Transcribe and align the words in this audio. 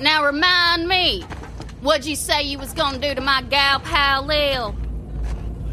Now 0.00 0.24
remind 0.24 0.88
me, 0.88 1.22
what'd 1.82 2.06
you 2.06 2.16
say 2.16 2.42
you 2.44 2.58
was 2.58 2.72
gonna 2.72 2.98
do 2.98 3.14
to 3.14 3.20
my 3.20 3.42
gal 3.42 3.80
pal 3.80 4.24
Lil? 4.24 4.74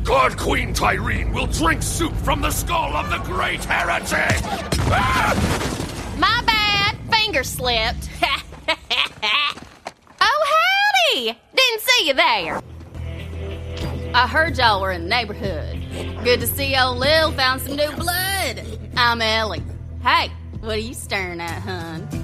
God 0.03 0.37
Queen 0.37 0.73
Tyreen 0.73 1.33
will 1.33 1.47
drink 1.47 1.81
soup 1.81 2.13
from 2.17 2.41
the 2.41 2.51
skull 2.51 2.95
of 2.97 3.09
the 3.09 3.19
great 3.19 3.63
heretic! 3.63 4.41
Ah! 4.89 6.15
My 6.17 6.41
bad, 6.45 6.97
finger 7.09 7.43
slipped. 7.45 8.09
oh, 10.21 10.45
howdy! 11.09 11.37
Didn't 11.55 11.81
see 11.81 12.07
you 12.07 12.13
there. 12.13 12.61
I 14.13 14.27
heard 14.27 14.57
y'all 14.57 14.81
were 14.81 14.91
in 14.91 15.03
the 15.03 15.09
neighborhood. 15.09 15.81
Good 16.25 16.41
to 16.41 16.47
see 16.47 16.75
old 16.75 16.97
Lil 16.97 17.31
found 17.31 17.61
some 17.61 17.77
new 17.77 17.91
blood. 17.91 18.61
I'm 18.97 19.21
Ellie. 19.21 19.63
Hey, 20.01 20.31
what 20.59 20.75
are 20.75 20.79
you 20.79 20.93
staring 20.93 21.39
at, 21.39 21.61
hun? 21.61 22.16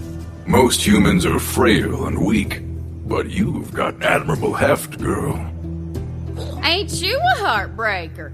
Most 0.53 0.85
humans 0.85 1.25
are 1.25 1.39
frail 1.39 2.05
and 2.05 2.23
weak, 2.23 2.61
but 3.07 3.27
you've 3.27 3.73
got 3.73 4.03
admirable 4.03 4.53
heft, 4.53 4.99
girl. 4.99 5.33
Ain't 6.63 7.01
you 7.01 7.17
a 7.17 7.39
heartbreaker? 7.39 8.31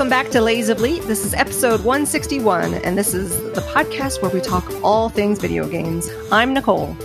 Welcome 0.00 0.08
back 0.08 0.30
to 0.30 0.40
Ladies 0.40 0.70
of 0.70 0.80
Leet. 0.80 1.02
This 1.02 1.26
is 1.26 1.34
episode 1.34 1.84
161, 1.84 2.72
and 2.72 2.96
this 2.96 3.12
is 3.12 3.36
the 3.52 3.60
podcast 3.60 4.22
where 4.22 4.30
we 4.30 4.40
talk 4.40 4.64
all 4.82 5.10
things 5.10 5.38
video 5.38 5.68
games. 5.68 6.08
I'm 6.32 6.54
Nicole. 6.54 6.96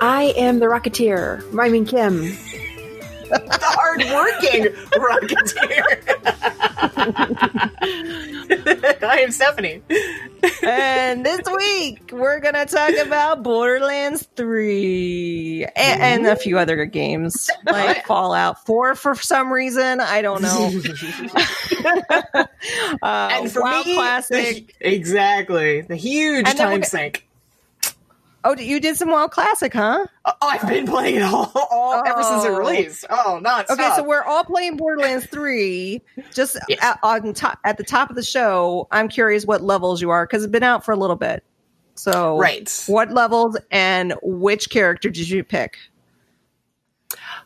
I 0.00 0.32
am 0.34 0.58
the 0.58 0.64
Rocketeer. 0.64 1.42
Mean, 1.52 1.84
Kim. 1.84 2.34
The 3.28 3.58
hardworking 3.60 4.64
Rocketeer. 4.96 6.18
I 9.02 9.20
am 9.20 9.30
Stephanie. 9.30 9.82
and 10.62 11.24
this 11.24 11.40
week, 11.54 12.10
we're 12.12 12.40
going 12.40 12.54
to 12.54 12.66
talk 12.66 12.94
about 13.04 13.42
Borderlands 13.42 14.28
3 14.36 15.66
and, 15.76 16.02
and 16.02 16.26
a 16.26 16.36
few 16.36 16.58
other 16.58 16.84
games 16.84 17.50
like 17.66 18.06
Fallout 18.06 18.64
4 18.66 18.94
for 18.94 19.14
some 19.16 19.52
reason. 19.52 20.00
I 20.00 20.22
don't 20.22 20.42
know. 20.42 20.70
uh, 23.02 23.28
and 23.32 23.50
for 23.50 23.62
WoW 23.62 23.82
me, 23.84 23.94
Classic. 23.94 24.78
the- 24.78 24.88
exactly 24.94 25.82
the 25.82 25.96
huge 25.96 26.46
And 26.48 26.58
time 26.58 26.82
sink. 26.82 27.27
Oh, 28.44 28.56
you 28.56 28.78
did 28.80 28.96
some 28.96 29.10
WoW 29.10 29.26
Classic, 29.26 29.72
huh? 29.72 30.06
Oh, 30.24 30.32
I've 30.40 30.66
been 30.68 30.86
playing 30.86 31.16
it 31.16 31.22
all, 31.22 31.50
all 31.54 32.02
ever 32.06 32.22
since 32.22 32.44
it 32.44 32.50
Oh. 32.50 32.58
released. 32.58 33.04
Oh, 33.10 33.40
not 33.42 33.66
so. 33.68 33.74
Okay, 33.74 33.90
so 33.96 34.02
we're 34.04 34.22
all 34.22 34.44
playing 34.44 34.76
Borderlands 34.76 35.26
3. 35.26 36.00
Just 36.32 36.56
Yes. 36.68 36.78
at, 36.80 36.98
on 37.02 37.34
top, 37.34 37.58
at 37.64 37.76
the 37.78 37.84
top 37.84 38.10
of 38.10 38.16
the 38.16 38.22
show, 38.22 38.86
I'm 38.92 39.08
curious 39.08 39.44
what 39.44 39.62
levels 39.62 40.00
you 40.00 40.10
are 40.10 40.24
because 40.24 40.44
it's 40.44 40.52
been 40.52 40.62
out 40.62 40.84
for 40.84 40.92
a 40.92 40.96
little 40.96 41.16
bit. 41.16 41.42
So, 41.96 42.38
Right. 42.38 42.72
what 42.86 43.10
levels 43.10 43.56
and 43.72 44.14
which 44.22 44.70
character 44.70 45.10
did 45.10 45.28
you 45.28 45.42
pick? 45.42 45.76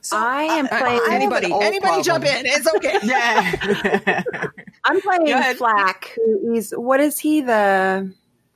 So, 0.03 0.17
I 0.19 0.47
uh, 0.47 0.53
am 0.59 0.65
I- 0.67 0.69
playing- 0.69 0.85
I 0.85 0.93
have 0.93 1.05
an 1.07 1.13
anybody, 1.15 1.53
old 1.53 1.63
anybody 1.63 2.03
jump 2.03 2.25
in. 2.27 2.45
It's 2.45 2.67
okay. 2.77 2.99
Yeah. 3.03 4.23
I'm 4.85 5.01
playing 5.01 5.55
Flack. 5.55 6.13
who 6.17 6.53
He's 6.53 6.73
what 6.73 7.01
is 7.01 7.19
he? 7.19 7.41
The 7.41 8.13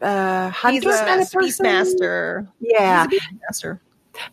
uh, 0.07 0.51
He's 0.71 0.85
a 0.85 0.89
kind 1.05 1.21
of 1.23 1.31
person? 1.31 1.65
Beastmaster. 1.67 2.49
Yeah, 2.61 3.07
He's 3.11 3.21
a 3.21 3.53
Beastmaster. 3.53 3.81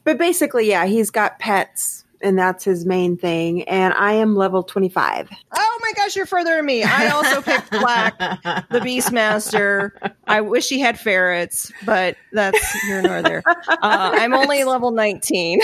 but 0.04 0.18
basically, 0.18 0.68
yeah, 0.70 0.86
he's 0.86 1.10
got 1.10 1.40
pets, 1.40 2.06
and 2.22 2.38
that's 2.38 2.64
his 2.64 2.86
main 2.86 3.18
thing. 3.18 3.64
And 3.64 3.94
I 3.94 4.14
am 4.14 4.36
level 4.36 4.64
25. 4.64 5.30
Oh 5.56 5.80
my 5.82 5.92
gosh, 5.98 6.16
you're 6.16 6.26
further 6.26 6.56
than 6.56 6.66
me. 6.66 6.84
I 6.84 7.10
also 7.10 7.42
picked 7.42 7.68
Flack, 7.68 8.18
the 8.18 8.80
Beastmaster. 8.80 9.92
I 10.26 10.40
wish 10.42 10.70
he 10.70 10.80
had 10.80 10.98
ferrets, 10.98 11.72
but 11.86 12.16
that's 12.32 12.72
here 12.84 13.02
nor 13.02 13.22
there. 13.22 13.44
Uh, 13.46 13.58
I'm 13.82 14.34
only 14.34 14.64
level 14.64 14.92
19. 14.92 15.60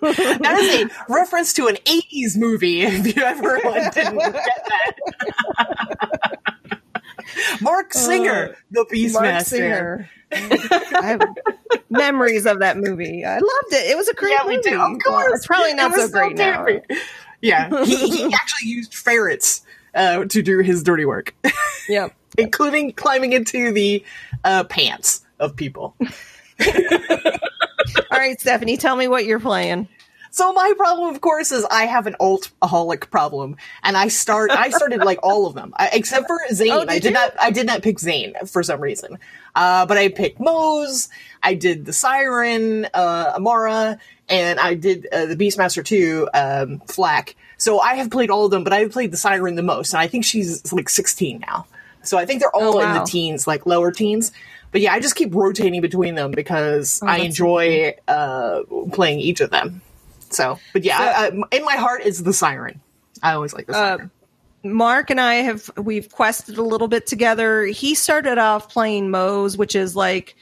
that 0.00 0.58
is 0.60 0.84
a 0.84 0.90
reference 1.12 1.52
to 1.54 1.66
an 1.66 1.76
80s 1.84 2.36
movie, 2.36 2.82
if 2.82 3.16
you 3.16 3.22
ever 3.22 3.60
like, 3.64 3.92
didn't 3.94 4.18
get 4.18 4.32
that. 4.34 4.92
Marc 7.60 7.94
Singer, 7.94 8.56
the 8.70 8.84
Beastmaster. 8.92 10.04
Uh. 10.04 10.06
I 11.00 11.06
have 11.06 11.22
memories 11.90 12.46
of 12.46 12.60
that 12.60 12.76
movie. 12.76 13.24
I 13.24 13.34
loved 13.38 13.72
it. 13.72 13.90
It 13.90 13.96
was 13.96 14.08
a 14.08 14.14
great 14.14 14.32
Yeah, 14.32 14.46
we 14.46 14.56
movie. 14.56 14.70
do. 14.70 14.74
Of 14.80 14.90
Well, 14.90 14.98
course. 14.98 15.32
it's 15.36 15.46
probably 15.46 15.74
not 15.74 15.92
It 15.92 16.00
so 16.00 16.08
great 16.08 16.36
now. 16.36 16.66
Yeah, 17.40 17.84
he, 17.84 17.96
he 18.10 18.24
actually 18.34 18.68
used 18.68 18.94
ferrets 18.94 19.62
uh, 19.94 20.24
to 20.26 20.42
do 20.42 20.58
his 20.58 20.82
dirty 20.82 21.04
work, 21.06 21.34
Yeah, 21.88 22.08
including 22.36 22.92
climbing 22.92 23.32
into 23.32 23.72
the 23.72 24.04
uh, 24.44 24.64
pants 24.64 25.24
of 25.40 25.56
people. 25.56 25.94
All 26.00 26.08
right, 28.18 28.38
Stephanie, 28.40 28.76
tell 28.76 28.96
me 28.96 29.08
what 29.08 29.24
you're 29.24 29.40
playing. 29.40 29.88
So 30.30 30.52
my 30.52 30.72
problem, 30.76 31.14
of 31.14 31.20
course, 31.20 31.52
is 31.52 31.64
I 31.70 31.84
have 31.86 32.06
an 32.06 32.16
alt-aholic 32.20 33.10
problem, 33.10 33.56
and 33.82 33.96
I 33.96 34.08
start. 34.08 34.50
I 34.50 34.70
started 34.70 35.00
like 35.00 35.18
all 35.22 35.46
of 35.46 35.54
them, 35.54 35.72
I, 35.76 35.90
except 35.92 36.26
for 36.26 36.38
Zane. 36.52 36.70
Oh, 36.72 36.80
did 36.80 36.88
I 36.90 36.94
did 36.94 37.04
you? 37.04 37.10
not. 37.12 37.34
I 37.40 37.50
did 37.50 37.66
not 37.66 37.82
pick 37.82 37.98
Zane 37.98 38.34
for 38.46 38.62
some 38.62 38.80
reason, 38.80 39.18
uh, 39.54 39.86
but 39.86 39.96
I 39.96 40.08
picked 40.08 40.40
Moze. 40.40 41.08
I 41.42 41.54
did 41.54 41.84
the 41.86 41.92
Siren, 41.92 42.86
uh, 42.94 43.32
Amara, 43.36 43.98
and 44.28 44.60
I 44.60 44.74
did 44.74 45.06
uh, 45.12 45.26
the 45.26 45.36
Beastmaster 45.36 45.84
too, 45.84 46.28
um, 46.34 46.80
Flack. 46.86 47.34
So 47.56 47.80
I 47.80 47.94
have 47.94 48.10
played 48.10 48.30
all 48.30 48.44
of 48.44 48.50
them, 48.50 48.62
but 48.64 48.72
I've 48.72 48.92
played 48.92 49.10
the 49.12 49.16
Siren 49.16 49.54
the 49.56 49.62
most, 49.62 49.92
and 49.92 50.00
I 50.00 50.06
think 50.06 50.24
she's 50.24 50.72
like 50.72 50.88
16 50.88 51.40
now. 51.40 51.66
So 52.02 52.16
I 52.16 52.24
think 52.24 52.40
they're 52.40 52.54
all 52.54 52.76
Oh, 52.78 52.80
in 52.80 52.92
the 52.94 53.04
teens, 53.04 53.46
like 53.46 53.66
lower 53.66 53.90
teens. 53.90 54.30
But 54.70 54.80
yeah, 54.82 54.92
I 54.92 55.00
just 55.00 55.16
keep 55.16 55.34
rotating 55.34 55.80
between 55.80 56.14
them 56.14 56.30
because 56.30 57.00
I 57.02 57.06
Oh, 57.06 57.12
that's 57.16 57.24
enjoy 57.24 57.94
uh, 58.06 58.60
playing 58.92 59.20
each 59.20 59.40
of 59.40 59.50
them. 59.50 59.80
So, 60.32 60.58
but 60.72 60.84
yeah, 60.84 60.98
I, 60.98 61.26
I, 61.26 61.56
in 61.56 61.64
my 61.64 61.76
heart 61.76 62.02
is 62.02 62.22
the 62.22 62.32
siren. 62.32 62.80
I 63.22 63.32
always 63.32 63.52
like 63.54 63.66
the 63.66 63.76
Uh. 63.76 63.98
Mark 64.64 65.08
and 65.10 65.20
I 65.20 65.34
have 65.36 65.70
we've 65.76 66.10
quested 66.10 66.58
a 66.58 66.62
little 66.62 66.88
bit 66.88 67.06
together. 67.06 67.64
He 67.66 67.94
started 67.94 68.38
off 68.38 68.68
playing 68.68 69.10
Moze, 69.10 69.56
which 69.56 69.74
is 69.76 69.94
like 69.96 70.34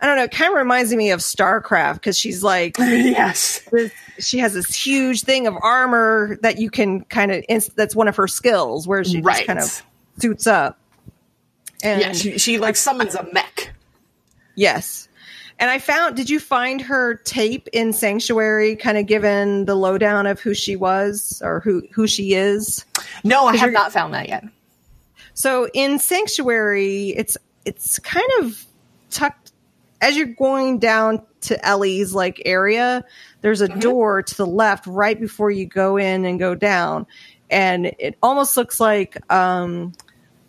I 0.00 0.06
don't 0.06 0.16
know, 0.16 0.24
it 0.24 0.30
kind 0.32 0.52
of 0.52 0.56
reminds 0.58 0.94
me 0.94 1.10
of 1.10 1.20
StarCraft 1.20 1.94
because 1.94 2.18
she's 2.18 2.42
like 2.42 2.76
yes. 2.78 3.60
this, 3.72 3.92
she 4.18 4.38
has 4.38 4.54
this 4.54 4.74
huge 4.74 5.22
thing 5.22 5.46
of 5.46 5.54
armor 5.62 6.36
that 6.42 6.58
you 6.58 6.70
can 6.70 7.02
kind 7.04 7.32
of 7.32 7.44
that's 7.74 7.96
one 7.96 8.06
of 8.08 8.16
her 8.16 8.28
skills 8.28 8.86
where 8.86 9.02
she 9.04 9.20
Right. 9.20 9.36
just 9.38 9.46
kind 9.46 9.58
of 9.58 9.82
suits 10.20 10.46
up. 10.46 10.78
And 11.82 12.00
Yeah, 12.00 12.12
she, 12.12 12.38
she 12.38 12.58
like 12.58 12.76
summons 12.76 13.14
a 13.14 13.26
mech. 13.32 13.72
Yes. 14.54 15.08
And 15.64 15.70
I 15.70 15.78
found, 15.78 16.14
did 16.14 16.28
you 16.28 16.40
find 16.40 16.82
her 16.82 17.14
tape 17.14 17.68
in 17.72 17.94
Sanctuary, 17.94 18.76
kind 18.76 18.98
of 18.98 19.06
given 19.06 19.64
the 19.64 19.74
lowdown 19.74 20.26
of 20.26 20.38
who 20.38 20.52
she 20.52 20.76
was 20.76 21.40
or 21.42 21.60
who, 21.60 21.82
who 21.90 22.06
she 22.06 22.34
is? 22.34 22.84
No, 23.24 23.46
I 23.46 23.56
have 23.56 23.72
not 23.72 23.90
found 23.90 24.12
that 24.12 24.28
yet. 24.28 24.44
So 25.32 25.70
in 25.72 25.98
Sanctuary, 25.98 27.14
it's, 27.16 27.38
it's 27.64 27.98
kind 28.00 28.28
of 28.40 28.62
tucked 29.08 29.52
as 30.02 30.18
you're 30.18 30.26
going 30.26 30.80
down 30.80 31.22
to 31.40 31.66
Ellie's 31.66 32.12
like 32.12 32.42
area. 32.44 33.02
There's 33.40 33.62
a 33.62 33.68
door 33.68 34.22
to 34.22 34.36
the 34.36 34.46
left 34.46 34.86
right 34.86 35.18
before 35.18 35.50
you 35.50 35.64
go 35.64 35.96
in 35.96 36.26
and 36.26 36.38
go 36.38 36.54
down. 36.54 37.06
And 37.50 37.86
it 37.98 38.18
almost 38.22 38.58
looks 38.58 38.80
like, 38.80 39.16
um, 39.32 39.94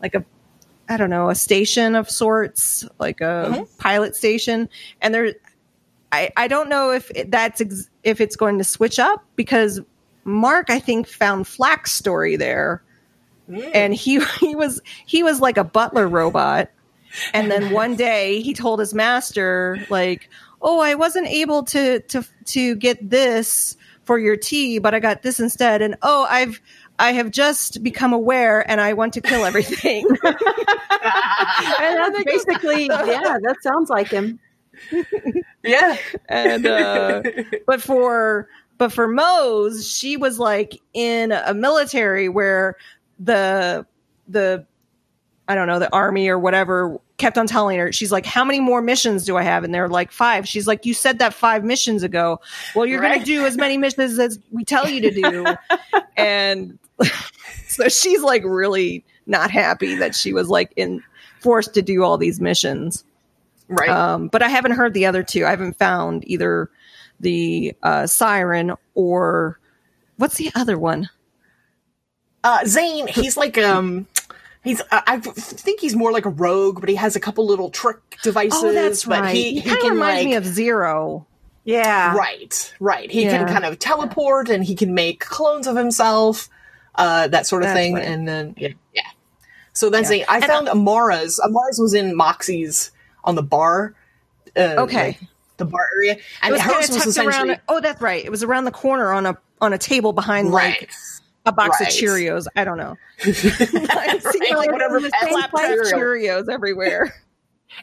like 0.02 0.14
a 0.14 0.26
I 0.88 0.98
don't 0.98 1.10
know, 1.10 1.30
a 1.30 1.36
station 1.36 1.96
of 1.96 2.10
sorts, 2.10 2.88
like 3.00 3.22
a 3.22 3.50
mm-hmm. 3.50 3.78
pilot 3.80 4.16
station. 4.16 4.70
And 5.02 5.14
there, 5.14 5.34
I, 6.12 6.32
I 6.38 6.48
don't 6.48 6.70
know 6.70 6.92
if 6.92 7.12
it, 7.12 7.32
that's 7.32 7.62
ex- 7.62 7.90
if 8.04 8.22
it's 8.22 8.36
going 8.36 8.58
to 8.60 8.64
switch 8.64 9.00
up 9.00 9.24
because 9.36 9.82
Mark, 10.24 10.70
I 10.70 10.80
think, 10.80 11.08
found 11.08 11.48
Flack's 11.48 11.92
story 11.92 12.36
there, 12.36 12.84
mm. 13.50 13.70
and 13.74 13.94
he 13.94 14.24
he 14.40 14.56
was 14.56 14.82
he 15.06 15.24
was 15.24 15.40
like 15.40 15.58
a 15.58 15.64
butler 15.64 16.08
robot. 16.08 16.70
And 17.34 17.50
then 17.50 17.72
one 17.72 17.96
day 17.98 18.42
he 18.42 18.54
told 18.54 18.80
his 18.80 18.94
master, 18.94 19.78
like, 19.90 20.30
"Oh, 20.62 20.80
I 20.80 20.96
wasn't 20.96 21.28
able 21.28 21.64
to 21.64 22.00
to 22.00 22.26
to 22.46 22.76
get 22.76 23.10
this 23.10 23.78
for 24.04 24.20
your 24.20 24.36
tea, 24.36 24.80
but 24.80 24.94
I 24.94 25.00
got 25.00 25.22
this 25.22 25.40
instead." 25.40 25.82
And 25.82 25.96
oh, 26.02 26.28
I've 26.30 26.62
I 26.98 27.12
have 27.14 27.32
just 27.32 27.84
become 27.84 28.14
aware, 28.14 28.70
and 28.70 28.80
I 28.80 28.94
want 28.94 29.14
to 29.14 29.22
kill 29.22 29.46
everything. 29.46 30.08
And 31.80 31.98
that's 31.98 32.24
basically, 32.24 32.86
yeah, 32.86 33.38
that 33.42 33.58
sounds 33.62 33.90
like 33.90 34.08
him. 34.10 34.40
Yeah. 35.64 35.98
and 36.28 36.66
uh, 36.66 37.24
but 37.66 37.82
for 37.82 38.48
but 38.78 38.92
for 38.92 39.08
Moze, 39.08 39.88
she 39.88 40.18
was 40.18 40.40
like 40.40 40.82
in 40.94 41.32
a 41.32 41.54
military 41.54 42.30
where 42.30 42.76
the 43.20 43.86
the 44.28 44.66
I 45.48 45.56
don't 45.56 45.68
know, 45.68 45.80
the 45.80 45.94
army 45.94 46.28
or 46.28 46.40
whatever 46.40 47.00
kept 47.18 47.38
on 47.38 47.48
telling 47.48 47.78
her, 47.80 47.92
she's 47.92 48.12
like, 48.12 48.26
How 48.26 48.44
many 48.44 48.60
more 48.60 48.82
missions 48.82 49.26
do 49.26 49.38
I 49.38 49.44
have? 49.44 49.64
And 49.64 49.74
they're 49.74 49.90
like, 49.90 50.12
Five. 50.12 50.48
She's 50.48 50.68
like, 50.68 50.86
You 50.86 50.94
said 50.94 51.20
that 51.20 51.34
five 51.34 51.64
missions 51.64 52.04
ago. 52.04 52.40
Well, 52.76 52.86
you're 52.86 53.02
Right. 53.02 53.16
going 53.16 53.20
to 53.20 53.26
do 53.26 53.46
as 53.46 53.58
many 53.58 53.78
missions 53.78 54.20
as 54.20 54.40
we 54.52 54.64
tell 54.64 54.90
you 54.90 55.02
to 55.02 55.12
do. 55.12 55.46
and 56.18 56.78
so 57.68 57.88
she's 57.90 58.22
like 58.22 58.44
really 58.46 59.04
not 59.28 59.52
happy 59.52 59.96
that 59.96 60.16
she 60.16 60.34
was 60.34 60.50
like 60.50 60.72
in 60.76 61.02
forced 61.40 61.74
to 61.76 61.82
do 61.82 62.04
all 62.04 62.18
these 62.18 62.40
missions. 62.42 63.04
Right. 63.68 63.90
Um, 63.90 64.28
but 64.28 64.44
I 64.44 64.48
haven't 64.50 64.72
heard 64.74 64.94
the 64.94 65.06
other 65.06 65.24
two. 65.24 65.46
I 65.46 65.50
haven't 65.50 65.78
found 65.78 66.28
either 66.28 66.70
the 67.20 67.74
uh, 67.84 68.08
siren 68.08 68.74
or 68.94 69.60
what's 70.18 70.36
the 70.36 70.52
other 70.56 70.78
one? 70.78 71.10
Uh, 72.44 72.64
Zane, 72.66 73.08
he's 73.08 73.38
like 73.38 73.58
um, 73.58 74.06
he's 74.66 74.82
I 74.92 75.02
I 75.08 75.20
think 75.22 75.80
he's 75.80 75.96
more 75.96 76.12
like 76.12 76.26
a 76.26 76.30
rogue, 76.30 76.82
but 76.82 76.90
he 76.90 76.96
has 76.96 77.16
a 77.16 77.20
couple 77.22 77.46
little 77.48 77.70
trick 77.70 77.98
devices. 78.22 78.62
Oh, 78.62 78.74
that's 78.74 79.06
but 79.06 79.22
right. 79.22 79.34
He, 79.36 79.44
He, 79.54 79.60
he 79.62 79.62
kind 79.62 79.78
of 79.78 79.82
can 79.84 79.92
reminds 79.94 80.18
like 80.18 80.26
me 80.26 80.34
of 80.36 80.46
Zero. 80.46 81.26
Yeah. 81.64 82.16
right, 82.16 82.74
right. 82.80 83.10
He 83.10 83.24
Yeah. 83.24 83.38
can 83.38 83.48
kind 83.48 83.64
of 83.66 83.80
teleport 83.80 84.50
and 84.50 84.64
he 84.64 84.76
can 84.76 84.94
make 84.94 85.22
clones 85.22 85.66
of 85.66 85.76
himself, 85.76 86.48
uh, 86.96 87.28
that 87.30 87.48
sort 87.48 87.64
of 87.64 87.70
That's 87.70 87.78
thing. 87.80 87.96
right. 87.96 88.06
And 88.06 88.28
then 88.28 88.54
yeah, 88.58 88.70
yeah. 88.94 89.02
So 89.74 89.90
then 89.90 90.04
Zane, 90.06 90.26
I 90.30 90.42
found 90.46 90.68
Amara's. 90.68 91.40
Amara's 91.40 91.80
was 91.80 91.94
in 91.94 92.14
Moxxi's 92.16 92.92
on 93.24 93.36
the 93.36 93.44
bar. 93.44 93.96
Uh, 94.56 94.76
Okay. 94.80 95.08
like, 95.08 95.20
the 95.58 95.66
bar 95.66 95.88
area, 95.96 96.14
It 96.14 96.22
and 96.44 96.52
was 96.54 96.62
hers 96.62 96.90
was 96.90 97.08
essentially 97.08 97.50
around. 97.50 97.62
Oh, 97.68 97.80
that's 97.82 98.02
right. 98.02 98.24
It 98.24 98.30
was 98.30 98.44
around 98.44 98.66
the 98.66 98.72
corner 98.72 99.12
on 99.12 99.26
a 99.26 99.38
on 99.62 99.74
a 99.74 99.78
table 99.78 100.12
behind 100.14 100.52
like 100.52 100.82
right. 100.82 100.90
A 101.46 101.52
box 101.52 101.80
Right. 101.80 101.90
of 101.90 101.94
Cheerios. 101.96 102.48
I 102.56 102.64
don't 102.64 102.78
know. 102.78 102.96
right, 103.26 104.56
like 104.56 104.72
whatever 104.72 105.00
the 105.00 105.12
same 105.22 105.34
Slap 105.34 105.52
place. 105.52 105.90
cereal. 105.90 106.42
Cheerios 106.44 106.50
everywhere. 106.52 107.14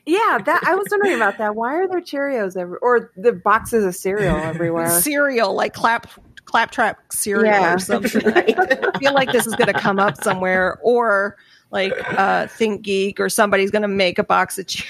Yeah, 0.07 0.39
that 0.45 0.63
I 0.67 0.75
was 0.75 0.87
wondering 0.91 1.15
about 1.15 1.39
that. 1.39 1.55
Why 1.55 1.75
are 1.77 1.87
there 1.89 2.01
Cheerios 2.01 2.57
every 2.57 2.79
or 2.81 3.11
the 3.17 3.33
boxes 3.33 3.85
of 3.85 3.95
cereal 3.95 4.37
everywhere? 4.37 4.89
cereal, 5.01 5.55
like 5.55 5.75
clap 5.75 6.09
claptrap 6.45 6.99
cereal 7.13 7.45
Yeah. 7.53 7.75
or 7.75 7.79
something. 7.79 8.23
I 8.35 8.99
feel 8.99 9.13
like 9.15 9.33
this 9.33 9.47
is 9.47 9.55
going 9.55 9.73
to 9.73 9.79
come 9.79 9.99
up 9.99 10.17
somewhere, 10.23 10.79
or 10.83 11.37
like 11.71 11.93
uh, 12.19 12.47
ThinkGeek, 12.47 13.21
or 13.21 13.29
somebody's 13.29 13.71
going 13.71 13.83
to 13.83 13.89
make 13.89 14.19
a 14.19 14.25
box 14.25 14.59
of 14.59 14.67
che- 14.67 14.85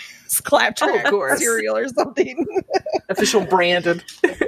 claptrap 0.44 1.06
Oh, 1.12 1.20
of 1.22 1.38
cereal 1.38 1.76
or 1.76 1.88
something. 1.88 2.46
official 3.08 3.44
branded. 3.44 4.02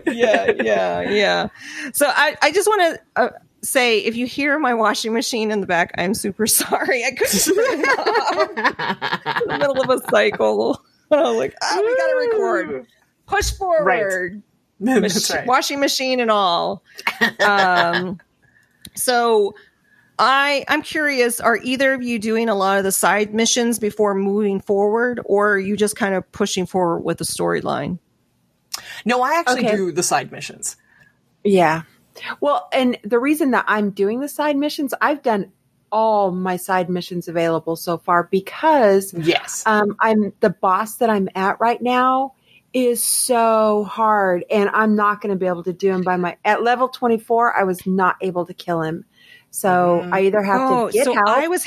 yeah, 0.06 0.50
yeah, 0.62 1.00
yeah. 1.02 1.48
So 1.92 2.06
I, 2.08 2.36
I 2.42 2.52
just 2.52 2.68
want 2.68 2.96
to 3.16 3.20
uh, 3.22 3.28
say, 3.64 3.98
if 4.00 4.16
you 4.16 4.26
hear 4.26 4.58
my 4.58 4.74
washing 4.74 5.12
machine 5.12 5.50
in 5.50 5.60
the 5.60 5.66
back, 5.66 5.92
I'm 5.98 6.14
super 6.14 6.46
sorry. 6.48 7.04
I 7.04 7.10
couldn't 7.12 7.40
turn 7.40 7.80
it 7.80 7.98
off 7.98 9.42
in 9.42 9.48
the 9.48 9.58
middle 9.58 9.80
of 9.80 9.90
a 9.90 9.98
cycle. 10.08 10.82
I 11.10 11.16
was 11.22 11.36
like, 11.36 11.54
oh, 11.62 11.82
we 11.82 11.96
got 11.96 12.06
to 12.06 12.16
record. 12.38 12.86
Push 13.26 13.52
forward. 13.52 14.42
That's 14.80 15.30
Mach- 15.30 15.38
right. 15.38 15.46
washing 15.46 15.80
machine 15.80 16.20
and 16.20 16.30
all. 16.30 16.82
Um, 17.46 18.20
so 18.94 19.54
I 20.18 20.64
I'm 20.68 20.82
curious, 20.82 21.40
are 21.40 21.56
either 21.62 21.92
of 21.94 22.02
you 22.02 22.18
doing 22.18 22.48
a 22.48 22.54
lot 22.54 22.78
of 22.78 22.84
the 22.84 22.92
side 22.92 23.32
missions 23.32 23.78
before 23.78 24.14
moving 24.14 24.60
forward, 24.60 25.20
or 25.24 25.54
are 25.54 25.58
you 25.58 25.76
just 25.76 25.96
kind 25.96 26.14
of 26.14 26.30
pushing 26.32 26.66
forward 26.66 27.00
with 27.00 27.18
the 27.18 27.24
storyline? 27.24 27.98
No, 29.04 29.22
I 29.22 29.34
actually 29.38 29.66
Okay. 29.66 29.76
do 29.76 29.92
the 29.92 30.02
side 30.02 30.32
missions. 30.32 30.76
Yeah. 31.44 31.82
Well, 32.40 32.68
and 32.72 32.98
the 33.04 33.18
reason 33.18 33.50
that 33.52 33.64
I'm 33.68 33.90
doing 33.90 34.20
the 34.20 34.28
side 34.28 34.56
missions, 34.56 34.94
I've 35.00 35.22
done 35.22 35.52
all 35.90 36.32
my 36.32 36.56
side 36.56 36.90
missions 36.90 37.28
available 37.28 37.76
so 37.76 37.98
far 37.98 38.24
because 38.24 39.14
Yes. 39.14 39.62
um, 39.64 39.96
I'm 40.00 40.32
the 40.40 40.50
boss 40.50 40.96
that 40.96 41.08
I'm 41.08 41.28
at 41.34 41.60
right 41.60 41.80
now 41.80 42.34
is 42.72 43.02
so 43.02 43.84
hard, 43.84 44.44
and 44.50 44.68
I'm 44.70 44.96
not 44.96 45.20
going 45.20 45.30
to 45.30 45.38
be 45.38 45.46
able 45.46 45.62
to 45.62 45.72
do 45.72 45.92
him 45.92 46.02
by 46.02 46.16
my 46.16 46.36
at 46.44 46.64
level 46.64 46.88
24. 46.88 47.56
I 47.56 47.62
was 47.62 47.86
not 47.86 48.16
able 48.20 48.44
to 48.46 48.54
kill 48.54 48.82
him, 48.82 49.04
so 49.50 50.08
I 50.12 50.22
either 50.22 50.42
have 50.42 50.70
oh, 50.70 50.86
to 50.88 50.92
get 50.92 51.04
so 51.04 51.14
help 51.14 51.28
I 51.28 51.46
was 51.46 51.64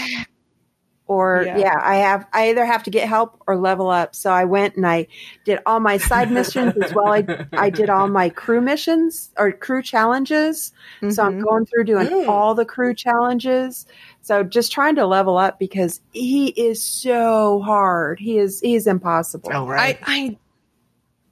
or 1.07 1.44
Yeah. 1.45 1.57
yeah. 1.57 1.80
I 1.81 1.95
have 1.95 2.27
I 2.33 2.50
either 2.50 2.65
have 2.65 2.83
to 2.83 2.89
get 2.89 3.07
help 3.07 3.42
or 3.48 3.56
level 3.57 3.89
up. 3.89 4.13
So 4.13 4.31
I 4.31 4.45
went 4.45 4.75
and 4.75 4.86
I 4.86 5.07
did 5.45 5.59
all 5.65 5.80
my 5.80 5.98
side 5.98 6.31
missions 6.31 6.74
as 6.77 6.94
well. 6.94 7.07
I 7.13 7.25
I 7.57 7.69
did 7.69 7.89
all 7.89 8.07
my 8.09 8.30
crew 8.30 8.62
missions 8.62 9.31
or 9.38 9.51
crew 9.51 9.81
challenges. 9.81 10.71
So 11.09 11.24
I'm 11.24 11.39
Mhm. 11.39 11.44
going 11.44 11.65
through 11.65 11.86
doing 11.86 12.07
Mm. 12.09 12.27
all 12.27 12.56
the 12.56 12.65
crew 12.65 12.94
challenges. 12.94 13.86
So 14.21 14.44
just 14.44 14.71
trying 14.71 14.95
to 14.95 15.06
level 15.06 15.38
up 15.38 15.57
because 15.59 16.01
he 16.12 16.48
is 16.50 16.81
so 16.83 17.62
hard. 17.62 18.19
He 18.19 18.38
is 18.38 18.59
he 18.59 18.75
is 18.75 18.86
impossible. 18.88 19.51
oh, 19.54 19.65
right. 19.68 19.98
I, 20.06 20.13
I 20.13 20.38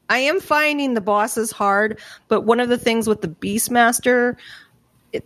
I 0.08 0.20
am 0.20 0.40
finding 0.40 0.94
the 0.94 1.02
bosses 1.02 1.52
hard, 1.52 2.00
but 2.28 2.42
one 2.42 2.60
of 2.60 2.70
the 2.70 2.78
things 2.78 3.08
with 3.08 3.22
the 3.22 3.28
Beastmaster, 3.28 4.32
it- 4.32 4.38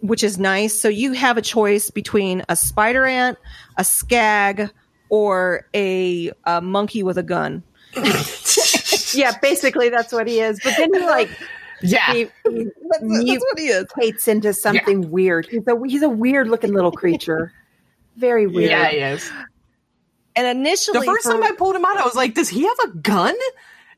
which 0.01 0.24
is 0.24 0.38
nice, 0.38 0.80
so 0.80 0.88
you 0.89 1.13
have 1.13 1.38
a 1.38 1.41
choice 1.41 1.89
between 1.89 2.44
a 2.50 2.56
spider 2.56 3.06
ant, 3.06 3.38
a 3.77 3.83
skag, 3.83 4.69
or 5.09 5.65
a, 5.74 6.31
a 6.45 6.62
monkey 6.62 7.03
with 7.03 7.18
a 7.18 7.24
gun. 7.24 7.63
Yeah, 9.13 9.36
basically 9.41 9.89
that's 9.89 10.13
what 10.13 10.27
he 10.27 10.39
is. 10.39 10.59
But 10.63 10.75
then 10.77 10.94
he 10.94 11.00
like 11.00 11.30
yeah. 11.81 12.12
he, 12.13 12.18
he 12.19 12.25
That's, 12.44 13.01
that's 13.01 13.44
what 13.44 13.59
he 13.59 13.69
is. 13.71 13.86
mutates 13.97 14.27
into 14.27 14.53
something 14.53 15.09
weird. 15.09 15.47
He's 15.50 15.65
a 15.68 15.75
he's 15.88 16.03
a 16.03 16.09
weird 16.09 16.47
looking 16.47 16.74
little 16.74 16.91
creature. 16.91 17.51
Very 18.18 18.45
weird. 18.45 18.69
Yeah, 18.69 18.88
he 18.89 18.97
is. 18.97 19.31
And 20.36 20.59
initially, 20.59 21.00
The 21.00 21.06
first 21.06 21.24
for- 21.25 21.33
time 21.33 21.44
I 21.44 21.53
pulled 21.53 21.75
him 21.75 21.86
out, 21.86 21.97
I 21.97 22.06
was 22.06 22.13
like, 22.15 22.36
does 22.36 22.50
he 22.50 22.63
have 22.63 22.77
a 22.86 22.97
gun? 22.97 23.36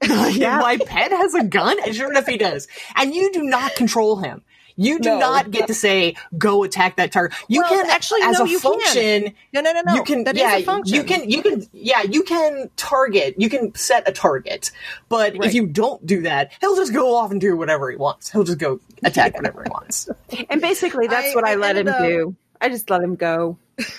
Yeah. 0.31 0.59
My 0.59 0.77
pet 0.77 1.11
has 1.11 1.35
a 1.35 1.43
gun? 1.43 1.77
And 1.85 1.93
sure 1.95 2.09
enough, 2.09 2.25
he 2.25 2.37
does. 2.37 2.67
And 2.95 3.13
you 3.13 3.31
do 3.33 3.43
not 3.43 3.75
control 3.75 4.15
him. 4.15 4.41
You 4.81 4.99
do 4.99 5.09
No. 5.09 5.19
not 5.19 5.51
get 5.51 5.67
to 5.67 5.73
say, 5.73 6.15
go 6.37 6.63
attack 6.63 6.95
that 6.97 7.11
target. 7.11 7.37
You 7.47 7.61
Well, 7.61 7.69
can 7.69 7.89
actually, 7.89 8.21
as 8.23 8.39
no, 8.39 8.45
a 8.45 8.49
you 8.49 8.59
can. 8.59 8.71
function, 8.71 9.33
no, 9.53 9.61
no, 9.61 9.71
no, 9.73 9.81
no, 9.85 9.93
you 9.95 10.03
can, 10.03 10.23
That 10.23 10.35
is 10.35 10.41
yeah, 10.41 10.55
a 10.57 10.63
function. 10.63 10.95
you 10.95 11.03
can, 11.03 11.29
you 11.29 11.41
can, 11.43 11.67
yeah, 11.73 12.01
you 12.01 12.23
can 12.23 12.69
target, 12.77 13.35
you 13.37 13.49
can 13.49 13.73
set 13.75 14.07
a 14.07 14.11
target. 14.11 14.71
But 15.09 15.33
Right. 15.37 15.45
if 15.47 15.53
you 15.53 15.67
don't 15.67 16.05
do 16.05 16.21
that, 16.23 16.51
he'll 16.61 16.75
just 16.75 16.93
go 16.93 17.15
off 17.15 17.31
and 17.31 17.39
do 17.39 17.55
whatever 17.55 17.91
he 17.91 17.97
wants. 17.97 18.31
He'll 18.31 18.43
just 18.43 18.57
go 18.57 18.79
attack 19.03 19.35
whatever 19.35 19.63
he 19.63 19.69
wants. 19.69 20.09
And 20.49 20.59
basically, 20.61 21.07
that's 21.07 21.31
I- 21.31 21.35
what 21.35 21.45
I, 21.45 21.51
I 21.51 21.55
let 21.55 21.77
him 21.77 21.87
ended 21.87 21.93
up- 21.93 22.01
do. 22.07 22.35
I 22.59 22.69
just 22.69 22.89
let 22.89 23.01
him 23.03 23.15
go. 23.15 23.57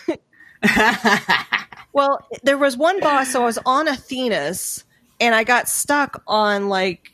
Well, 1.95 2.27
there 2.43 2.57
was 2.57 2.75
one 2.77 3.01
boss, 3.01 3.33
so 3.33 3.43
I 3.43 3.45
was 3.45 3.59
on 3.67 3.87
Athenas, 3.87 4.85
and 5.21 5.35
I 5.35 5.45
got 5.45 5.69
stuck 5.69 6.23
on 6.27 6.71
like 6.71 7.12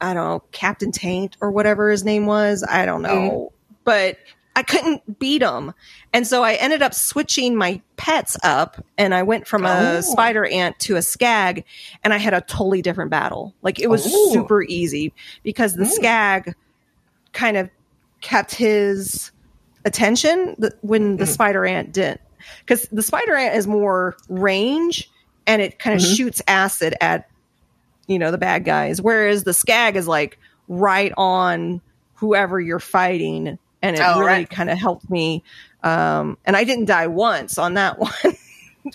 I 0.00 0.14
don't 0.14 0.24
know 0.24 0.42
Captain 0.52 0.92
Traunt 0.92 1.36
or 1.40 1.50
whatever 1.50 1.90
his 1.90 2.04
name 2.04 2.26
was. 2.26 2.64
I 2.68 2.86
don't 2.86 3.02
know, 3.02 3.08
mm-hmm. 3.08 3.74
but 3.84 4.18
I 4.56 4.62
couldn't 4.62 5.18
beat 5.18 5.42
him, 5.42 5.72
and 6.12 6.26
so 6.26 6.42
I 6.42 6.54
ended 6.54 6.82
up 6.82 6.94
switching 6.94 7.56
my 7.56 7.80
pets 7.96 8.36
up, 8.42 8.84
and 8.98 9.14
I 9.14 9.22
went 9.22 9.46
from 9.46 9.64
a 9.64 9.98
Oh. 9.98 10.00
spider 10.00 10.44
ant 10.46 10.78
to 10.80 10.96
a 10.96 11.02
skag, 11.02 11.64
and 12.02 12.12
I 12.12 12.18
had 12.18 12.34
a 12.34 12.40
totally 12.40 12.82
different 12.82 13.10
battle. 13.10 13.54
Like 13.62 13.78
it 13.78 13.88
was 13.88 14.06
Ooh. 14.06 14.30
super 14.32 14.62
easy 14.62 15.12
because 15.42 15.74
the 15.74 15.84
mm. 15.84 15.90
skag 15.90 16.54
kind 17.32 17.56
of 17.56 17.70
kept 18.20 18.54
his 18.54 19.30
attention 19.84 20.56
when 20.82 21.16
the 21.16 21.24
mm-hmm. 21.24 21.32
spider 21.32 21.64
ant 21.64 21.92
didn't 21.92 22.20
because 22.60 22.86
the 22.92 23.02
spider 23.02 23.34
ant 23.34 23.54
is 23.54 23.66
more 23.66 24.16
range 24.28 25.10
and 25.46 25.62
it 25.62 25.78
kind 25.78 25.96
of 25.96 26.02
mm-hmm. 26.02 26.14
shoots 26.14 26.42
acid 26.48 26.94
at 27.00 27.29
you 28.10 28.18
know 28.18 28.30
the 28.30 28.38
bad 28.38 28.64
guys 28.64 29.00
whereas 29.00 29.44
the 29.44 29.54
skag 29.54 29.96
is 29.96 30.06
like 30.08 30.38
right 30.68 31.12
on 31.16 31.80
whoever 32.16 32.60
you're 32.60 32.78
fighting 32.80 33.58
and 33.82 33.96
it 33.96 34.02
Oh, 34.04 34.18
really 34.20 34.26
right. 34.26 34.50
kind 34.50 34.68
of 34.68 34.76
helped 34.78 35.08
me 35.08 35.42
um 35.82 36.36
and 36.44 36.56
i 36.56 36.64
didn't 36.64 36.84
die 36.86 37.06
once 37.06 37.56
on 37.58 37.74
that 37.74 37.98
one 37.98 38.10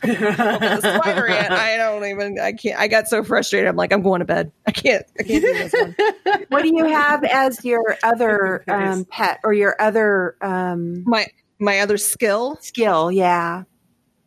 the 0.02 0.80
spider 0.82 1.28
ant 1.28 1.52
i 1.52 1.78
don't 1.78 2.04
even 2.06 2.40
i 2.40 2.52
can't 2.52 2.80
i 2.80 2.88
got 2.88 3.08
so 3.08 3.24
frustrated 3.24 3.68
i'm 3.68 3.76
like 3.76 3.94
i'm 3.94 4.02
going 4.02 4.20
to 4.20 4.26
bed 4.26 4.52
i 4.68 4.72
can't 4.72 5.06
i 5.20 5.24
can't 5.24 5.44
do 5.44 5.54
this 5.54 5.74
one 5.74 5.96
What 6.50 6.64
do 6.64 6.70
you 6.76 6.86
have 6.86 7.24
as 7.24 7.64
your 7.64 7.98
other 8.04 8.64
um, 8.68 9.06
pet 9.06 9.40
or 9.44 9.54
your 9.54 9.76
other 9.80 10.36
um, 10.42 11.04
my 11.06 11.28
my 11.60 11.80
other 11.80 11.98
skill 11.98 12.58
skill? 12.62 13.12
Yeah. 13.12 13.64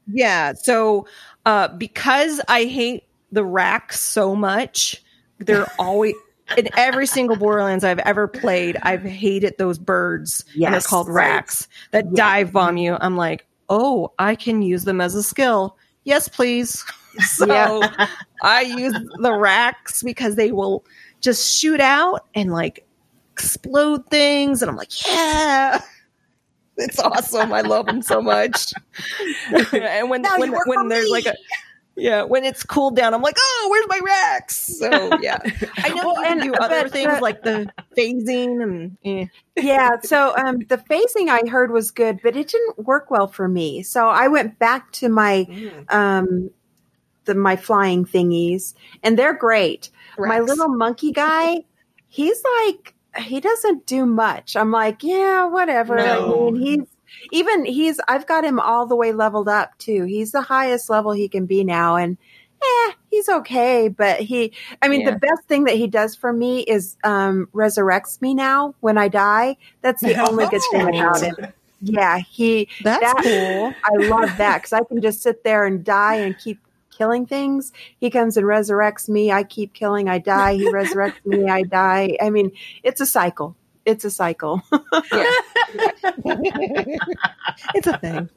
Yeah. 0.07 0.55
So 0.55 1.07
uh, 1.45 1.69
because 1.69 2.41
I 2.49 2.65
hate 2.65 3.05
the 3.33 3.43
rakks 3.45 3.95
so 3.95 4.35
much, 4.35 5.03
they're 5.39 5.67
always 5.79 6.15
in 6.57 6.69
every 6.79 7.07
single 7.07 7.37
Borderlands 7.37 7.85
I've 7.85 7.99
ever 8.01 8.27
played. 8.27 8.77
I've 8.83 9.03
hated 9.03 9.55
those 9.59 9.79
birds. 9.79 10.45
and 10.55 10.73
they're 10.73 10.81
called 10.81 11.09
rakks 11.09 11.67
that 11.91 12.15
dive 12.15 12.53
bomb 12.53 12.77
you. 12.79 12.97
I'm 13.01 13.17
like, 13.17 13.47
oh, 13.69 14.13
I 14.19 14.35
can 14.35 14.63
use 14.63 14.85
them 14.85 15.01
as 15.01 15.15
a 15.15 15.23
skill. 15.23 15.77
Yes, 16.05 16.29
please. 16.29 16.85
so 17.27 17.47
Yeah. 17.47 18.09
I 18.43 18.63
use 18.63 18.93
the 18.93 19.31
rakks 19.31 20.03
because 20.03 20.37
they 20.37 20.53
will 20.53 20.85
just 21.21 21.55
shoot 21.59 21.81
out 21.81 22.27
and 22.35 22.51
like 22.53 22.87
explode 23.33 24.09
things, 24.09 24.63
and 24.63 24.71
I'm 24.71 24.77
like, 24.77 25.07
yeah. 25.07 25.83
It's 26.81 27.01
awesome. 27.01 27.53
I 27.53 27.61
love 27.63 27.87
them 27.87 28.03
so 28.03 28.23
much. 28.23 28.73
and 29.73 30.09
when 30.09 30.23
Now 30.23 30.39
when, 30.39 30.55
when 30.67 30.87
there's 30.89 31.07
me. 31.07 31.11
like 31.11 31.27
a 31.27 31.35
yeah, 31.99 32.23
when 32.23 32.45
it's 32.45 32.63
cooled 32.63 32.97
down, 32.97 33.13
I'm 33.13 33.23
like, 33.23 33.37
oh, 33.39 33.69
where's 33.71 33.87
my 33.89 34.01
Rex? 34.05 34.57
So 34.79 34.89
yeah, 35.21 35.39
I 35.79 35.89
know 35.91 36.07
Well, 36.07 36.17
you 36.17 36.23
can 36.23 36.41
and- 36.41 36.43
do 36.43 36.55
other 36.55 36.83
but- 36.85 36.93
things 36.93 37.09
but- 37.09 37.23
like 37.23 37.43
the 37.43 37.71
phasing 37.97 38.63
and 38.63 38.97
eh. 39.05 39.27
yeah 39.57 39.99
so 40.03 40.33
um 40.37 40.59
the 40.69 40.77
phasing 40.79 41.29
i 41.29 41.43
heard 41.49 41.73
was 41.73 41.91
good 41.91 42.21
but 42.23 42.37
it 42.37 42.47
didn't 42.47 42.79
work 42.87 43.11
well 43.11 43.27
for 43.27 43.49
me 43.49 43.83
so 43.83 44.07
i 44.07 44.29
went 44.29 44.57
back 44.61 44.93
to 44.93 45.09
my 45.09 45.47
Mm. 45.51 45.93
um 45.93 46.51
the 47.25 47.35
my 47.35 47.57
flying 47.57 48.05
thingies 48.05 48.75
and 49.03 49.19
they're 49.19 49.35
great 49.35 49.91
my 50.19 50.39
little 50.39 50.69
monkey 50.69 51.11
guy 51.11 51.65
he's 52.07 52.41
like 52.63 52.95
he 53.21 53.41
doesn't 53.41 53.85
do 53.87 54.07
much 54.07 54.55
i'm 54.55 54.71
like 54.71 55.03
yeah 55.03 55.45
whatever 55.47 55.97
No. 55.97 56.49
I 56.49 56.51
mean, 56.53 56.63
he's 56.63 56.89
even 57.33 57.65
he's 57.65 58.01
i've 58.09 58.27
got 58.27 58.45
him 58.45 58.59
all 58.61 58.87
the 58.87 58.97
way 58.97 59.13
leveled 59.13 59.49
up 59.49 59.77
too 59.79 60.05
he's 60.05 60.33
the 60.33 60.43
highest 60.43 60.89
level 60.91 61.13
he 61.13 61.29
can 61.29 61.47
be 61.47 61.65
now 61.65 61.97
and 61.97 62.17
eh, 62.63 62.93
he's 63.11 63.29
okay 63.29 63.89
but 63.89 64.21
he 64.21 64.53
i 64.83 64.89
mean 64.89 65.01
Yeah. 65.03 65.11
the 65.13 65.19
best 65.19 65.43
thing 65.47 65.65
that 65.65 65.77
he 65.77 65.87
does 65.87 66.15
for 66.17 66.33
me 66.33 66.61
is 66.61 66.97
um 67.05 67.49
resurrects 67.55 68.21
me 68.21 68.35
now 68.35 68.75
when 68.81 68.99
i 68.99 69.09
die 69.09 69.57
that's 69.83 70.03
the 70.03 70.15
only 70.21 70.47
good 70.49 70.63
thing 70.71 70.89
about 71.01 71.21
him 71.23 71.37
yeah 71.81 72.19
he 72.19 72.69
That's 72.83 73.01
that- 73.01 73.23
cool. 73.23 73.73
I 73.85 74.07
love 74.09 74.37
that 74.39 74.59
because 74.59 74.73
I 74.73 74.83
can 74.83 75.01
just 75.01 75.23
sit 75.23 75.45
there 75.45 75.65
and 75.65 75.85
die 75.85 76.17
and 76.17 76.37
keep 76.37 76.59
killing 76.91 77.25
things. 77.25 77.73
He 78.01 78.11
comes 78.11 78.37
and 78.37 78.45
resurrects 78.45 79.09
me. 79.09 79.31
I 79.31 79.45
keep 79.45 79.73
killing. 79.75 80.09
I 80.09 80.19
die. 80.19 80.55
He 80.55 80.65
resurrects 80.73 81.25
me. 81.25 81.49
I 81.49 81.63
die. 81.63 82.17
I 82.21 82.31
mean, 82.31 82.51
it's 82.83 83.01
a 83.01 83.07
cycle. 83.07 83.55
It's 83.89 84.05
a 84.05 84.11
cycle. 84.11 84.61
it's 87.75 87.87
a 87.87 87.99
thing. 87.99 88.29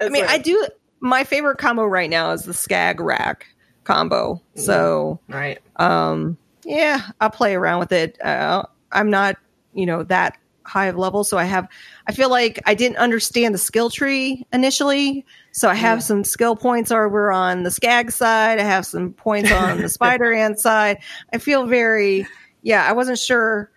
I 0.00 0.08
mean, 0.08 0.24
I 0.26 0.38
do. 0.38 0.66
My 1.00 1.24
favorite 1.24 1.58
combo 1.58 1.84
right 1.84 2.08
now 2.08 2.30
is 2.30 2.44
the 2.44 2.54
Skag 2.54 2.96
Rakk 2.96 3.42
combo. 3.84 4.40
So, 4.54 5.20
right. 5.28 5.58
um, 5.76 6.38
yeah, 6.64 7.02
I'll 7.20 7.28
play 7.28 7.54
around 7.54 7.80
with 7.80 7.92
it. 7.92 8.18
Uh, 8.24 8.62
I'm 8.92 9.10
not, 9.10 9.36
you 9.74 9.84
know, 9.84 10.04
that 10.04 10.38
high 10.64 10.86
of 10.86 10.96
level, 10.96 11.22
so 11.22 11.36
I 11.36 11.44
have. 11.44 11.68
I 12.06 12.12
feel 12.12 12.30
like 12.30 12.62
I 12.64 12.72
didn't 12.72 12.96
understand 12.96 13.52
the 13.54 13.58
skill 13.58 13.90
tree 13.90 14.46
initially, 14.54 15.26
so 15.52 15.68
I 15.68 15.74
have 15.74 16.02
some 16.02 16.24
skill 16.24 16.56
points 16.56 16.90
over 16.90 17.30
on 17.30 17.62
the 17.64 17.70
Skag 17.70 18.10
side. 18.10 18.58
I 18.58 18.62
have 18.62 18.86
some 18.86 19.12
points 19.12 19.52
on 19.52 19.82
the 19.82 19.88
Spider 19.90 20.32
Ant 20.32 20.58
side. 20.58 20.96
I 21.30 21.36
feel 21.36 21.66
very, 21.66 22.26
yeah, 22.62 22.88
I 22.88 22.92
wasn't 22.92 23.18
sure. 23.18 23.70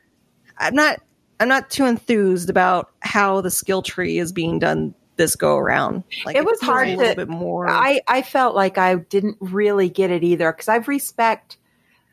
I'm 0.57 0.74
not. 0.74 1.01
I'm 1.39 1.48
not 1.48 1.70
too 1.70 1.86
enthused 1.86 2.50
about 2.50 2.91
how 3.01 3.41
the 3.41 3.51
skill 3.51 3.82
tree 3.82 4.17
is 4.17 4.32
being 4.32 4.60
done 4.60 4.94
this 5.17 5.36
go 5.36 5.58
around. 5.58 6.03
Like 6.25 6.36
It 6.36 6.46
was 6.46 6.60
hard 6.62 6.88
a 6.89 6.96
little 6.96 7.13
to- 7.13 7.15
bit 7.15 7.29
more. 7.29 7.67
I, 7.67 8.01
I 8.08 8.22
felt 8.22 8.56
like 8.56 8.77
I 8.77 8.96
didn't 8.96 9.38
really 9.39 9.89
get 9.89 10.12
it 10.12 10.24
either 10.24 10.51
because 10.51 10.67
I've 10.67 10.88
respect. 10.88 11.58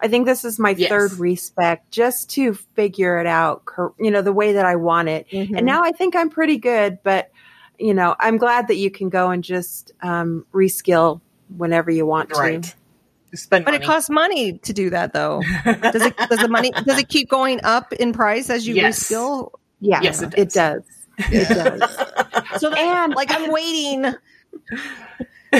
I 0.01 0.09
think 0.09 0.27
this 0.27 0.45
is 0.45 0.59
my 0.59 0.71
Yes. 0.71 0.89
third 0.89 1.13
respect 1.15 1.91
just 1.91 2.29
to 2.31 2.55
figure 2.75 3.19
it 3.19 3.27
out, 3.27 3.63
you 3.99 4.11
know, 4.11 4.23
the 4.23 4.33
way 4.33 4.53
that 4.55 4.65
I 4.67 4.77
want 4.77 5.09
it. 5.09 5.27
Mhm. 5.31 5.57
And 5.57 5.67
now 5.67 5.83
I 5.83 5.93
think 5.93 6.17
I'm 6.17 6.31
pretty 6.31 6.57
good, 6.59 6.99
but 7.03 7.31
you 7.79 7.93
know, 7.93 8.15
I'm 8.21 8.37
glad 8.37 8.69
that 8.69 8.77
you 8.77 8.91
can 8.91 9.09
go 9.09 9.31
and 9.31 9.43
just 9.43 9.93
um, 10.03 10.47
reskill 10.55 11.21
whenever 11.57 11.91
you 11.91 12.07
want 12.07 12.29
to. 12.31 12.35
Right. 13.35 13.39
Spend 13.39 13.65
But 13.65 13.73
money. 13.73 13.85
it 13.85 13.87
costs 13.87 14.11
money 14.11 14.59
to 14.59 14.73
do 14.73 14.91
that, 14.91 15.13
though. 15.13 15.43
Does 15.65 16.03
it? 16.07 16.17
Does 16.17 16.39
the 16.41 16.49
money? 16.49 16.71
Does 16.71 16.99
it 16.99 17.09
keep 17.09 17.29
going 17.29 17.61
up 17.65 17.93
in 17.95 18.13
price 18.13 18.49
as 18.51 18.67
you 18.67 18.75
Yes. 18.75 18.99
reskill? 19.11 19.51
Yeah, 19.81 20.01
Yes, 20.03 20.23
it 20.23 20.33
it 20.37 20.51
does. 20.51 20.83
It 21.19 21.49
does. 21.49 21.81
So, 22.61 22.71
that, 22.71 22.79
And- 22.79 23.15
like, 23.15 23.31
I'm 23.33 23.51
waiting. 23.51 24.03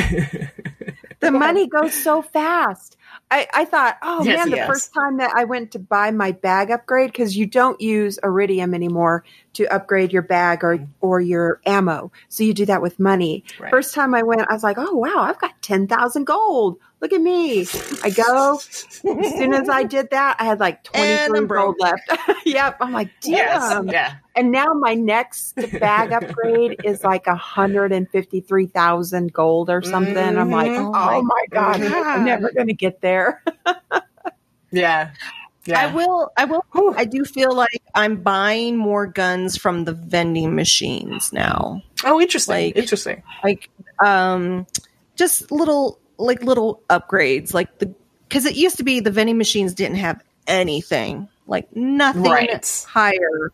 the 1.21 1.31
money 1.31 1.67
goes 1.67 1.93
so 1.93 2.23
fast. 2.23 2.97
I, 3.31 3.49
I 3.55 3.65
thought, 3.65 3.97
oh 4.03 4.23
Yes, 4.25 4.39
man, 4.39 4.51
the 4.51 4.57
yes. 4.59 4.67
first 4.69 4.93
time 4.95 5.17
that 5.19 5.33
I 5.35 5.45
went 5.45 5.73
to 5.73 5.79
buy 5.79 6.11
my 6.11 6.33
bag 6.33 6.71
upgrade, 6.71 7.11
because 7.11 7.37
you 7.37 7.47
don't 7.47 7.81
use 7.81 8.19
iridium 8.23 8.75
anymore 8.75 9.25
to 9.55 9.67
upgrade 9.73 10.13
your 10.13 10.23
bag 10.23 10.63
or 10.63 10.79
or 11.01 11.21
your 11.21 11.61
ammo. 11.67 12.13
So 12.29 12.43
you 12.45 12.55
do 12.55 12.67
that 12.67 12.83
with 12.83 12.99
money. 13.01 13.45
Right. 13.59 13.71
First 13.71 13.95
time 13.95 14.15
I 14.15 14.23
went, 14.23 14.43
I 14.43 14.53
was 14.53 14.63
like, 14.63 14.77
oh 14.79 14.95
wow, 14.95 15.19
I've 15.19 15.39
got 15.39 15.61
ten 15.63 15.87
thousand 15.87 16.25
gold. 16.25 16.79
Look 17.01 17.13
at 17.13 17.21
me. 17.21 17.67
I 18.03 18.11
go. 18.11 18.55
As 18.57 19.03
soon 19.03 19.53
as 19.53 19.69
I 19.69 19.85
did 19.85 20.11
that, 20.11 20.37
I 20.39 20.45
had 20.45 20.61
like 20.61 20.83
twenty 20.85 21.17
three 21.27 21.47
gold 21.47 21.77
left. 21.79 22.03
yep. 22.47 22.77
I'm 22.81 22.93
like, 22.93 23.11
Yes. 23.23 23.73
damn. 23.73 23.89
Yeah. 23.89 24.15
And 24.37 24.51
now 24.51 24.73
my 24.75 24.95
next 24.95 25.55
bag 25.79 26.13
upgrade 26.13 26.81
is 26.83 27.05
like 27.05 27.27
a 27.27 27.37
hundred 27.37 27.93
and 27.93 28.09
fifty 28.11 28.41
three 28.41 28.67
thousand 28.67 29.33
gold 29.33 29.71
or 29.71 29.83
something. 29.83 30.17
I'm 30.17 30.51
like, 30.51 30.73
Mhm. 30.73 30.91
oh, 30.95 31.23
my 31.23 31.47
god, 31.51 31.81
God. 31.81 31.93
I'm 31.93 32.25
never 32.25 32.51
gonna 32.51 32.73
get 32.73 33.01
there. 33.01 33.43
Yeah. 34.75 35.13
Yeah. 35.67 35.81
I 35.81 35.95
will. 35.95 36.31
I 36.37 36.45
will. 36.45 36.65
I 36.97 37.05
do 37.05 37.25
feel 37.25 37.55
like 37.55 37.83
I'm 37.95 38.17
buying 38.17 38.77
more 38.77 39.07
guns 39.07 39.57
from 39.57 39.85
the 39.85 39.93
vending 39.93 40.55
machines 40.55 41.33
now. 41.33 41.83
Oh, 42.05 42.21
interesting. 42.21 42.55
Like- 42.55 42.77
interesting. 42.77 43.23
Like, 43.43 43.71
um, 44.05 44.67
just 45.17 45.51
little, 45.51 45.99
like 46.19 46.43
little 46.43 46.83
upgrades, 46.91 47.55
like 47.55 47.79
the 47.79 47.95
because 48.29 48.45
it 48.47 48.57
used 48.57 48.77
to 48.79 48.85
be 48.85 49.01
the 49.01 49.11
vending 49.11 49.39
machines 49.39 49.75
didn't 49.75 49.97
have 49.97 50.23
anything, 50.47 51.29
like 51.47 51.75
nothing 51.77 52.23
Right. 52.25 52.85
higher. 52.89 53.53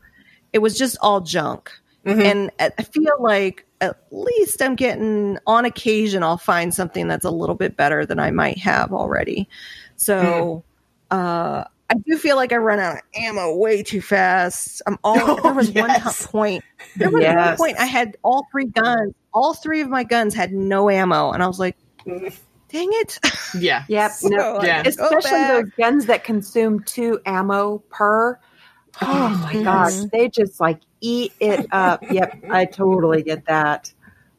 It 0.53 0.59
was 0.61 0.77
just 0.77 0.97
all 1.03 1.21
junk. 1.21 1.71
Mhm. 2.07 2.25
And 2.25 2.51
I 2.59 2.71
I 2.79 2.83
feel 2.83 3.13
like 3.21 3.67
at 3.83 3.99
least 4.11 4.63
I'm 4.63 4.75
getting 4.75 5.39
on 5.47 5.65
occasion 5.67 6.23
I'll 6.23 6.39
find 6.39 6.73
something 6.75 7.09
that's 7.09 7.25
a 7.27 7.31
little 7.31 7.55
bit 7.55 7.77
better 7.77 8.05
than 8.07 8.19
I 8.19 8.31
might 8.31 8.59
have 8.59 8.93
already. 8.93 9.49
So 9.97 10.65
uh 11.11 11.65
I 11.91 11.95
do 12.07 12.17
feel 12.17 12.37
like 12.37 12.53
I 12.53 12.57
run 12.57 12.79
out 12.79 12.95
of 12.97 13.03
ammo 13.15 13.55
way 13.57 13.83
too 13.83 14.01
fast. 14.01 14.81
I'm 14.87 14.97
all 15.05 15.19
Oh, 15.21 15.41
there 15.43 15.53
was 15.53 15.71
one 15.73 15.91
point. 16.31 16.65
There 16.97 17.11
was 17.11 17.25
one 17.25 17.57
point 17.57 17.79
I 17.79 17.87
had 17.87 18.17
all 18.23 18.47
three 18.53 18.67
guns. 18.67 19.13
All 19.35 19.55
three 19.55 19.81
of 19.81 19.89
my 19.89 20.05
guns 20.05 20.33
had 20.35 20.53
no 20.53 20.89
ammo 20.89 21.33
and 21.33 21.43
I 21.43 21.47
was 21.47 21.59
like, 21.59 21.77
dang 22.07 22.89
it. 22.93 23.19
Yeah. 23.59 23.85
Yep. 23.89 24.11
So, 24.13 24.29
no. 24.29 24.63
Yeah. 24.63 24.83
Especially 24.87 25.45
those 25.45 25.71
guns 25.77 26.07
that 26.07 26.23
consume 26.23 26.85
two 26.85 27.19
ammo 27.27 27.79
per. 27.91 28.39
Oh 29.03 29.29
my 29.31 29.55
Mhm. 29.55 29.65
gosh, 29.65 30.11
they 30.13 30.29
just 30.29 30.61
like 30.61 30.79
eat 31.01 31.33
it 31.41 31.67
up. 31.73 32.03
Yep, 32.13 32.45
I 32.51 32.67
totally 32.67 33.23
get 33.25 33.47
that. 33.47 33.93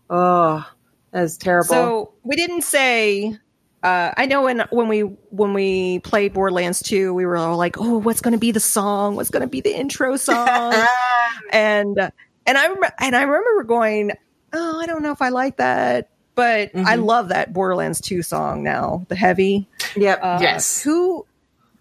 Oh, 0.10 0.66
that's 1.12 1.36
terrible. 1.36 1.68
So 1.68 2.14
we 2.24 2.36
didn't 2.38 2.62
say. 2.62 3.38
Uh, 3.84 4.12
I 4.16 4.28
know 4.28 4.44
when 4.44 4.60
when 4.70 4.88
we 4.88 5.00
when 5.02 5.54
we 5.54 6.00
played 6.00 6.34
Borderlands 6.34 6.82
2, 6.84 7.14
we 7.14 7.26
were 7.26 7.36
all 7.38 7.58
like, 7.58 7.78
"Oh, 7.80 7.98
what's 7.98 8.22
going 8.22 8.34
to 8.34 8.38
be 8.38 8.52
the 8.52 8.60
song? 8.60 9.16
What's 9.16 9.30
going 9.32 9.42
to 9.42 9.48
be 9.48 9.62
the 9.62 9.76
intro 9.76 10.18
song?" 10.18 10.86
and 11.52 11.98
uh, 12.00 12.12
and 12.46 12.58
I 12.58 12.68
rem- 12.68 12.92
and 13.00 13.16
I 13.16 13.24
remember 13.24 13.64
going, 13.64 14.12
"Oh, 14.54 14.80
I 14.80 14.86
don't 14.86 15.02
know 15.02 15.12
if 15.12 15.22
I 15.22 15.30
like 15.30 15.58
that." 15.58 16.10
But 16.36 16.70
I 16.76 16.96
Mhm. 16.96 17.06
love 17.06 17.28
that 17.30 17.52
Borderlands 17.54 18.00
2 18.02 18.22
song 18.22 18.64
now, 18.64 19.06
the 19.10 19.16
heavy. 19.16 19.68
yep. 19.96 20.20
Uh, 20.22 20.38
Yes. 20.42 20.82
Who 20.82 21.26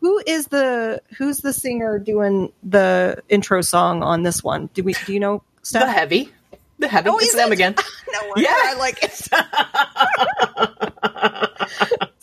who 0.00 0.22
is 0.26 0.46
the 0.48 1.02
who's 1.18 1.38
the 1.38 1.52
singer 1.52 1.98
doing 1.98 2.50
the 2.62 3.22
intro 3.28 3.60
song 3.60 4.02
on 4.02 4.22
this 4.22 4.42
one? 4.42 4.70
Do 4.74 4.82
we 4.82 4.94
do 5.04 5.12
you 5.12 5.20
know 5.20 5.42
the 5.70 5.86
heavy. 5.86 6.32
The 6.78 6.88
heavy. 6.88 7.10
Oh, 7.10 7.18
it's 7.18 7.28
is 7.28 7.34
them 7.34 7.50
it? 7.50 7.54
again. 7.56 7.74
no 8.12 8.18
wonder 8.28 8.40
Yeah. 8.42 8.56
I 8.58 8.74
like 8.78 8.98
it. 9.02 9.28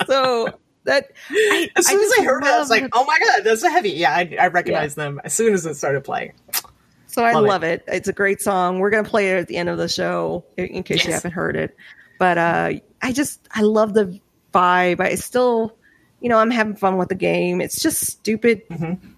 So 0.08 0.50
that 0.86 1.12
I, 1.30 1.70
As 1.76 1.86
soon 1.88 2.00
as 2.02 2.08
just 2.10 2.20
I 2.22 2.24
heard 2.24 2.44
it, 2.44 2.50
I 2.50 2.60
was 2.60 2.70
like, 2.70 2.88
"Oh 2.94 3.04
my 3.06 3.20
god, 3.20 3.42
that's 3.44 3.62
the 3.62 3.70
heavy!" 3.70 3.90
Yeah, 3.92 4.12
I, 4.16 4.38
I 4.40 4.48
recognized 4.48 4.96
them 4.96 5.20
as 5.24 5.34
soon 5.34 5.54
as 5.54 5.66
it 5.66 5.76
started 5.76 6.04
playing. 6.04 6.34
so 7.08 7.24
I 7.26 7.34
love 7.34 7.44
it. 7.44 7.48
love 7.48 7.64
it. 7.64 7.84
It's 7.88 8.08
a 8.08 8.14
great 8.14 8.42
song. 8.42 8.80
We're 8.80 8.90
gonna 8.90 9.08
play 9.08 9.32
it 9.32 9.38
at 9.40 9.48
the 9.48 9.58
end 9.58 9.70
of 9.70 9.78
the 9.78 9.90
show 9.90 10.46
in, 10.58 10.84
case 10.84 11.06
you 11.06 11.12
haven't 11.14 11.32
heard 11.32 11.56
it. 11.56 11.76
But 12.20 12.38
uh, 12.38 12.74
I 13.02 13.12
just 13.12 13.48
I 13.52 13.62
love 13.62 13.94
the 13.94 14.20
vibe. 14.54 15.02
I 15.02 15.16
still, 15.16 15.76
you 16.22 16.30
know, 16.30 16.38
I'm 16.38 16.52
having 16.52 16.76
fun 16.76 16.98
with 16.98 17.10
the 17.10 17.16
game. 17.16 17.60
It's 17.62 17.82
just 17.82 18.00
stupid, 18.06 18.68
Mm-hmm. 18.70 19.10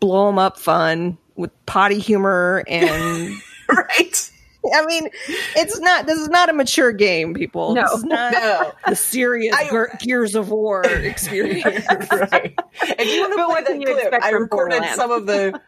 blow 0.00 0.28
'em 0.28 0.38
up 0.38 0.58
fun 0.58 1.16
with 1.36 1.50
potty 1.66 1.98
humor 2.00 2.64
and. 2.68 3.34
right? 3.68 4.30
I 4.72 4.86
mean, 4.86 5.08
it's 5.56 5.78
not. 5.80 6.06
This 6.06 6.18
is 6.18 6.28
not 6.28 6.48
a 6.48 6.52
mature 6.52 6.92
game, 6.92 7.34
people. 7.34 7.74
No. 7.74 7.82
this 7.82 7.92
is 7.98 8.04
not 8.04 8.32
No. 8.32 8.72
the 8.88 8.96
serious 8.96 9.54
I- 9.54 9.68
Ge- 9.68 9.98
Gears 10.00 10.34
of 10.34 10.50
War 10.50 10.82
experience. 10.86 11.86
right. 12.10 12.54
If 12.82 13.12
you 13.14 13.20
want 13.20 13.64
to 13.66 13.72
play 13.72 13.84
that 13.84 14.08
clip, 14.10 14.22
I 14.22 14.30
recorded 14.30 14.48
Borderlands? 14.78 14.96
some 14.96 15.10
of 15.10 15.26
the. 15.26 15.60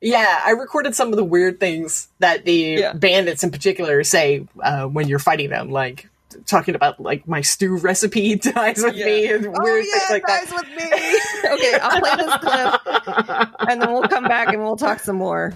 Yeah, 0.00 0.40
I 0.44 0.50
recorded 0.50 0.94
some 0.94 1.08
of 1.10 1.16
the 1.16 1.24
weird 1.24 1.58
things 1.60 2.08
that 2.18 2.44
the 2.44 2.52
Yeah. 2.52 2.92
bandits 2.92 3.42
in 3.42 3.50
particular 3.50 4.04
say 4.04 4.46
uh, 4.62 4.84
when 4.84 5.08
you're 5.08 5.18
fighting 5.18 5.48
them, 5.50 5.70
like 5.70 6.08
talking 6.46 6.74
about 6.74 7.00
like 7.00 7.26
my 7.28 7.40
stew 7.40 7.76
recipe 7.76 8.34
dies 8.36 8.82
with 8.82 8.96
me 8.96 9.28
and 9.32 9.46
Oh 9.46 9.54
weird 9.62 9.84
yeah, 9.86 9.98
things 10.00 10.10
like 10.10 10.26
guys 10.26 10.48
that. 10.48 10.56
with 10.56 10.68
me. 10.76 10.84
okay, 11.52 11.78
I'll 11.80 12.00
play 12.00 12.16
this 12.16 12.36
clip, 12.36 13.54
and 13.70 13.80
then 13.80 13.92
we'll 13.92 14.02
come 14.08 14.24
back 14.24 14.48
and 14.48 14.62
we'll 14.62 14.76
talk 14.76 14.98
some 15.00 15.16
more. 15.16 15.54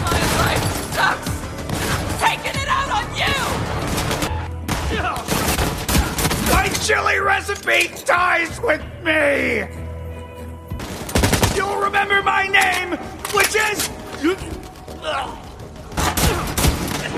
My 0.00 0.10
life 0.44 0.92
sucks! 0.94 1.41
Taking 2.22 2.54
it 2.54 2.68
out 2.68 2.90
on 2.98 3.04
you! 3.16 3.34
My 6.52 6.68
chili 6.82 7.18
recipe 7.18 7.90
dies 8.04 8.60
with 8.60 8.82
me! 9.02 9.66
You'll 11.56 11.80
remember 11.80 12.22
my 12.22 12.46
name, 12.46 12.96
which 13.34 13.56
is. 13.56 13.88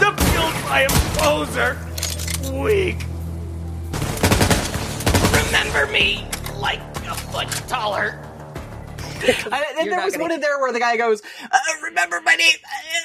The 0.00 0.10
build 0.16 0.54
I 0.66 0.86
am 0.88 0.94
poser. 1.18 1.76
Weak. 2.50 3.04
Remember 5.46 5.86
me 5.92 6.26
like 6.58 6.80
a 7.06 7.14
foot 7.14 7.50
taller. 7.68 8.18
And 9.78 9.90
there 9.90 10.04
was 10.04 10.12
gonna- 10.14 10.24
one 10.24 10.32
in 10.32 10.40
there 10.40 10.58
where 10.58 10.72
the 10.72 10.78
guy 10.80 10.96
goes, 10.96 11.22
uh, 11.50 11.58
"Remember 11.82 12.20
my 12.24 12.34
name," 12.34 12.54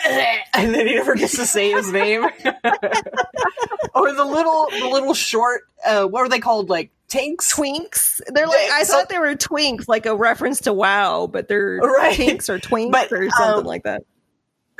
and 0.53 0.73
then 0.73 0.88
he 0.88 0.95
never 0.95 1.15
gets 1.15 1.35
to 1.38 1.45
say 1.45 1.71
his 1.71 1.91
name. 1.91 2.23
or 3.95 4.13
the 4.13 4.25
little, 4.25 4.67
the 4.79 4.88
little 4.91 5.13
short, 5.13 5.61
uh, 5.85 6.05
what 6.05 6.21
are 6.21 6.29
they 6.29 6.39
called? 6.39 6.69
Like 6.69 6.91
tanks? 7.07 7.53
Twinks. 7.53 8.21
They're 8.27 8.47
like 8.47 8.57
I 8.71 8.83
So- 8.83 8.93
thought 8.93 9.09
they 9.09 9.19
were 9.19 9.35
twinks, 9.35 9.88
like 9.88 10.05
a 10.05 10.15
reference 10.15 10.61
to 10.61 10.73
WoW, 10.73 11.27
but 11.27 11.47
they're 11.47 11.77
Right. 11.77 12.15
tinks 12.15 12.49
or 12.49 12.59
twinks 12.59 12.91
But, 12.91 13.11
or 13.11 13.29
something 13.31 13.59
um, 13.61 13.65
like 13.65 13.83
that. 13.83 14.03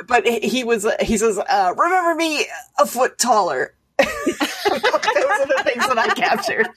But 0.06 0.26
he 0.26 0.64
was, 0.64 0.86
he 1.00 1.16
says, 1.18 1.38
uh, 1.38 1.74
"Remember 1.76 2.14
me 2.14 2.46
a 2.78 2.86
foot 2.86 3.18
taller." 3.18 3.74
Those 4.70 4.82
are 4.82 5.46
the 5.46 5.62
things 5.64 5.86
that 5.88 5.98
I 5.98 6.14
captured. 6.14 6.68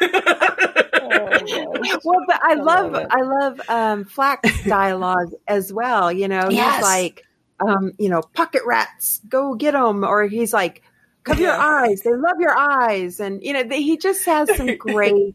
well, 2.04 2.24
but 2.26 2.40
I 2.42 2.54
love. 2.54 2.94
I 3.10 3.20
love 3.22 3.60
um, 3.68 4.04
Flack's 4.04 4.64
dialogue 4.64 5.32
as 5.46 5.72
well. 5.72 6.12
You 6.12 6.28
know, 6.28 6.48
Yes. 6.50 6.76
he's 6.76 6.82
like, 6.84 7.24
um, 7.60 7.92
you 7.98 8.08
know, 8.08 8.22
pocket 8.34 8.62
rats, 8.66 9.20
go 9.28 9.54
get 9.54 9.72
them, 9.72 10.04
or 10.04 10.26
he's 10.26 10.52
like, 10.52 10.82
cover 11.24 11.42
your 11.42 11.52
eyes, 11.52 12.00
they 12.02 12.12
love 12.14 12.40
your 12.40 12.56
eyes, 12.56 13.20
and 13.20 13.42
you 13.42 13.52
know, 13.52 13.62
th- 13.62 13.82
he 13.84 13.96
just 13.96 14.24
has 14.26 14.54
some 14.56 14.76
great 14.78 15.34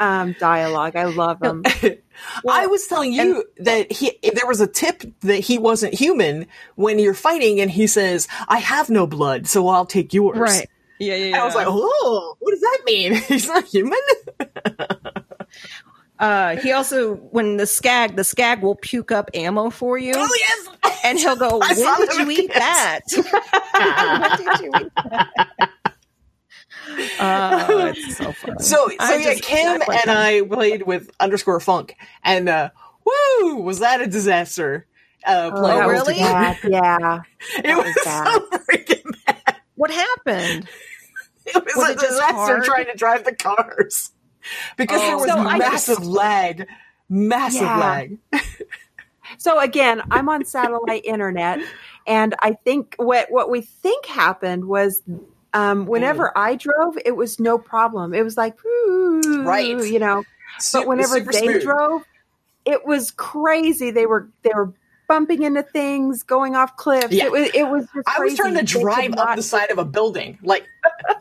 um, 0.00 0.34
dialogue. 0.40 0.96
I 0.96 1.04
love 1.04 1.40
him. 1.40 1.62
I 2.48 2.66
was 2.66 2.86
telling 2.86 3.12
you 3.12 3.44
that 3.58 3.92
he 3.92 4.18
there 4.34 4.46
was 4.46 4.60
a 4.60 4.66
tip 4.66 5.04
that 5.20 5.36
he 5.36 5.58
wasn't 5.58 5.94
human 5.94 6.46
when 6.74 6.98
you're 6.98 7.14
fighting, 7.14 7.60
and 7.60 7.70
he 7.70 7.86
says, 7.86 8.26
"I 8.48 8.58
have 8.58 8.90
no 8.90 9.06
blood, 9.06 9.46
so 9.46 9.68
I'll 9.68 9.86
take 9.86 10.12
yours." 10.12 10.38
Right. 10.38 10.68
Yeah, 10.98 11.14
yeah, 11.14 11.26
yeah. 11.26 11.42
I 11.42 11.44
was 11.44 11.54
like, 11.54 11.66
"Oh, 11.68 12.36
what 12.40 12.50
does 12.50 12.60
that 12.60 12.80
mean? 12.84 13.14
He's 13.28 13.46
not 13.46 13.64
human." 13.64 13.98
uh, 16.18 16.56
he 16.56 16.72
also, 16.72 17.14
when 17.14 17.58
the 17.58 17.66
skag, 17.66 18.16
the 18.16 18.24
skag 18.24 18.62
will 18.62 18.76
puke 18.76 19.12
up 19.12 19.30
ammo 19.34 19.70
for 19.70 19.98
you, 19.98 20.14
oh 20.16 20.28
yes, 20.38 21.00
and 21.04 21.18
he'll 21.18 21.36
go, 21.36 21.60
I 21.62 21.74
saw 21.74 21.98
"When 21.98 22.08
did 22.08 22.16
you 22.16 22.30
eat 22.42 22.52
that? 22.54 23.00
when 23.14 24.38
did 24.38 24.60
you 24.60 24.72
eat 24.80 24.92
that?" 24.96 25.70
Oh, 27.20 27.92
it's 27.94 28.16
so 28.18 28.32
funny. 28.32 28.54
So, 28.60 28.88
so 28.88 29.14
yeah, 29.14 29.22
just- 29.34 29.42
Kim 29.42 29.80
and 29.82 30.10
I 30.10 30.42
played 30.42 30.82
with 30.86 31.10
underscore 31.20 31.60
funk, 31.60 31.96
and 32.24 32.48
uh, 32.48 32.70
woo, 33.04 33.56
was 33.56 33.78
that 33.80 34.00
a 34.00 34.06
disaster? 34.06 34.86
Uh, 35.26 35.50
Oh, 35.52 35.60
playing 35.60 35.78
that 35.80 35.86
with 35.86 35.96
was 35.98 36.08
really? 36.08 36.20
bad. 36.20 36.58
Yeah. 36.64 37.22
It 37.64 37.76
was 37.76 37.84
was 37.84 38.04
so 38.04 38.58
freaking 38.58 39.14
bad. 39.26 39.56
What 39.74 39.90
happened? 39.90 40.68
It 41.46 41.54
was, 41.64 41.74
Was 41.74 41.88
a 41.88 41.92
it 41.92 41.98
just 42.00 42.10
disaster 42.10 42.60
trying 42.64 42.86
to 42.86 42.94
drive 42.96 43.24
the 43.24 43.34
cars 43.34 44.12
because 44.76 45.00
there 45.00 45.14
Oh. 45.14 45.18
was 45.18 45.26
So 45.30 45.36
I- 45.38 45.58
massive 45.58 46.06
lag, 46.06 46.66
massive 47.08 47.62
Yeah. 47.62 47.78
lag. 47.78 48.18
So 49.38 49.58
again, 49.58 50.02
I'm 50.10 50.28
on 50.28 50.44
satellite 50.44 51.04
internet, 51.04 51.60
and 52.06 52.34
I 52.40 52.52
think 52.52 52.94
what 52.98 53.30
what 53.32 53.50
we 53.50 53.62
think 53.62 54.06
happened 54.06 54.64
was, 54.66 55.02
um, 55.54 55.86
whenever 55.86 56.36
I 56.36 56.54
drove, 56.56 56.96
it 57.04 57.16
was 57.16 57.40
no 57.40 57.58
problem. 57.58 58.14
It 58.14 58.22
was 58.22 58.36
like, 58.36 58.56
Right. 58.64 59.66
you 59.66 59.98
know. 59.98 60.24
Su- 60.58 60.78
But 60.80 60.88
whenever 60.88 61.20
they 61.20 61.38
smooth. 61.40 61.62
drove, 61.62 62.02
it 62.64 62.84
was 62.86 63.10
crazy. 63.12 63.90
They 63.90 64.06
were 64.06 64.28
they 64.42 64.50
were 64.54 64.72
bumping 65.08 65.42
into 65.42 65.62
things, 65.62 66.22
going 66.22 66.54
off 66.56 66.76
cliffs. 66.76 67.12
Yeah. 67.12 67.24
It 67.26 67.32
was 67.32 67.50
it 67.54 67.62
was 67.64 67.86
just 67.94 68.08
I 68.08 68.20
was 68.22 68.34
trying 68.36 68.54
to 68.54 68.60
crazy. 68.60 68.74
They 68.78 69.06
could 69.06 69.14
drive 69.16 69.28
up 69.28 69.36
the 69.36 69.42
side 69.42 69.70
of 69.70 69.78
a 69.78 69.84
building, 69.84 70.38
like 70.42 70.64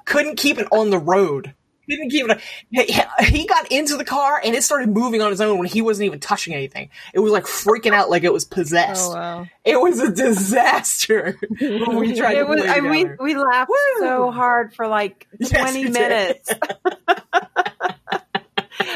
couldn't 0.06 0.36
keep 0.38 0.58
it 0.60 0.68
on 0.72 0.90
the 0.90 0.98
road. 1.00 1.54
Didn't 1.90 2.10
keep 2.12 2.30
it. 2.30 2.40
He, 2.70 2.84
he 3.26 3.46
got 3.48 3.72
into 3.72 3.98
the 3.98 4.06
car 4.06 4.40
and 4.44 4.56
it 4.56 4.64
started 4.64 4.90
moving 4.90 5.22
on 5.22 5.32
its 5.32 5.42
own 5.42 5.58
when 5.58 5.68
he 5.68 5.82
wasn't 5.82 6.06
even 6.06 6.20
touching 6.20 6.54
anything. 6.54 6.90
It 7.14 7.20
was 7.20 7.32
like 7.32 7.46
freaking 7.46 7.94
out 7.94 8.10
like 8.12 8.24
it 8.24 8.32
was 8.32 8.46
possessed. 8.46 9.10
Oh 9.12 9.16
wow! 9.16 9.48
It 9.66 9.82
was 9.82 10.00
a 10.00 10.12
disaster 10.12 11.38
when 11.60 11.96
we 11.96 12.16
tried 12.16 12.36
to 12.36 12.44
was, 12.44 12.62
I, 12.62 12.80
we 12.82 13.06
we 13.20 13.36
laughed 13.36 13.70
Woo! 13.70 14.00
so 14.00 14.32
hard 14.32 14.74
for 14.76 14.88
like 14.88 15.28
twenty 15.50 15.86
we 15.86 15.92
did. 15.92 15.94
minutes. 15.94 16.54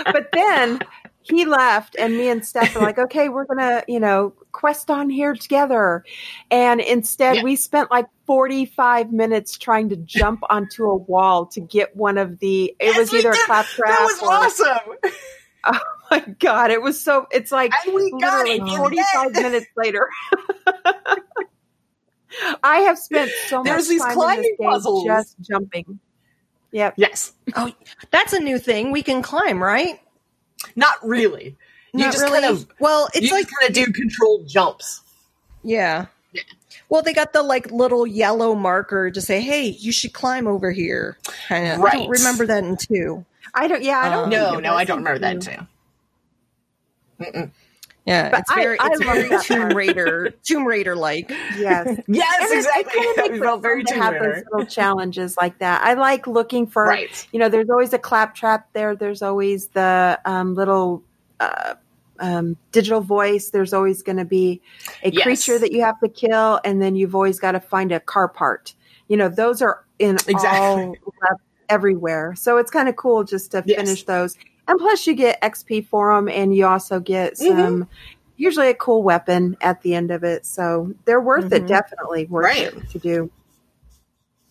but 0.05 0.29
then 0.33 0.79
he 1.21 1.45
left, 1.45 1.95
and 1.97 2.17
me 2.17 2.29
and 2.29 2.45
Steph 2.45 2.75
were 2.75 2.81
like, 2.81 2.99
"Okay, 2.99 3.29
we're 3.29 3.45
gonna, 3.45 3.83
you 3.87 3.99
know, 3.99 4.33
quest 4.51 4.91
on 4.91 5.09
here 5.09 5.33
together." 5.35 6.03
And 6.51 6.81
instead, 6.81 7.37
Yeah. 7.37 7.43
we 7.43 7.55
spent 7.55 7.89
like 7.89 8.05
forty-five 8.25 9.11
minutes 9.11 9.57
trying 9.57 9.89
to 9.89 9.95
jump 9.97 10.41
onto 10.49 10.85
a 10.85 10.95
wall 10.95 11.45
to 11.47 11.61
get 11.61 11.95
one 11.95 12.17
of 12.17 12.39
the. 12.39 12.65
It 12.79 12.87
Yes, 12.87 12.97
was 12.97 13.13
either 13.13 13.31
a 13.31 13.33
did. 13.33 13.45
clap 13.45 13.65
trap. 13.67 13.89
That 13.89 14.03
was 14.03 14.21
or, 14.21 14.67
awesome. 14.67 15.13
Oh 15.65 15.79
my 16.11 16.19
god! 16.39 16.71
It 16.71 16.81
was 16.81 17.01
so. 17.01 17.25
It's 17.31 17.49
like 17.49 17.71
And 17.85 17.95
we 17.95 18.11
got 18.19 18.45
literally 18.45 18.69
it. 18.73 18.77
45 18.77 19.31
minutes 19.31 19.65
later. 19.77 20.09
I 22.63 22.79
have 22.79 22.97
spent 22.97 23.31
so 23.47 23.61
There's 23.63 23.83
much 23.83 23.89
these 23.89 24.01
time 24.01 24.09
in 24.11 24.15
climbing 24.17 24.41
this 24.43 24.57
game 24.59 24.69
puzzles. 24.69 25.05
just 25.05 25.35
jumping. 25.41 25.99
Yep. 26.71 26.95
Yes. 26.97 27.33
Oh, 27.55 27.71
that's 28.11 28.33
a 28.33 28.39
new 28.39 28.57
thing. 28.59 28.91
We 28.91 29.03
can 29.03 29.21
climb, 29.21 29.61
right? 29.63 30.01
Not 30.75 30.95
really. 31.01 31.55
You 31.93 31.99
Not 32.05 32.11
just 32.11 32.23
really. 32.23 32.41
kind 32.41 32.53
of 32.53 32.67
well, 32.79 33.07
it's 33.13 33.25
you 33.27 33.31
like 33.31 33.47
kind 33.47 33.69
of 33.69 33.73
do 33.75 33.85
controlled 33.93 34.47
jumps. 34.47 35.01
yeah. 35.63 36.07
Well, 36.89 37.01
they 37.01 37.13
got 37.13 37.33
the 37.33 37.43
like 37.43 37.71
little 37.71 38.05
yellow 38.07 38.55
marker 38.55 39.09
to 39.11 39.21
say, 39.21 39.41
"Hey, 39.41 39.67
you 39.67 39.91
should 39.91 40.13
climb 40.13 40.47
over 40.47 40.71
here." 40.71 41.17
Kind 41.47 41.67
of. 41.67 41.79
I 41.79 41.83
Right. 41.83 41.93
don't 41.93 42.09
remember 42.09 42.45
that 42.47 42.63
in 42.63 42.77
two. 42.77 43.25
I 43.53 43.67
don't. 43.67 43.83
Yeah, 43.83 43.99
I 43.99 44.09
don't. 44.09 44.23
Um, 44.25 44.29
No, 44.29 44.59
no, 44.59 44.73
I 44.75 44.83
don't 44.83 44.97
remember 45.03 45.19
that 45.19 45.41
too. 45.41 45.51
too. 47.31 47.51
Yeah, 48.05 48.31
But 48.31 48.39
it's 48.41 48.53
very, 48.53 48.77
I 48.81 48.87
it's 48.91 48.99
love 48.99 49.15
very 49.15 49.29
that 49.29 49.43
Tomb. 49.43 49.69
Raider, 49.69 50.31
Tomb 50.43 50.65
Raider 50.65 50.93
like. 50.93 51.29
Yes. 51.57 51.87
Yes, 52.07 52.37
And 52.41 52.51
it- 52.51 52.57
exactly. 52.57 52.81
It, 53.01 53.15
kind 53.15 53.17
of 53.19 53.23
we 53.23 53.29
makes 53.39 53.43
felt 53.45 53.59
it 53.59 53.61
very 53.61 53.83
to 53.85 53.93
have 53.93 54.13
those 54.21 54.43
little 54.51 54.65
challenges 54.67 55.37
like 55.37 55.59
that. 55.59 55.81
I 55.85 55.93
like 55.93 56.27
looking 56.27 56.67
for. 56.67 56.83
Right. 56.85 57.27
You 57.31 57.39
know, 57.39 57.47
there's 57.47 57.69
always 57.69 57.93
a 57.93 57.97
clap 57.99 58.35
trap 58.35 58.67
there. 58.73 58.93
There's 58.97 59.21
always 59.21 59.67
the 59.67 60.19
um, 60.25 60.53
little. 60.53 61.01
Uh, 61.39 61.75
um, 62.19 62.57
digital 62.71 63.01
voice. 63.01 63.49
There's 63.49 63.73
always 63.73 64.01
going 64.01 64.17
to 64.17 64.25
be 64.25 64.61
a 65.03 65.11
Yes. 65.11 65.23
creature 65.23 65.59
that 65.59 65.71
you 65.71 65.81
have 65.81 65.99
to 66.01 66.09
kill, 66.09 66.59
and 66.63 66.81
then 66.81 66.95
you've 66.95 67.15
always 67.15 67.39
got 67.39 67.53
to 67.53 67.59
find 67.59 67.91
a 67.91 67.99
car 67.99 68.27
part. 68.27 68.73
You 69.07 69.17
know, 69.17 69.29
those 69.29 69.61
are 69.61 69.83
in 69.99 70.17
Exactly. 70.27 70.83
all 70.83 70.97
everywhere. 71.69 72.35
So 72.35 72.57
it's 72.57 72.71
kind 72.71 72.87
of 72.89 72.95
cool 72.95 73.23
just 73.23 73.51
to 73.51 73.63
Yes. 73.65 73.77
finish 73.77 74.03
those. 74.03 74.37
And 74.67 74.79
plus, 74.79 75.05
you 75.07 75.13
get 75.13 75.41
XP 75.41 75.87
for 75.87 76.15
them, 76.15 76.29
and 76.29 76.55
you 76.55 76.65
also 76.65 76.99
get 76.99 77.33
Mm-hmm. 77.35 77.59
some. 77.59 77.89
Usually, 78.37 78.69
a 78.69 78.73
cool 78.73 79.03
weapon 79.03 79.55
at 79.61 79.81
the 79.81 79.93
end 79.93 80.09
of 80.09 80.23
it, 80.23 80.45
so 80.45 80.93
they're 81.05 81.21
worth 81.21 81.51
it. 81.53 81.67
Definitely 81.67 82.25
worth 82.25 82.45
Right. 82.45 82.73
it 82.73 82.89
to 82.89 82.99
do. 82.99 83.31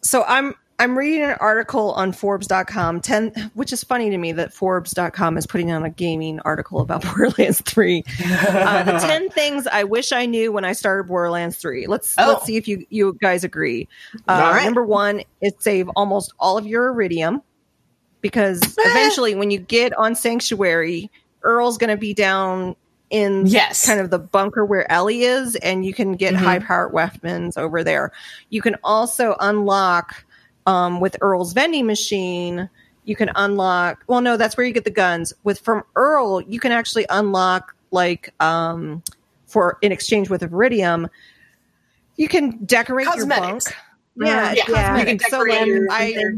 So 0.03 0.25
I'm 0.25 0.55
I'm 0.83 0.99
reading 0.99 1.23
an 1.23 1.37
article 1.39 1.93
on 1.93 2.11
Forbes.com, 2.11 3.03
ten, 3.03 3.53
which 3.55 3.73
is 3.73 3.85
funny 3.85 4.11
to 4.11 4.19
me 4.19 4.33
that 4.33 4.53
Forbes.com 4.53 5.39
is 5.39 5.47
putting 5.47 5.71
on 5.71 5.85
a 5.85 5.91
gaming 5.91 6.41
article 6.41 6.81
about 6.81 7.03
Borderlands 7.05 7.61
Three. 7.61 8.03
uh, 8.29 8.83
the 8.83 8.93
ten 9.01 9.31
things 9.31 9.69
I 9.69 9.85
wish 9.85 10.11
I 10.11 10.27
knew 10.27 10.51
when 10.51 10.65
I 10.65 10.73
started 10.73 11.05
Borderlands 11.05 11.57
Three. 11.57 11.87
Let's 11.87 12.17
Oh. 12.19 12.27
let's 12.27 12.45
see 12.47 12.57
if 12.57 12.67
you 12.67 12.85
you 12.91 13.17
guys 13.23 13.45
agree. 13.45 13.89
Uh, 14.27 14.51
right. 14.57 14.65
Number 14.65 14.85
one 14.85 15.23
is 15.41 15.53
save 15.61 15.89
almost 15.91 16.33
all 16.41 16.59
of 16.59 16.67
your 16.67 16.89
iridium 16.89 17.43
because 18.21 18.61
eventually, 18.79 19.37
when 19.37 19.53
you 19.53 19.61
get 19.61 19.97
on 19.97 20.17
Sanctuary, 20.17 21.13
Earl's 21.43 21.79
going 21.79 21.91
to 21.91 21.97
be 21.97 22.13
down 22.13 22.75
in 23.11 23.47
Yes. 23.47 23.87
kind 23.87 24.01
of 24.01 24.11
the 24.11 24.19
bunker 24.19 24.65
where 24.65 24.91
Ellie 24.91 25.23
is, 25.23 25.55
and 25.57 25.87
you 25.87 25.95
can 25.95 26.15
get 26.15 26.35
Mhm. 26.35 26.39
high 26.39 26.59
powered 26.59 26.93
weapons 26.93 27.57
over 27.57 27.85
there. 27.85 28.11
You 28.51 28.63
can 28.63 28.75
also 28.83 29.37
unlock 29.39 30.25
um, 30.67 31.01
with 31.01 31.17
Earl's 31.21 31.53
vending 31.53 31.87
machine. 31.87 32.69
You 33.05 33.17
can 33.17 33.31
unlock. 33.35 34.05
Well, 34.07 34.21
no, 34.21 34.37
that's 34.37 34.57
where 34.57 34.65
you 34.65 34.73
get 34.73 34.85
the 34.85 34.91
guns. 34.91 35.33
With 35.43 35.59
from 35.59 35.83
Earl, 35.97 36.41
you 36.43 36.61
can 36.61 36.73
actually 36.73 37.07
unlock 37.11 37.75
like 37.91 38.33
um, 38.41 39.03
for 39.47 39.79
in 39.83 39.93
exchange 39.93 40.31
with 40.31 40.43
iridium. 40.43 41.09
You 42.17 42.29
can 42.29 42.65
decorate 42.65 43.07
your 43.17 43.27
bunk. 43.27 43.41
Cosmetics. 43.41 43.73
Yeah, 44.17 44.53
Yeah, 44.53 44.65
yeah. 44.69 44.99
You 44.99 45.05
can. 45.05 45.19
So, 45.19 45.45
decorate 45.45 45.89
like, 45.89 46.15
your 46.15 46.37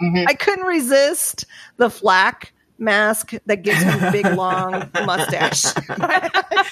I. 0.00 0.24
I 0.28 0.34
couldn't 0.34 0.64
resist 0.64 1.44
the 1.76 1.90
flak 1.90 2.52
mask 2.78 3.32
that 3.46 3.62
gives 3.62 3.82
him 3.82 4.04
a 4.04 4.12
big 4.12 4.26
long 4.36 4.88
mustache. 5.04 5.64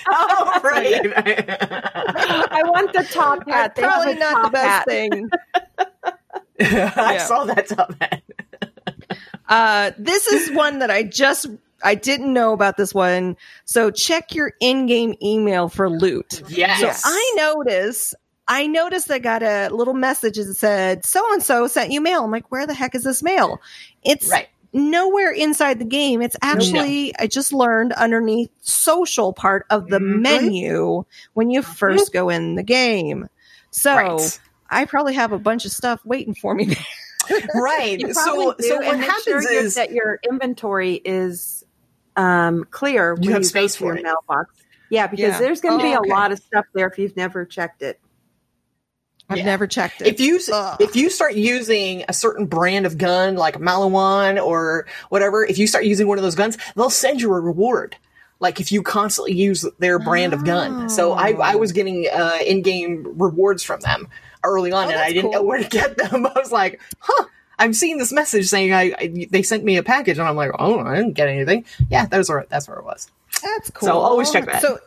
oh, 0.09 0.61
right. 0.63 1.13
I 1.17 2.63
want 2.67 2.93
the 2.93 3.07
top 3.11 3.49
hat. 3.49 3.75
They 3.75 3.83
Probably 3.83 4.15
not 4.15 4.33
top 4.35 4.45
the 4.45 4.51
best 4.51 4.67
hat. 4.67 4.87
thing. 4.87 5.29
I 6.61 7.15
Yeah. 7.15 7.27
saw 7.27 7.45
that 7.45 7.69
top 7.69 7.95
hat. 8.01 8.23
Uh, 9.49 9.93
this 9.97 10.27
is 10.27 10.51
one 10.57 10.81
that 10.81 10.91
I 10.91 11.05
just 11.05 11.47
I 11.85 11.95
didn't 11.95 12.33
know 12.33 12.53
about 12.53 12.77
this 12.77 12.93
one. 12.93 13.37
So 13.65 13.93
check 13.93 14.35
your 14.35 14.53
in-game 14.61 15.15
email 15.23 15.69
for 15.69 15.89
loot. 15.89 16.43
Yes. 16.49 16.81
So 16.81 16.91
I 17.09 17.33
notice 17.37 18.13
I 18.49 18.67
noticed 18.67 19.09
I 19.09 19.21
got 19.21 19.45
a 19.45 19.69
little 19.69 19.95
message 19.95 20.35
that 20.37 20.53
said 20.55 21.05
so 21.05 21.33
and 21.33 21.41
so 21.43 21.69
sent 21.69 21.93
you 21.93 22.01
mail. 22.01 22.25
I'm 22.25 22.33
like, 22.33 22.51
where 22.51 22.67
the 22.67 22.75
heck 22.75 22.97
is 22.97 23.05
this 23.05 23.23
mail? 23.23 23.61
It's 24.03 24.29
Right. 24.29 24.49
nowhere 24.73 25.31
inside 25.31 25.79
the 25.79 25.85
game. 25.85 26.23
It's 26.23 26.37
actually 26.43 27.15
I 27.17 27.29
just 27.29 27.53
learned 27.53 27.93
underneath 27.93 28.51
social 28.63 29.33
part 29.33 29.65
of 29.71 29.87
the 29.91 30.01
Mhm. 30.01 30.21
menu 30.23 31.05
when 31.35 31.51
you 31.51 31.63
first 31.63 32.13
go 32.13 32.31
in 32.31 32.57
the 32.57 32.65
game. 32.65 33.29
So 33.71 33.95
Right. 33.95 34.41
I 34.71 34.85
probably 34.85 35.15
have 35.15 35.33
a 35.33 35.39
bunch 35.39 35.65
of 35.65 35.73
stuff 35.73 36.01
waiting 36.05 36.35
for 36.35 36.55
me 36.55 36.67
there. 36.67 36.77
Right. 37.55 38.01
So, 38.15 38.23
probably 38.23 38.55
do, 38.61 38.69
so 38.69 38.77
and 38.79 38.87
what 38.87 38.99
make 38.99 39.11
sure 39.25 39.41
happens 39.41 39.47
is 39.51 39.75
that 39.75 39.91
your 39.91 40.21
inventory 40.31 40.95
is 41.05 41.65
um, 42.15 42.65
clear. 42.71 43.15
when 43.17 43.33
have 43.33 43.43
go 43.43 43.47
space 43.49 43.75
for 43.75 43.87
your 43.87 43.97
it. 43.97 44.05
mailbox. 44.05 44.55
Yeah, 44.91 45.09
because 45.09 45.33
Yeah. 45.33 45.39
there's 45.41 45.61
going 45.61 45.79
to 45.81 45.85
Oh, 45.85 45.91
be 45.91 45.97
okay. 45.97 46.09
a 46.09 46.13
lot 46.15 46.31
of 46.31 46.39
stuff 46.39 46.67
there 46.73 46.87
if 46.87 46.99
you've 47.01 47.17
never 47.17 47.45
checked 47.45 47.83
it. 47.83 47.99
I've 49.29 49.39
Yeah. 49.39 49.45
never 49.45 49.67
checked 49.67 50.03
it. 50.03 50.07
if 50.07 50.21
you 50.21 50.39
Ugh. 50.53 50.77
if 50.81 50.95
you 50.95 51.11
start 51.11 51.35
using 51.35 52.05
a 52.09 52.13
certain 52.13 52.47
brand 52.47 52.87
of 52.87 52.97
gun 52.97 53.35
like 53.35 53.57
Maliwan 53.59 54.41
or 54.41 54.87
whatever, 55.09 55.45
if 55.45 55.59
you 55.59 55.67
start 55.67 55.85
using 55.85 56.07
one 56.07 56.19
of 56.19 56.23
those 56.23 56.37
guns, 56.37 56.57
they'll 56.77 56.91
send 56.91 57.21
you 57.21 57.33
a 57.35 57.41
reward. 57.41 57.97
Like 58.39 58.61
if 58.61 58.71
you 58.71 58.83
constantly 58.85 59.33
use 59.33 59.65
their 59.81 59.99
brand 59.99 60.33
of 60.33 60.45
gun. 60.45 60.89
So 60.91 61.13
I, 61.15 61.31
I 61.33 61.55
was 61.57 61.73
getting 61.73 62.07
uh, 62.13 62.39
in-game 62.47 63.15
rewards 63.17 63.65
from 63.65 63.81
them 63.81 64.09
early 64.45 64.73
on, 64.73 64.87
Oh, 64.87 64.91
and 64.91 64.99
I 64.99 65.13
didn't 65.13 65.31
know 65.31 65.43
where 65.43 65.59
to 65.63 65.69
get 65.69 65.97
them. 65.97 66.27
I 66.27 66.33
was 66.35 66.53
like, 66.53 66.81
huh. 67.01 67.25
I'm 67.59 67.73
seeing 67.73 67.97
this 67.97 68.13
message 68.13 68.47
saying 68.49 68.75
I, 68.75 68.93
I 68.99 69.27
they 69.31 69.43
sent 69.43 69.65
me 69.65 69.77
a 69.79 69.83
package, 69.83 70.19
and 70.19 70.29
I'm 70.29 70.37
like, 70.37 70.51
oh, 70.59 70.81
I 70.81 70.97
didn't 70.97 71.15
get 71.15 71.29
anything. 71.29 71.65
Yeah, 71.91 72.05
those 72.07 72.29
are 72.29 72.47
that's 72.51 72.69
where 72.69 72.77
it 72.79 72.85
was. 72.85 73.11
That's 73.43 73.71
cool. 73.71 73.89
So 73.89 73.99
always 73.99 74.31
check 74.31 74.45
that. 74.47 74.61
So, 74.61 74.79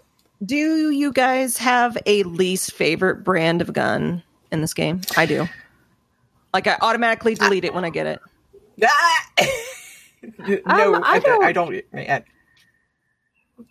do 0.46 0.56
you 0.56 1.12
guys 1.12 1.58
have 1.58 1.98
a 2.06 2.22
least 2.24 2.74
favorite 2.74 3.24
brand 3.24 3.62
of 3.62 3.74
gun 3.74 4.22
in 4.52 4.62
this 4.62 4.74
game? 4.76 5.02
I 5.18 5.26
do. 5.26 5.48
Like 6.54 6.68
I 6.68 6.78
automatically 6.82 7.34
delete 7.36 7.64
it 7.66 7.74
when 7.74 7.86
I 7.86 7.90
get 7.90 8.06
it. 8.06 8.20
Ah! 8.84 9.28
no, 10.48 10.56
Um, 10.96 11.04
I 11.04 11.14
I, 11.16 11.20
don't- 11.20 11.44
I 11.46 11.52
don't. 11.52 11.84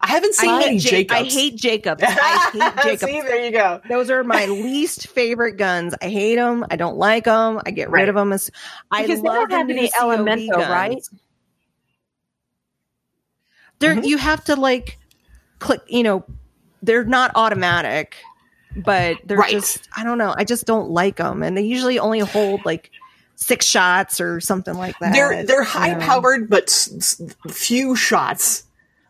I, 0.01 0.09
haven't 0.09 0.35
seen 0.35 0.51
I 0.51 0.63
any 0.65 0.79
hate, 0.79 1.11
Ja- 1.11 1.17
I 1.17 1.25
hate 1.25 1.57
Jacobs. 1.57 2.03
I 2.07 2.51
hate 2.53 2.83
Jacobs. 2.83 3.01
See, 3.13 3.21
there 3.23 3.45
you 3.45 3.51
go. 3.51 3.81
Those 3.89 4.11
are 4.11 4.23
my 4.25 4.47
least 4.47 5.09
favorite 5.09 5.57
guns. 5.57 5.95
I 6.03 6.09
hate 6.09 6.37
them. 6.37 6.65
I 6.71 6.77
don't 6.77 6.97
like 6.97 7.25
them. 7.25 7.61
I 7.65 7.71
get 7.71 7.91
rid 7.91 8.01
Right. 8.01 8.09
of 8.09 8.15
them. 8.15 8.33
As, 8.33 8.51
I 8.91 9.03
Because 9.03 9.23
they 9.23 9.29
love 9.29 9.49
don't 9.49 9.69
have 9.69 9.71
any 9.71 9.89
COV 9.91 10.19
Elemento, 10.21 10.51
guns. 10.53 10.69
right? 10.69 11.09
They're 13.79 13.95
Mhm. 13.97 14.07
you 14.07 14.19
have 14.19 14.45
to 14.45 14.57
like 14.57 14.99
click. 15.59 15.81
You 15.89 16.03
know, 16.03 16.25
they're 16.83 17.05
not 17.05 17.31
automatic, 17.35 18.17
but 18.77 19.19
they're 19.25 19.39
Right. 19.39 19.51
just. 19.51 19.89
I 19.97 20.05
don't 20.05 20.19
know. 20.19 20.35
I 20.37 20.45
just 20.45 20.67
don't 20.67 20.91
like 20.91 21.17
them, 21.17 21.43
and 21.43 21.57
they 21.57 21.63
usually 21.63 21.99
only 21.99 22.19
hold 22.21 22.65
like 22.65 22.91
six 23.37 23.67
shots 23.67 24.21
or 24.21 24.41
something 24.41 24.75
like 24.75 24.99
that. 24.99 25.13
They're 25.13 25.45
they're 25.45 25.63
high 25.63 25.95
powered, 25.95 26.51
but 26.51 26.65
s- 26.65 27.21
s- 27.21 27.23
few 27.51 27.95
shots. 27.95 28.65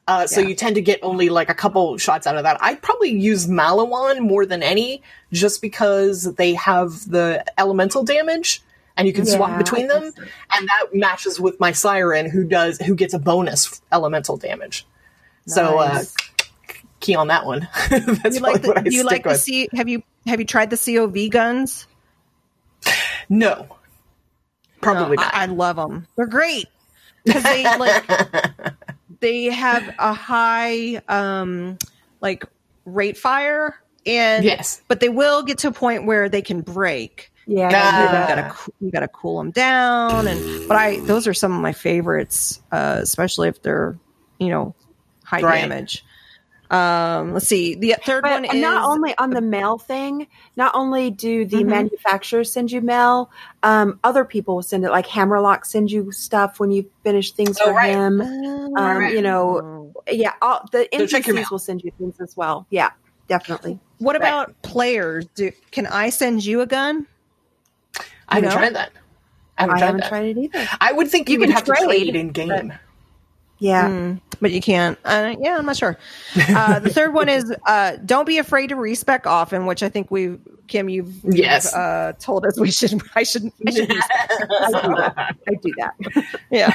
Uh, 0.08 0.26
so 0.26 0.40
Yeah. 0.40 0.48
you 0.48 0.54
tend 0.54 0.74
to 0.76 0.80
get 0.80 0.98
only 1.02 1.28
like 1.28 1.50
a 1.50 1.54
couple 1.54 1.96
shots 1.98 2.26
out 2.26 2.34
of 2.36 2.42
that. 2.44 2.56
I'd 2.62 2.80
probably 2.82 3.10
use 3.10 3.46
Maliwan 3.46 4.20
more 4.20 4.46
than 4.46 4.62
any, 4.62 5.02
just 5.32 5.60
because 5.62 6.24
they 6.34 6.54
have 6.54 7.08
the 7.10 7.44
elemental 7.58 8.02
damage, 8.04 8.62
and 8.96 9.06
you 9.06 9.12
can 9.12 9.26
swap 9.26 9.56
between 9.58 9.86
them, 9.86 10.04
and 10.52 10.68
that 10.68 10.86
matches 10.94 11.38
with 11.38 11.60
my 11.60 11.72
Siren, 11.72 12.28
who 12.30 12.42
does 12.44 12.78
who 12.78 12.94
gets 12.94 13.12
a 13.14 13.18
bonus 13.18 13.80
elemental 13.92 14.38
damage. 14.38 14.86
So 15.46 15.78
uh, 15.78 16.02
key 17.00 17.14
on 17.14 17.28
that 17.28 17.44
one. 17.44 17.68
That's 17.90 18.36
you 18.36 18.40
like 18.40 18.62
probably 18.62 18.68
what 18.68 18.78
I 18.78 18.82
the, 18.82 18.90
you 18.90 19.04
like 19.04 19.24
the. 19.24 19.34
C, 19.34 19.68
have 19.74 19.88
you 19.90 20.02
have 20.26 20.40
you 20.40 20.46
tried 20.46 20.70
the 20.70 20.76
COV 20.78 21.30
guns? 21.30 21.86
no, 23.28 23.76
probably 24.80 25.16
No, 25.16 25.22
not. 25.22 25.34
I, 25.34 25.42
I 25.42 25.46
love 25.46 25.76
them. 25.76 26.06
They're 26.16 26.26
great 26.26 26.66
because 27.24 27.42
they 27.42 27.62
like 27.64 28.04
they 29.20 29.44
have 29.46 29.88
a 29.98 30.12
high 30.14 31.00
um 31.08 31.78
like 32.20 32.44
rate 32.84 33.16
fire 33.18 33.74
and 34.06 34.44
Yes. 34.44 34.80
but 34.88 35.00
they 35.00 35.08
will 35.08 35.42
get 35.42 35.58
to 35.58 35.68
a 35.68 35.72
point 35.72 36.06
where 36.06 36.28
they 36.28 36.42
can 36.42 36.60
break. 36.62 37.30
Yeah, 37.46 37.70
Nah. 37.70 37.78
I 37.78 37.96
do 37.96 38.02
You 38.02 38.08
gotta 38.08 38.54
you 38.80 38.90
gotta 38.90 39.08
cool 39.08 39.38
them 39.38 39.50
down 39.50 40.26
and 40.26 40.42
but 40.68 40.76
I 40.76 41.00
those 41.00 41.26
are 41.26 41.34
some 41.34 41.52
of 41.52 41.60
my 41.60 41.72
favorites, 41.72 42.60
uh, 42.72 42.98
especially 43.02 43.48
if 43.48 43.62
they're 43.62 43.98
you 44.38 44.48
know 44.48 44.74
high 45.24 45.40
Right. 45.42 45.62
damage. 45.62 46.04
Um, 46.70 47.32
let's 47.32 47.46
see. 47.48 47.74
The 47.74 47.96
third 48.04 48.22
But 48.22 48.32
one 48.32 48.44
is 48.44 48.60
not 48.60 48.84
only 48.84 49.16
on 49.16 49.30
the 49.30 49.40
mail 49.40 49.78
thing, 49.78 50.26
not 50.56 50.74
only 50.74 51.10
do 51.10 51.44
the 51.46 51.62
Mhm. 51.64 51.66
manufacturers 51.68 52.52
send 52.52 52.70
you 52.70 52.80
mail, 52.82 53.30
um, 53.62 53.98
other 54.04 54.24
people 54.24 54.56
will 54.56 54.62
send 54.62 54.84
it. 54.84 54.90
Like 54.90 55.06
Hammerlock 55.06 55.64
sends 55.64 55.92
you 55.92 56.12
stuff 56.12 56.60
when 56.60 56.70
you 56.70 56.84
finish 57.04 57.32
things 57.32 57.58
Oh, 57.62 57.66
for 57.68 57.72
right. 57.72 57.90
him. 57.90 58.20
Um, 58.20 58.74
Um, 58.76 59.08
You 59.08 59.22
know, 59.22 59.92
yeah, 60.10 60.32
all, 60.42 60.68
the 60.70 60.86
So 60.94 61.06
check 61.06 61.26
your 61.26 61.34
mail. 61.34 61.44
NPCs 61.44 61.50
will 61.50 61.58
send 61.58 61.82
you 61.82 61.90
things 61.98 62.14
as 62.20 62.36
well. 62.36 62.66
Yeah, 62.70 62.90
definitely. 63.28 63.78
What 63.98 64.14
about 64.14 64.54
players? 64.62 65.26
Do 65.34 65.50
can 65.70 65.86
I 65.86 66.10
send 66.10 66.44
you 66.44 66.60
a 66.60 66.66
gun? 66.66 67.06
I 68.28 68.34
haven't 68.36 68.50
know? 68.50 68.56
tried 68.56 68.74
that. 68.74 68.92
I 69.56 69.62
haven't 69.62 69.76
I 69.76 69.78
tried 69.78 69.86
haven't 69.86 70.00
that. 70.02 70.08
tried 70.08 70.24
it 70.36 70.38
either. 70.38 70.68
I 70.80 70.92
would 70.92 71.08
think 71.08 71.28
you, 71.28 71.34
You 71.34 71.40
would 71.40 71.46
can 71.48 71.54
have 71.56 71.64
to 71.64 71.72
trade, 71.72 71.86
trade 71.86 72.14
in 72.16 72.28
game. 72.30 72.72
Yeah. 73.60 73.88
Mm, 73.88 74.20
but 74.40 74.52
you 74.52 74.60
can't. 74.60 74.96
Uh, 75.04 75.34
yeah, 75.40 75.56
I'm 75.58 75.66
not 75.66 75.76
sure. 75.76 75.98
Uh, 76.48 76.78
the 76.78 76.90
third 76.90 77.12
one 77.12 77.28
is 77.28 77.52
uh, 77.66 77.96
don't 78.04 78.26
be 78.26 78.38
afraid 78.38 78.68
to 78.68 78.76
respec 78.76 79.26
often, 79.26 79.66
which 79.66 79.82
I 79.82 79.88
think 79.88 80.10
we, 80.12 80.36
Kim, 80.68 80.88
you've, 80.88 81.12
you've, 81.24 81.36
Yes. 81.36 81.74
uh, 81.74 82.12
told 82.20 82.46
us 82.46 82.58
we 82.58 82.70
should. 82.70 83.00
I 83.16 83.24
should. 83.24 83.50
I 83.66 83.70
should. 83.70 83.88
respec. 83.88 84.20
I 84.20 84.70
do 84.80 84.94
that. 84.94 85.36
I 85.48 85.54
do 85.60 85.72
that. 85.78 85.94
yeah. 86.50 86.72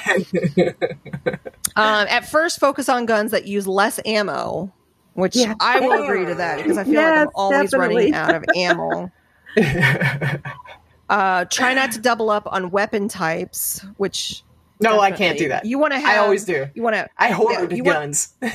um, 1.78 2.08
at 2.10 2.28
first, 2.30 2.60
focus 2.60 2.90
on 2.90 3.06
guns 3.06 3.32
that 3.32 3.46
use 3.48 3.66
less 3.66 4.00
ammo, 4.06 4.72
which 5.14 5.36
Yeah. 5.38 5.54
I 5.62 5.80
will 5.80 6.04
agree 6.04 6.26
to 6.26 6.36
that 6.36 6.58
because 6.58 6.78
I 6.78 6.84
feel 6.84 7.02
like 7.02 7.18
I'm 7.18 7.30
always 7.36 7.72
definitely. 7.72 8.12
running 8.12 8.14
out 8.14 8.36
of 8.36 8.44
ammo. 8.58 9.12
uh, 11.10 11.46
try 11.46 11.74
not 11.74 11.92
to 11.94 12.00
double 12.02 12.30
up 12.30 12.44
on 12.52 12.72
weapon 12.72 13.08
types, 13.08 13.86
which 13.98 14.44
no, 14.84 15.00
I 15.00 15.12
can't 15.12 15.38
do 15.38 15.48
that. 15.50 15.66
You 15.66 15.80
want 15.80 15.94
to 15.94 16.00
have. 16.00 16.10
I 16.10 16.18
always 16.18 16.46
do. 16.46 16.68
You 16.76 16.84
want 16.84 16.96
to. 16.96 17.08
I 17.18 17.32
hoard 17.32 17.72
Yeah, 17.72 17.76
you 17.78 17.84
want- 17.84 17.98
guns. 17.98 18.34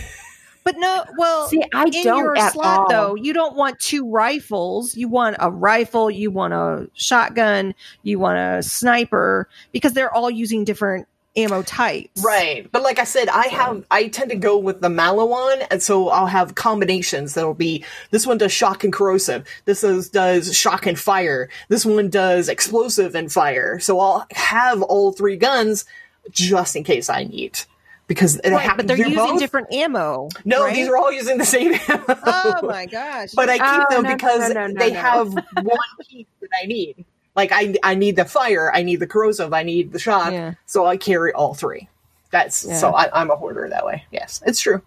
But 0.64 0.77
no, 0.77 1.03
well, 1.17 1.49
See, 1.49 1.62
I 1.75 1.85
in 1.85 1.91
don't 2.03 2.19
your 2.19 2.37
at 2.37 2.53
slot 2.53 2.81
all. 2.81 2.88
though, 2.91 3.14
you 3.14 3.33
don't 3.33 3.57
want 3.57 3.81
two 3.81 4.07
rifles. 4.07 4.95
You 4.95 5.09
want 5.09 5.37
a 5.41 5.51
rifle, 5.51 6.11
you 6.11 6.31
want 6.31 6.53
a 6.53 6.91
shotgun, 6.93 7.75
you 8.03 8.19
want 8.19 8.38
a 8.38 8.62
sniper 8.62 9.49
because 9.73 9.95
they're 9.95 10.12
all 10.14 10.31
using 10.31 10.64
different 10.64 11.09
ammo 11.38 11.62
types. 11.62 12.23
right. 12.23 12.71
But 12.71 12.83
like 12.83 12.99
I 12.99 13.05
said, 13.05 13.31
I 13.31 13.47
have 13.47 13.87
I 13.91 14.09
tend 14.09 14.29
to 14.31 14.37
go 14.37 14.59
with 14.59 14.83
the 14.83 14.88
Maliwan, 14.88 15.67
and 15.71 15.83
so 15.83 16.11
I'll 16.11 16.27
have 16.27 16.55
combinations 16.55 17.33
that'll 17.33 17.55
be 17.55 17.83
this 18.11 18.27
one 18.27 18.37
does 18.37 18.53
shock 18.53 18.85
and 18.85 18.93
corrosive, 18.93 19.47
this 19.64 19.83
is, 19.83 20.11
does 20.11 20.55
shock 20.55 20.85
and 20.85 20.99
fire, 20.99 21.49
this 21.69 21.87
one 21.87 22.11
does 22.11 22.51
explosive 22.51 23.14
and 23.14 23.33
fire. 23.33 23.79
So 23.79 24.01
I'll 24.01 24.27
have 24.33 24.83
all 24.83 25.12
three 25.12 25.37
guns 25.37 25.87
just 26.31 26.77
in 26.77 26.85
case 26.85 27.09
I 27.11 27.25
need. 27.25 27.59
Because 28.07 28.37
it 28.37 28.51
Right, 28.51 28.62
happens 28.62 28.77
but 28.79 28.87
they're 28.97 28.97
using 29.07 29.14
both. 29.17 29.38
different 29.38 29.73
ammo. 29.73 30.31
No, 30.47 30.64
right? 30.64 30.75
these 30.75 30.88
are 30.88 30.97
all 30.97 31.12
using 31.12 31.37
the 31.37 31.45
same 31.45 31.75
ammo. 31.88 32.05
Oh 32.09 32.61
my 32.62 32.87
gosh! 32.87 33.33
but 33.35 33.51
I 33.51 33.59
keep 33.59 33.87
Oh, 33.91 33.95
them 33.95 34.03
no, 34.05 34.14
because 34.17 34.51
no, 34.55 34.67
no, 34.67 34.75
they 34.79 34.93
have 34.93 35.31
one 35.35 35.79
piece 36.09 36.27
that 36.41 36.49
I 36.62 36.67
need. 36.67 37.05
Like 37.37 37.51
I, 37.53 37.75
I 37.83 37.95
need 37.95 38.17
the 38.17 38.25
fire, 38.25 38.73
I 38.75 38.83
need 38.83 38.97
the 39.01 39.07
corrosive, 39.07 39.53
I 39.53 39.62
need 39.62 39.93
the 39.93 39.99
shock, 39.99 40.33
Yeah. 40.33 40.55
so 40.67 40.87
I 40.87 40.97
carry 40.97 41.33
all 41.35 41.53
three. 41.55 41.88
That's 42.31 42.57
so 42.81 42.93
I, 42.95 43.11
I'm 43.21 43.31
a 43.31 43.37
hoarder 43.37 43.69
that 43.69 43.85
way. 43.87 44.05
Yes, 44.11 44.43
it's 44.47 44.59
true. 44.61 44.81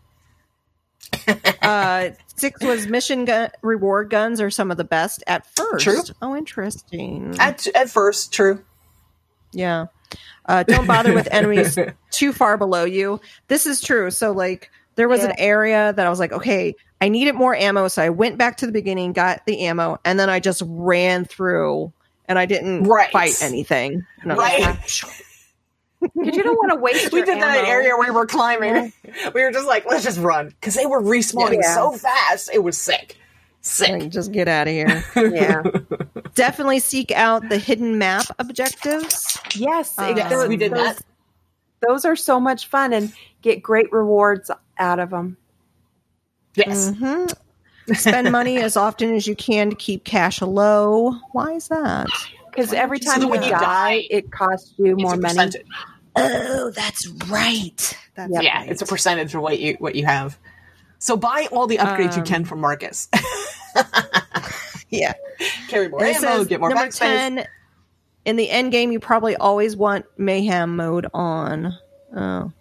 uh, 1.61 2.09
six 2.35 2.61
was 2.63 2.87
mission 2.87 3.25
gun 3.25 3.49
reward 3.61 4.09
guns 4.09 4.41
are 4.41 4.49
some 4.49 4.71
of 4.71 4.77
the 4.77 4.83
best 4.83 5.23
at 5.27 5.45
first. 5.55 5.83
True. 5.83 6.01
Oh, 6.21 6.35
interesting. 6.35 7.35
At 7.39 7.67
at 7.75 7.89
first, 7.89 8.33
true. 8.33 8.63
Yeah. 9.51 9.87
Uh, 10.47 10.63
don't 10.63 10.87
bother 10.87 11.13
with 11.13 11.27
enemies 11.31 11.77
too 12.11 12.33
far 12.33 12.57
below 12.57 12.83
you. 12.83 13.19
This 13.47 13.65
is 13.65 13.79
true. 13.81 14.11
So, 14.11 14.31
like, 14.31 14.69
there 14.95 15.07
was 15.07 15.23
an 15.23 15.33
area 15.37 15.93
that 15.93 16.05
I 16.05 16.09
was 16.09 16.19
like, 16.19 16.31
okay, 16.33 16.75
I 16.99 17.09
needed 17.09 17.33
more 17.35 17.55
ammo. 17.55 17.87
So 17.87 18.01
I 18.01 18.09
went 18.09 18.37
back 18.37 18.57
to 18.57 18.65
the 18.65 18.71
beginning, 18.71 19.13
got 19.13 19.45
the 19.45 19.61
ammo, 19.61 19.97
and 20.03 20.19
then 20.19 20.29
I 20.29 20.39
just 20.39 20.61
ran 20.65 21.25
through 21.25 21.91
and 22.27 22.37
I 22.37 22.45
didn't 22.45 22.83
Right. 22.83 23.11
fight 23.11 23.41
anything. 23.41 24.05
And 24.21 24.37
Right. 24.37 24.59
like, 24.61 24.79
because 26.01 26.35
you 26.35 26.43
don't 26.43 26.55
want 26.57 26.71
to 26.71 26.79
waste. 26.79 27.11
we 27.13 27.19
your 27.19 27.25
did 27.25 27.41
that 27.41 27.57
ammo. 27.57 27.69
area 27.69 27.95
where 27.95 28.09
we 28.09 28.13
were 28.15 28.25
climbing. 28.25 28.91
We 29.33 29.43
were 29.43 29.51
just 29.51 29.67
like, 29.67 29.85
let's 29.85 30.03
just 30.03 30.19
run 30.19 30.49
because 30.49 30.73
they 30.75 30.85
were 30.85 31.01
respawning 31.01 31.59
Yeah. 31.61 31.75
so 31.75 31.91
fast. 31.93 32.49
It 32.53 32.59
was 32.63 32.77
sick, 32.77 33.17
sick. 33.61 33.89
Like, 33.89 34.09
just 34.09 34.31
get 34.31 34.47
out 34.47 34.67
of 34.67 34.73
here. 34.73 35.03
Yeah. 35.15 35.61
Definitely 36.35 36.79
seek 36.79 37.11
out 37.11 37.47
the 37.49 37.57
hidden 37.57 37.97
map 37.97 38.25
objectives. 38.39 39.37
Yes. 39.55 39.95
It- 39.99 40.17
Yes, 40.17 40.29
those- 40.31 40.47
we 40.49 40.57
did 40.57 40.71
those, 40.73 40.95
that. 40.97 41.01
Those 41.87 42.05
are 42.05 42.15
so 42.15 42.39
much 42.39 42.67
fun 42.67 42.93
and 42.93 43.11
get 43.41 43.63
great 43.63 43.91
rewards 43.91 44.51
out 44.77 44.99
of 44.99 45.09
them. 45.09 45.37
Yes, 46.55 46.91
Mm-hmm. 46.91 47.93
Spend 47.93 48.31
money 48.31 48.57
as 48.59 48.77
often 48.77 49.15
as 49.15 49.25
you 49.25 49.35
can 49.35 49.71
to 49.71 49.75
keep 49.75 50.03
cash 50.03 50.41
low. 50.41 51.13
Why 51.31 51.53
is 51.53 51.67
that? 51.69 52.07
Because 52.49 52.71
every 52.73 52.99
time 52.99 53.19
that 53.21 53.25
you, 53.25 53.31
when 53.31 53.41
you 53.43 53.49
die, 53.49 53.59
die, 53.59 54.07
it 54.11 54.31
costs 54.31 54.73
you 54.77 54.95
more 54.97 55.17
money. 55.17 55.49
Oh, 56.15 56.69
that's 56.75 57.07
right. 57.27 57.97
That's 58.15 58.31
Yeah, 58.39 58.59
right. 58.59 58.69
it's 58.69 58.81
a 58.81 58.85
percentage 58.85 59.33
of 59.33 59.41
what 59.41 59.59
you 59.59 59.75
what 59.79 59.95
you 59.95 60.05
have. 60.05 60.37
So 61.01 61.17
buy 61.17 61.47
all 61.51 61.65
the 61.65 61.77
upgrades 61.77 62.13
you 62.15 62.21
Um, 62.21 62.25
can 62.27 62.45
from 62.45 62.61
Marcus. 62.61 63.09
yeah. 64.89 65.13
Carry 65.67 65.89
more 65.89 66.03
And 66.03 66.15
ammo, 66.23 66.43
get 66.45 66.59
more 66.59 66.69
number 66.69 66.85
backspace. 66.85 66.97
10, 66.99 67.47
in 68.25 68.35
the 68.35 68.49
end 68.51 68.71
game, 68.71 68.91
you 68.91 68.99
probably 68.99 69.35
always 69.35 69.75
want 69.75 70.05
mayhem 70.17 70.75
mode 70.75 71.07
on. 71.11 71.73
Oh. 72.15 72.51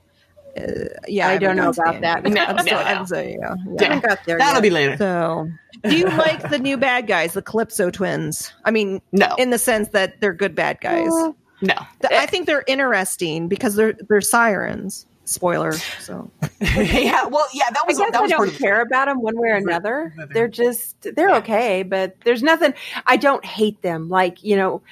Uh, 0.56 0.62
yeah, 1.06 1.28
I 1.28 1.36
don't 1.38 1.54
know 1.56 1.68
about 1.68 1.96
the 1.96 2.00
that. 2.00 2.24
No, 2.30 2.42
I'm 2.44 2.56
no, 2.56 2.62
still- 2.62 2.78
no. 2.78 2.84
I'm 2.84 3.06
still- 3.06 3.22
yeah, 3.24 3.54
yeah. 3.78 4.00
Got 4.00 4.18
there 4.24 4.38
that'll 4.38 4.54
yet. 4.54 4.62
be 4.62 4.70
later. 4.70 4.96
So, 4.96 5.50
do 5.84 5.96
you 5.96 6.04
like 6.08 6.48
the 6.50 6.58
new 6.58 6.76
bad 6.78 7.06
guys, 7.06 7.34
the 7.34 7.42
Calypso 7.42 7.90
twins? 7.90 8.52
I 8.64 8.70
mean, 8.70 9.02
No. 9.12 9.34
in 9.36 9.50
the 9.50 9.58
sense 9.58 9.88
that 9.90 10.20
they're 10.20 10.32
good 10.32 10.54
bad 10.54 10.80
guys. 10.80 11.12
Uh, 11.12 11.32
No, 11.62 11.74
Th- 12.00 12.12
I 12.18 12.24
think 12.26 12.46
they're 12.46 12.64
interesting 12.66 13.48
because 13.48 13.74
they're 13.74 13.94
they're 14.08 14.22
sirens. 14.22 15.04
Spoiler. 15.30 15.72
So 16.00 16.28
yeah, 16.60 17.24
well, 17.26 17.46
yeah, 17.54 17.70
that 17.70 17.82
I 17.82 17.86
was 17.86 17.98
guess 17.98 18.10
that 18.10 18.18
I 18.18 18.20
was 18.22 18.32
part 18.32 18.46
don't 18.46 18.48
of 18.48 18.58
care 18.58 18.80
about 18.80 19.06
them 19.06 19.22
one 19.22 19.38
way 19.38 19.50
or 19.50 19.54
another. 19.56 20.12
Right. 20.18 20.28
They're 20.32 20.48
just 20.48 20.96
they're 21.14 21.28
Yeah. 21.28 21.36
okay, 21.38 21.82
but 21.84 22.16
there's 22.24 22.42
nothing. 22.42 22.74
I 23.06 23.16
don't 23.16 23.44
hate 23.44 23.80
them. 23.82 24.08
Like 24.08 24.42
you 24.42 24.56
know, 24.56 24.82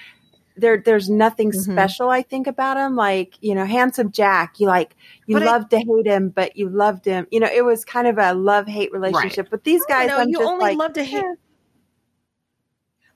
there 0.57 0.77
there's 0.79 1.11
nothing 1.11 1.51
Mhm. 1.51 1.61
special. 1.73 2.09
I 2.11 2.23
think 2.23 2.47
about 2.47 2.77
him. 2.77 2.95
Like 2.95 3.35
you 3.41 3.55
know, 3.57 3.65
handsome 3.65 4.13
Jack. 4.13 4.61
You 4.61 4.69
like 4.69 4.95
you 5.27 5.35
But 5.35 5.43
I- 5.43 5.47
love 5.47 5.69
to 5.71 5.79
hate 5.79 6.07
him, 6.07 6.29
but 6.29 6.57
you 6.57 6.69
loved 6.69 7.05
him. 7.05 7.27
You 7.33 7.41
know, 7.41 7.49
it 7.53 7.65
was 7.65 7.85
kind 7.85 8.07
of 8.07 8.17
a 8.19 8.33
love 8.33 8.69
hate 8.69 8.93
relationship. 8.93 9.49
But 9.51 9.65
these 9.65 9.85
guys, 9.87 10.07
no, 10.09 10.19
I'm 10.19 10.29
you 10.29 10.39
just 10.39 10.49
only 10.49 10.63
like, 10.67 10.79
love 10.79 10.93
to 10.93 11.03
hate. 11.05 11.25
eh. 11.25 11.35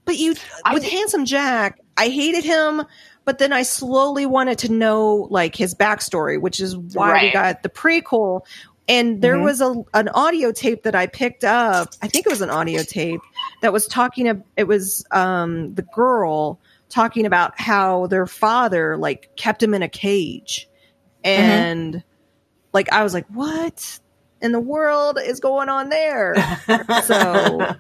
But 0.05 0.19
you 0.19 0.35
I 0.65 0.75
with 0.75 0.83
thi- 0.83 0.91
handsome 0.91 1.25
Jack, 1.25 1.79
I 1.97 2.09
hated 2.09 2.43
him, 2.43 2.83
but 3.25 3.39
then 3.39 3.53
I 3.53 3.63
slowly 3.63 4.27
wanted 4.27 4.59
to 4.61 4.73
know 4.73 5.29
like 5.31 5.55
his 5.57 5.75
backstory, 5.75 6.41
which 6.41 6.61
is 6.61 6.77
why 6.77 7.23
we 7.23 7.31
got 7.33 7.63
the 7.63 7.69
prequel. 7.69 8.43
And 8.89 9.23
there 9.23 9.37
Mhm. 9.37 9.45
was 9.45 9.61
a 9.61 9.75
an 9.95 10.09
audio 10.09 10.51
tape 10.51 10.83
that 10.83 10.95
I 10.95 11.07
picked 11.07 11.45
up. 11.45 11.89
I 12.03 12.09
think 12.09 12.27
it 12.27 12.31
was 12.31 12.41
an 12.41 12.51
audio 12.51 12.83
tape 12.83 13.21
that 13.63 13.73
was 13.73 13.87
talking. 13.87 14.29
Of, 14.29 14.43
it 14.57 14.65
was 14.65 15.05
um, 15.13 15.75
the 15.75 15.83
girl 15.83 16.59
talking 16.89 17.25
about 17.25 17.59
how 17.59 18.09
their 18.09 18.27
father 18.27 18.97
like 18.97 19.31
kept 19.37 19.63
him 19.63 19.73
in 19.73 19.83
a 19.83 19.89
cage, 19.89 20.69
and 21.23 22.03
like 22.73 22.93
I 22.93 23.05
was 23.05 23.15
like, 23.15 23.27
what 23.29 24.01
in 24.41 24.51
the 24.51 24.61
world 24.61 25.19
is 25.25 25.39
going 25.39 25.69
on 25.69 25.89
there? 25.89 26.35
so 27.05 27.73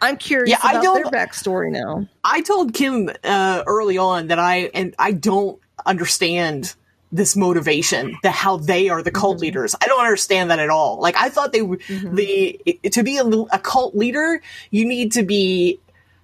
I'm 0.00 0.16
curious 0.16 0.50
Yeah, 0.50 0.58
I 0.62 0.72
about 0.72 0.82
don't- 0.82 1.10
their 1.10 1.26
backstory 1.26 1.70
now. 1.70 2.06
I 2.24 2.40
told 2.42 2.74
Kim 2.74 3.10
uh, 3.24 3.62
early 3.66 3.98
on 3.98 4.28
that 4.28 4.38
I 4.38 4.70
and 4.74 4.94
I 4.98 5.12
don't 5.12 5.58
understand 5.84 6.74
this 7.12 7.36
motivation 7.36 8.16
that 8.24 8.32
how 8.32 8.56
they 8.56 8.88
are 8.88 9.02
the 9.02 9.10
cult 9.12 9.38
leaders. 9.40 9.74
I 9.80 9.86
don't 9.86 10.00
understand 10.00 10.50
that 10.50 10.58
at 10.58 10.70
all. 10.70 11.00
Like 11.00 11.16
I 11.16 11.28
thought 11.28 11.52
they 11.52 11.62
were 11.62 11.78
the 11.88 12.60
to 12.92 13.02
be 13.02 13.16
a, 13.18 13.24
a 13.24 13.58
cult 13.58 13.94
leader, 13.94 14.42
you 14.70 14.84
need 14.84 15.12
to 15.12 15.22
be 15.22 15.78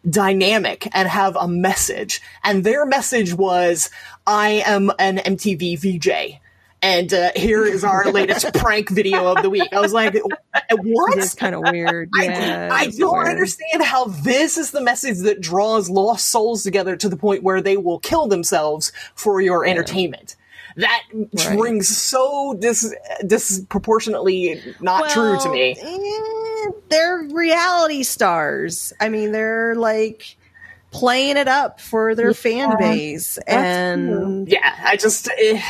dynamic 0.08 0.88
and 0.92 1.08
have 1.08 1.36
a 1.36 1.46
message. 1.48 2.20
And 2.42 2.64
their 2.64 2.84
message 2.84 3.32
was, 3.34 3.90
"I 4.26 4.62
am 4.66 4.90
an 4.98 5.18
MTV 5.18 5.78
VJ." 5.78 6.40
And 6.82 7.14
uh, 7.14 7.30
here 7.36 7.64
is 7.64 7.84
our 7.84 8.10
latest 8.10 8.52
prank 8.54 8.90
video 8.90 9.28
of 9.28 9.40
the 9.42 9.48
week. 9.50 9.72
I 9.72 9.80
was 9.80 9.92
like, 9.92 10.14
"What?" 10.14 11.16
It 11.16 11.18
is 11.22 11.34
kind 11.34 11.54
of 11.54 11.62
weird. 11.70 12.10
I, 12.18 12.24
Yeah, 12.24 12.68
I 12.72 12.84
it's 12.86 12.98
don't 12.98 13.12
weird. 13.14 13.28
understand 13.28 13.82
how 13.84 14.06
this 14.06 14.58
is 14.58 14.72
the 14.72 14.80
message 14.80 15.18
that 15.18 15.40
draws 15.40 15.88
lost 15.88 16.26
souls 16.28 16.64
together 16.64 16.96
to 16.96 17.08
the 17.08 17.16
point 17.16 17.44
where 17.44 17.60
they 17.60 17.76
will 17.76 18.00
kill 18.00 18.26
themselves 18.26 18.90
for 19.14 19.40
your 19.40 19.64
entertainment. 19.64 20.34
That 20.76 21.02
Right. 21.12 21.58
rings 21.58 21.86
so 21.96 22.54
dis- 22.58 22.94
disproportionately 23.26 24.74
not 24.80 25.10
true 25.10 25.38
to 25.38 25.50
me. 25.50 25.76
eh, 25.78 26.70
they're 26.88 27.28
reality 27.30 28.02
stars. 28.02 28.92
I 29.00 29.08
mean, 29.08 29.32
they're 29.32 29.74
like 29.76 30.36
playing 30.90 31.36
it 31.36 31.46
up 31.48 31.80
for 31.80 32.14
their 32.14 32.34
fan 32.34 32.76
base, 32.78 33.38
and 33.46 34.48
Yeah, 34.48 34.74
I 34.84 34.96
just, 34.96 35.28
eh, 35.38 35.60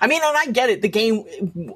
I 0.00 0.06
mean, 0.06 0.20
and 0.24 0.36
I 0.36 0.46
get 0.46 0.70
it. 0.70 0.82
The 0.82 0.88
game 0.88 1.24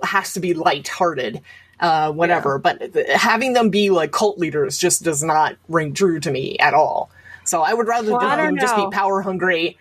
has 0.03 0.33
to 0.35 0.41
be 0.41 0.55
lighthearted, 0.55 1.41
uh, 1.81 2.13
whatever. 2.13 2.59
But 2.59 2.93
th- 2.93 3.07
having 3.11 3.53
them 3.53 3.71
be 3.71 3.91
like 3.91 4.13
cult 4.13 4.39
leaders 4.39 4.79
just 4.79 5.03
does 5.03 5.23
not 5.23 5.57
ring 5.69 5.95
true 5.95 6.21
to 6.21 6.31
me 6.31 6.59
at 6.59 6.75
all. 6.75 7.11
So 7.45 7.63
I 7.63 7.75
would 7.75 7.89
rather 7.89 8.13
Well, 8.13 8.21
I 8.21 8.25
just, 8.25 8.37
don't 8.39 8.47
them 8.55 8.59
just 8.61 8.77
be 8.77 8.89
power 8.91 9.23
hungry 9.23 9.77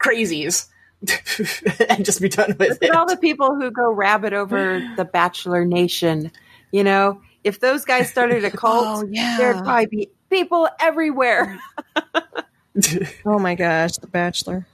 crazies 0.00 0.66
and 1.88 2.04
just 2.04 2.20
be 2.20 2.28
done 2.28 2.56
with 2.58 2.70
Look 2.70 2.82
it. 2.82 2.90
at 2.90 2.96
all 2.96 3.06
the 3.06 3.16
people 3.16 3.54
who 3.54 3.70
go 3.70 3.92
rabid 3.92 4.32
over 4.34 4.80
the 4.96 5.04
Bachelor 5.04 5.64
Nation. 5.64 6.32
You 6.72 6.82
know, 6.84 7.20
if 7.44 7.60
those 7.60 7.84
guys 7.84 8.10
started 8.10 8.44
a 8.44 8.50
cult, 8.56 9.04
Oh, 9.04 9.08
yeah. 9.10 9.36
there'd 9.38 9.64
probably 9.64 9.86
be 9.86 10.10
people 10.30 10.68
everywhere. 10.80 11.58
oh 13.24 13.38
my 13.38 13.54
gosh, 13.54 13.92
The 13.98 14.06
Bachelor. 14.08 14.66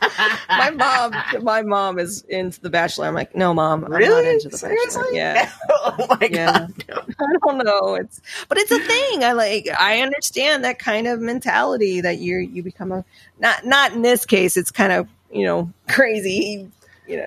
my 0.50 0.70
mom, 0.70 1.24
my 1.42 1.62
mom 1.62 1.98
is 1.98 2.22
into 2.22 2.60
The 2.60 2.70
Bachelor. 2.70 3.06
I'm 3.06 3.14
like, 3.14 3.34
no, 3.34 3.52
mom, 3.54 3.84
I'm 3.84 3.90
not 3.90 4.00
Really? 4.00 4.34
into 4.34 4.48
The 4.48 4.58
Bachelor. 4.58 5.04
Yeah, 5.12 5.50
oh 5.70 6.06
my 6.20 6.28
Yeah. 6.28 6.66
god. 6.86 7.14
I 7.20 7.26
don't 7.42 7.64
know. 7.64 7.94
It's 7.94 8.20
but 8.48 8.58
it's 8.58 8.70
a 8.70 8.78
thing. 8.78 9.24
I 9.24 9.32
like. 9.32 9.68
I 9.78 10.00
understand 10.00 10.64
that 10.64 10.78
kind 10.78 11.06
of 11.06 11.20
mentality 11.20 12.00
that 12.00 12.18
you 12.18 12.38
you 12.38 12.62
become 12.62 12.92
a 12.92 13.04
not 13.38 13.64
not 13.66 13.92
in 13.92 14.02
this 14.02 14.24
case. 14.26 14.56
It's 14.56 14.70
kind 14.70 14.92
of 14.92 15.08
you 15.32 15.44
know 15.44 15.70
crazy. 15.88 16.70
You 17.06 17.16
know, 17.18 17.26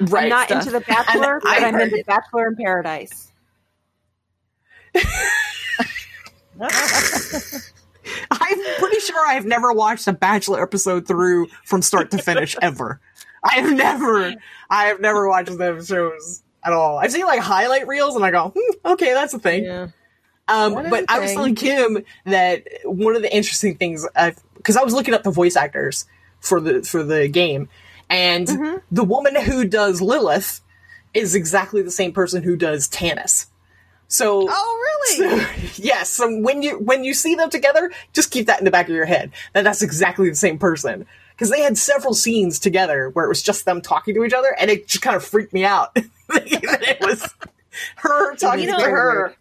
Right. 0.00 0.24
I'm 0.24 0.28
not 0.28 0.46
stuff. 0.46 0.66
into 0.66 0.70
the 0.70 0.80
Bachelor, 0.82 1.40
And 1.44 1.44
but 1.44 1.62
I 1.62 1.66
I'm 1.66 1.80
into 1.80 1.96
it. 1.96 2.06
Bachelor 2.06 2.48
in 2.48 2.56
Paradise. 2.56 3.32
I'm 8.30 8.58
pretty 8.78 9.00
sure 9.00 9.26
I've 9.26 9.46
never 9.46 9.72
watched 9.72 10.06
a 10.06 10.12
Bachelor 10.12 10.62
episode 10.62 11.06
through 11.08 11.48
from 11.64 11.82
start 11.82 12.10
to 12.12 12.18
finish 12.18 12.56
ever. 12.62 13.00
I've 13.42 13.72
never, 13.72 14.34
I 14.68 14.84
have 14.86 15.00
never 15.00 15.28
watched 15.28 15.56
them 15.56 15.84
shows 15.84 16.42
at 16.62 16.72
all. 16.72 16.98
I've 16.98 17.10
seen 17.10 17.24
like 17.24 17.40
highlight 17.40 17.86
reels 17.88 18.14
and 18.16 18.24
I 18.24 18.30
go, 18.30 18.52
hmm, 18.56 18.86
okay, 18.92 19.12
that's 19.14 19.32
a 19.34 19.38
thing. 19.38 19.64
yeah. 19.64 19.88
Um, 20.48 20.74
but 20.90 21.04
I 21.08 21.20
was 21.20 21.32
telling 21.32 21.54
Kim 21.54 22.04
that 22.26 22.66
one 22.84 23.14
of 23.14 23.22
the 23.22 23.32
interesting 23.34 23.76
things, 23.76 24.06
because 24.56 24.76
I 24.76 24.82
was 24.82 24.92
looking 24.92 25.14
up 25.14 25.22
the 25.22 25.30
voice 25.30 25.54
actors 25.56 26.06
for 26.40 26.60
the 26.60 26.82
for 26.82 27.04
the 27.04 27.28
game, 27.28 27.68
and 28.08 28.48
Mm-hmm. 28.48 28.76
the 28.90 29.04
woman 29.04 29.36
who 29.40 29.64
does 29.64 30.00
Lilith 30.02 30.60
is 31.14 31.36
exactly 31.36 31.82
the 31.82 31.90
same 31.92 32.12
person 32.12 32.42
who 32.42 32.56
does 32.56 32.88
Tannis. 32.88 33.46
So 34.10 34.46
Oh 34.50 35.16
really? 35.18 35.46
yes, 35.76 36.10
so 36.10 36.36
when 36.40 36.62
you 36.62 36.78
when 36.78 37.04
you 37.04 37.14
see 37.14 37.36
them 37.36 37.48
together, 37.48 37.92
just 38.12 38.30
keep 38.30 38.46
that 38.46 38.58
in 38.58 38.64
the 38.64 38.70
back 38.70 38.88
of 38.88 38.94
your 38.94 39.06
head 39.06 39.30
that 39.52 39.62
that's 39.62 39.82
exactly 39.82 40.28
the 40.28 40.36
same 40.36 40.58
person. 40.58 41.06
Because 41.30 41.48
they 41.48 41.62
had 41.62 41.78
several 41.78 42.12
scenes 42.12 42.58
together 42.58 43.08
where 43.10 43.24
it 43.24 43.28
was 43.28 43.42
just 43.42 43.64
them 43.64 43.80
talking 43.80 44.14
to 44.14 44.24
each 44.24 44.34
other, 44.34 44.54
and 44.60 44.70
it 44.70 44.86
just 44.88 45.00
kind 45.00 45.16
of 45.16 45.24
freaked 45.24 45.54
me 45.54 45.64
out. 45.64 45.94
that 46.28 46.82
it 46.82 47.00
was 47.00 47.26
her 47.96 48.34
talking 48.34 48.64
You 48.64 48.72
know, 48.72 48.78
to 48.78 48.84
her. 48.84 49.36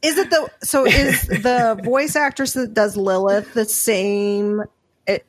Is 0.00 0.16
it 0.16 0.30
the 0.30 0.48
so 0.62 0.86
is 0.86 1.22
the 1.26 1.80
voice 1.82 2.14
actress 2.14 2.52
that 2.52 2.72
does 2.72 2.96
Lilith 2.96 3.52
the 3.54 3.64
same? 3.64 4.62
It, 5.06 5.26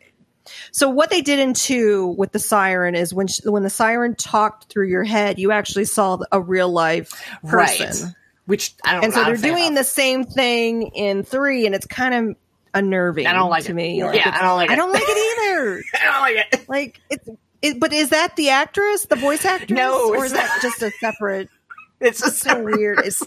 so 0.72 0.90
what 0.90 1.10
they 1.10 1.22
did 1.22 1.40
in 1.40 1.54
two 1.54 2.08
with 2.18 2.32
the 2.32 2.40
siren 2.40 2.96
is 2.96 3.14
when 3.14 3.28
she, 3.28 3.48
when 3.50 3.64
the 3.64 3.70
siren 3.70 4.16
talked 4.16 4.72
through 4.72 4.88
your 4.88 5.04
head, 5.04 5.40
you 5.40 5.52
actually 5.52 5.86
saw 5.86 6.18
a 6.32 6.40
real 6.42 6.70
life 6.70 7.12
person. 7.48 8.06
Right. 8.08 8.16
Which 8.46 8.76
I 8.84 8.92
don't. 8.94 9.02
Know. 9.02 9.06
And 9.06 9.14
so 9.14 9.24
they're 9.24 9.38
doing 9.38 9.74
the 9.74 9.84
same 9.84 10.24
thing 10.24 10.84
in 10.94 11.24
three, 11.24 11.66
and 11.66 11.74
it's 11.74 11.88
kind 11.88 12.14
of 12.14 12.36
unnerving. 12.76 13.26
I 13.26 13.34
don't 13.34 13.50
like 13.50 13.64
to 13.66 13.72
it. 13.72 13.76
me. 13.76 13.98
Yeah, 13.98 14.08
I 14.08 14.42
don't 14.44 14.56
like 14.58 14.70
I 14.70 14.76
don't 14.76 14.92
like 14.94 15.02
it 15.04 15.40
either. 15.50 15.84
I 16.00 16.06
don't 16.12 16.22
like 16.22 16.54
it. 16.54 16.70
like 16.70 17.02
it's. 17.10 17.28
It, 17.62 17.80
but 17.80 17.92
is 17.94 18.10
that 18.10 18.36
the 18.36 18.50
actress, 18.52 19.06
the 19.08 19.16
voice 19.16 19.44
actress, 19.46 19.72
No, 19.72 20.10
or 20.14 20.26
is 20.26 20.34
that 20.34 20.60
just 20.62 20.84
a 20.84 20.92
separate? 20.92 21.50
It's 22.02 22.20
just 22.20 22.40
So 22.40 22.62
weird. 22.62 23.00
It's 23.00 23.24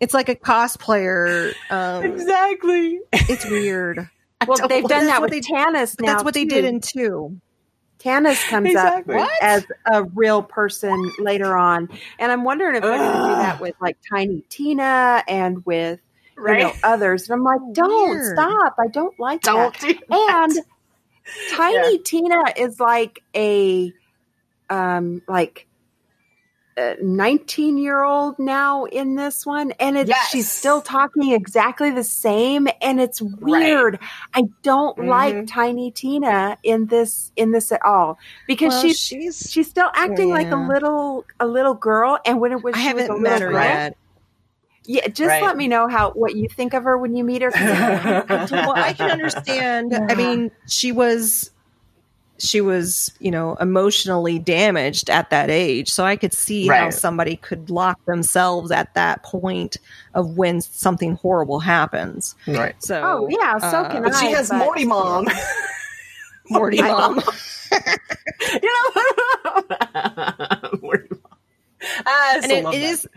it's 0.00 0.14
like 0.14 0.28
a 0.30 0.34
cosplayer. 0.34 1.52
Um, 1.70 2.02
exactly. 2.04 2.98
it's 3.12 3.44
weird. 3.44 4.08
Well, 4.46 4.68
they've 4.68 4.84
done 4.84 5.06
that 5.06 5.22
with 5.22 5.30
they- 5.30 5.40
Tannis 5.40 5.98
now. 6.00 6.12
that's 6.12 6.24
what 6.24 6.34
they 6.34 6.44
did 6.44 6.64
in 6.64 6.80
two. 6.80 7.40
Tannis 7.98 8.42
comes 8.48 8.66
Exactly. 8.68 9.14
up 9.14 9.20
What? 9.20 9.42
as 9.42 9.66
a 9.90 10.04
real 10.04 10.42
person 10.42 11.12
later 11.18 11.56
on, 11.56 11.88
and 12.18 12.30
I'm 12.30 12.44
wondering 12.44 12.76
if 12.76 12.82
they're 12.82 12.98
going 12.98 13.10
to 13.12 13.18
do 13.18 13.34
that 13.36 13.60
with 13.60 13.74
like 13.80 13.96
Tiny 14.08 14.42
Tina 14.50 15.24
and 15.26 15.64
with 15.64 16.00
you 16.36 16.58
know 16.58 16.72
others. 16.84 17.28
And 17.30 17.38
I'm 17.38 17.44
like, 17.44 17.60
don't 17.72 18.10
Weird. 18.10 18.36
stop! 18.36 18.74
I 18.78 18.88
don't 18.88 19.18
like 19.18 19.40
Don't 19.40 19.72
that. 19.72 19.80
do 19.80 19.94
that. 20.10 20.50
And 20.50 20.64
Tiny 21.52 21.98
Tina 21.98 22.42
is 22.56 22.78
like 22.78 23.22
a 23.34 23.92
um 24.68 25.22
like 25.26 25.65
19 27.00 27.78
year 27.78 28.02
old 28.02 28.38
now 28.38 28.84
in 28.84 29.14
this 29.14 29.46
one 29.46 29.72
and 29.80 29.96
it's 29.96 30.08
Yes. 30.10 30.28
she's 30.28 30.50
still 30.50 30.82
talking 30.82 31.32
exactly 31.32 31.90
the 31.90 32.04
same 32.04 32.68
and 32.82 33.00
it's 33.00 33.22
weird 33.22 33.98
i 34.34 34.42
don't 34.62 34.96
Mhm. 34.98 35.06
like 35.08 35.46
tiny 35.46 35.90
tina 35.90 36.58
in 36.62 36.86
this 36.86 37.32
in 37.36 37.52
this 37.52 37.72
at 37.72 37.80
all 37.84 38.18
because 38.46 38.74
Well, 38.74 38.82
she's 38.82 38.98
she's. 38.98 39.50
she's 39.50 39.68
still 39.70 39.88
acting 39.94 40.28
like 40.28 40.50
a 40.50 40.56
little 40.56 41.24
a 41.40 41.46
little 41.46 41.74
girl 41.74 42.18
and 42.26 42.40
when 42.40 42.52
it 42.52 42.62
was 42.62 42.74
I 42.74 42.78
she 42.82 42.92
was 42.92 43.04
a 43.04 43.06
haven't 43.06 43.22
met 43.22 43.40
her 43.40 43.50
girl- 43.52 43.62
yet. 43.62 43.96
yeah 44.84 45.08
just 45.08 45.28
Right. 45.30 45.42
let 45.42 45.56
me 45.56 45.68
know 45.68 45.88
how 45.88 46.10
what 46.10 46.36
you 46.36 46.46
think 46.48 46.74
of 46.74 46.84
her 46.84 46.98
when 46.98 47.16
you 47.16 47.24
meet 47.24 47.40
her 47.40 47.50
'cause 47.50 47.62
I- 47.70 48.18
I 48.28 48.46
don't- 48.46 48.50
well, 48.52 48.72
I 48.76 48.92
can 48.92 49.10
understand. 49.10 49.94
I 50.10 50.14
mean, 50.14 50.50
she 50.68 50.92
was 50.92 51.50
she 52.38 52.60
was, 52.60 53.10
you 53.18 53.30
know, 53.30 53.54
emotionally 53.56 54.38
damaged 54.38 55.08
at 55.10 55.30
that 55.30 55.50
age. 55.50 55.90
So 55.90 56.04
I 56.04 56.16
could 56.16 56.32
see 56.34 56.66
how 56.68 56.90
somebody 56.90 57.36
could 57.36 57.70
lock 57.70 58.04
themselves 58.04 58.70
at 58.70 58.92
that 58.94 59.22
point 59.22 59.78
of 60.14 60.36
when 60.36 60.60
something 60.60 61.14
horrible 61.14 61.60
happens. 61.60 62.34
Right. 62.46 62.74
So 62.82 63.00
Oh, 63.02 63.28
yeah, 63.30 63.58
so 63.58 63.78
uh, 63.82 63.90
can 63.92 64.02
But 64.02 64.14
she 64.16 64.26
I, 64.26 64.30
has 64.30 64.50
but- 64.50 64.58
Morty 64.58 64.84
mom. 64.84 65.26
Morty 66.50 66.80
I 66.80 66.88
mom. 66.90 67.22
you 68.62 68.70
know? 68.94 69.02
Morty 70.82 71.08
mom. 71.10 71.20
I 72.06 72.32
and 72.36 72.44
still 72.44 72.56
it, 72.58 72.64
love 72.64 72.74
it 72.74 72.78
that. 72.78 72.84
is 72.84 73.08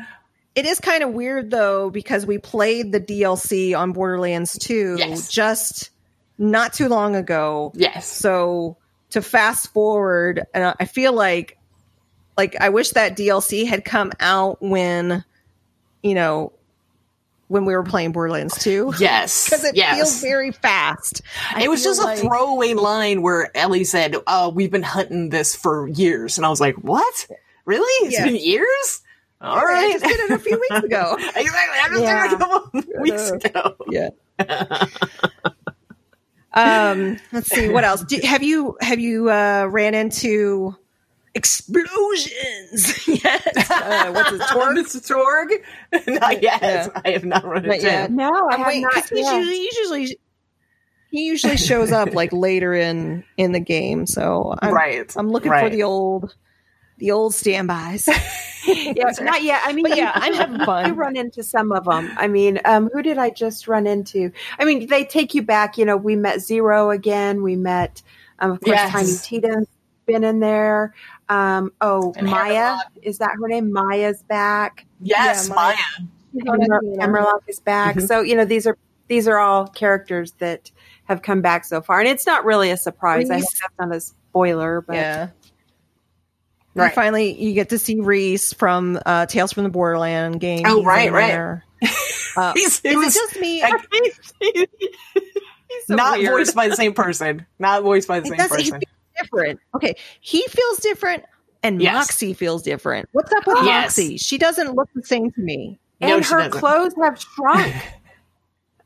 it 0.55 0.65
is 0.65 0.79
kind 0.79 1.03
of 1.03 1.11
weird 1.13 1.51
though 1.51 1.89
because 1.89 2.25
we 2.25 2.37
played 2.37 2.91
the 2.91 2.99
DLC 2.99 3.77
on 3.77 3.91
Borderlands 3.93 4.57
2 4.57 4.95
Yes. 4.99 5.29
just 5.31 5.89
not 6.37 6.73
too 6.73 6.87
long 6.87 7.15
ago. 7.15 7.71
Yes. 7.75 8.07
So 8.11 8.77
to 9.11 9.21
fast 9.21 9.71
forward, 9.73 10.45
and 10.53 10.75
I 10.79 10.85
feel 10.85 11.13
like 11.13 11.57
like 12.37 12.55
I 12.59 12.69
wish 12.69 12.91
that 12.91 13.17
DLC 13.17 13.67
had 13.67 13.83
come 13.83 14.11
out 14.19 14.61
when 14.61 15.23
you 16.03 16.15
know 16.15 16.53
when 17.49 17.65
we 17.65 17.73
were 17.75 17.83
playing 17.83 18.11
Borderlands 18.11 18.57
2 18.63 18.93
Yes. 18.99 19.45
because 19.49 19.63
it 19.63 19.75
yes. 19.75 19.95
feels 19.95 20.21
very 20.21 20.51
fast. 20.51 21.21
I 21.53 21.63
it 21.63 21.69
was 21.69 21.83
just 21.83 22.01
a 22.01 22.15
throwaway 22.15 22.73
line 22.75 23.21
where 23.23 23.49
Ellie 23.57 23.83
said, 23.83 24.15
"Oh, 24.27 24.49
we've 24.49 24.71
been 24.71 24.83
hunting 24.83 25.29
this 25.29 25.55
for 25.55 25.87
years," 25.87 26.37
and 26.37 26.45
I 26.45 26.49
was 26.49 26.61
like, 26.61 26.75
"What? 26.75 27.27
Really? 27.65 28.07
It's 28.07 28.17
Yeah. 28.17 28.25
been 28.25 28.35
years? 28.35 29.01
All 29.41 29.57
I 29.57 29.63
right, 29.63 29.91
just 29.93 30.03
did 30.05 30.19
it 30.19 30.31
a 30.31 30.39
few 30.39 30.59
weeks 30.59 30.83
ago. 30.85 31.15
exactly. 31.35 31.43
I 31.45 31.87
just 31.89 32.01
Yeah. 32.01 32.23
did 32.23 32.31
it 32.31 32.35
a 32.35 32.37
couple 32.37 33.01
weeks 33.01 33.31
uh, 33.31 33.35
ago. 33.35 33.75
Yeah. 33.89 35.45
Um, 36.59 37.17
let's 37.31 37.47
see 37.49 37.69
what 37.69 37.83
else. 37.83 38.03
Do, 38.03 38.19
have 38.23 38.43
you 38.43 38.77
have 38.81 38.99
you 38.99 39.29
uh, 39.29 39.67
ran 39.69 39.93
into 39.93 40.75
explosions? 41.35 43.07
yes. 43.07 43.69
Uh, 43.71 44.11
what's 44.13 44.31
it? 44.31 44.41
Torgue? 44.41 44.77
Mr. 44.83 45.61
Torgue? 45.95 46.19
not 46.19 46.41
yet. 46.41 46.61
Yeah. 46.61 46.87
I 47.05 47.09
have 47.11 47.25
not 47.25 47.43
run 47.45 47.63
Not 47.63 47.75
into 47.75 47.87
yet. 47.87 48.09
him. 48.09 48.15
no 48.15 48.29
i 48.29 48.53
I'm 48.53 48.59
have 48.59 48.67
waiting 48.67 48.81
not 48.83 48.93
'cause 48.93 49.09
he 49.09 49.21
yet. 49.21 49.35
usually, 49.37 49.61
usually 49.63 50.19
he 51.11 51.25
usually 51.25 51.57
shows 51.57 51.91
up 51.91 52.13
like 52.13 52.31
later 52.33 52.73
in 52.73 53.23
in 53.37 53.51
the 53.51 53.59
game. 53.59 54.05
So 54.05 54.55
I'm, 54.61 54.73
Right. 54.73 55.11
I'm 55.15 55.29
looking 55.31 55.51
for 55.51 55.69
the 55.69 55.83
old 55.83 56.35
the 56.99 57.11
old 57.11 57.33
standbys. 57.33 58.07
yeah, 58.67 59.11
not 59.21 59.41
yet. 59.43 59.61
I 59.65 59.73
mean, 59.73 59.83
But 59.87 59.97
yeah, 59.97 60.11
I'm 60.13 60.33
having 60.33 60.59
You 60.59 60.65
fun. 60.65 60.95
run 60.95 61.15
into 61.17 61.41
some 61.43 61.71
of 61.71 61.85
them. 61.85 62.11
I 62.17 62.27
mean, 62.27 62.59
um, 62.65 62.89
who 62.93 63.01
did 63.01 63.17
I 63.17 63.29
just 63.29 63.67
run 63.67 63.87
into? 63.87 64.31
I 64.59 64.65
mean, 64.65 64.87
they 64.87 65.03
take 65.05 65.33
you 65.33 65.41
back. 65.41 65.77
You 65.77 65.85
know, 65.85 65.97
we 65.97 66.15
met 66.15 66.41
Zero 66.41 66.91
again. 66.91 67.41
We 67.41 67.55
met, 67.55 68.01
um, 68.39 68.51
of 68.51 68.61
course, 68.61 68.77
Yes. 68.77 68.91
Tiny 68.91 69.41
Tina's 69.41 69.67
been 70.05 70.23
in 70.23 70.39
there. 70.39 70.93
Um, 71.29 71.71
oh, 71.81 72.13
And 72.17 72.27
Maya 72.27 72.53
Hammerlock. 72.53 72.91
is 73.01 73.17
that 73.19 73.31
her 73.41 73.47
name? 73.47 73.71
Maya's 73.71 74.23
back. 74.23 74.85
Yes, 75.01 75.47
Yeah, 75.47 75.55
Maya. 75.55 75.75
my- 76.33 76.57
Hammer- 76.59 76.81
Hammerlock 76.99 77.43
is 77.47 77.59
back. 77.59 77.95
Mhm. 77.95 78.07
So 78.07 78.21
you 78.21 78.35
know, 78.35 78.45
these 78.45 78.67
are 78.67 78.77
these 79.07 79.27
are 79.27 79.37
all 79.39 79.67
characters 79.67 80.33
that 80.39 80.69
have 81.05 81.21
come 81.23 81.41
back 81.41 81.65
so 81.65 81.81
far, 81.81 81.99
and 81.99 82.07
it's 82.07 82.27
not 82.27 82.45
really 82.45 82.69
a 82.71 82.77
surprise. 82.77 83.29
I 83.31 83.35
Rhys. 83.35 83.43
hope 83.43 83.51
that's 83.61 83.73
not 83.89 83.95
a 83.95 83.99
spoiler, 84.01 84.81
but 84.81 84.95
yeah. 84.95 85.27
Right. 86.79 86.89
You 86.91 86.95
finally, 86.95 87.41
you 87.41 87.53
get 87.53 87.69
to 87.69 87.79
see 87.79 87.99
Rhys 87.99 88.53
from 88.53 88.99
uh, 89.05 89.25
Tales 89.27 89.53
from 89.53 89.63
the 89.63 89.69
Borderland 89.69 90.39
game. 90.39 90.63
Oh, 90.65 90.77
He's 90.77 90.85
right, 90.85 91.11
right. 91.11 91.27
there. 91.27 91.65
Uh, 92.37 92.53
He's, 92.53 92.79
it 92.85 92.95
was 92.95 93.13
just 93.13 93.37
me? 93.39 93.61
like, 93.63 93.73
He's 94.41 95.85
so 95.87 95.95
not 95.95 96.19
weird. 96.19 96.31
voiced 96.31 96.55
by 96.55 96.67
the 96.69 96.75
same 96.75 96.93
person. 96.93 97.45
Not 97.57 97.81
voiced 97.83 98.07
by 98.07 98.19
the 98.19 98.27
It 98.27 98.29
same 98.29 98.37
does- 98.37 98.49
he 98.55 98.63
person. 98.71 98.79
feels 98.81 99.21
different. 99.21 99.59
Okay, 99.75 99.95
he 100.21 100.43
feels 100.47 100.77
different, 100.77 101.23
and 101.63 101.81
Yes. 101.81 102.11
Moxxi 102.11 102.35
feels 102.35 102.61
different. 102.61 103.09
What's 103.11 103.31
up 103.33 103.45
with 103.47 103.57
Yes. 103.63 103.97
Moxxi? 103.97 104.21
She 104.23 104.37
doesn't 104.37 104.75
look 104.75 104.89
the 104.93 105.03
same 105.03 105.31
to 105.31 105.41
me. 105.41 105.79
No, 105.99 106.15
and 106.17 106.25
her 106.25 106.37
doesn't. 106.37 106.51
clothes 106.51 106.93
have 107.01 107.19
shrunk. 107.19 107.75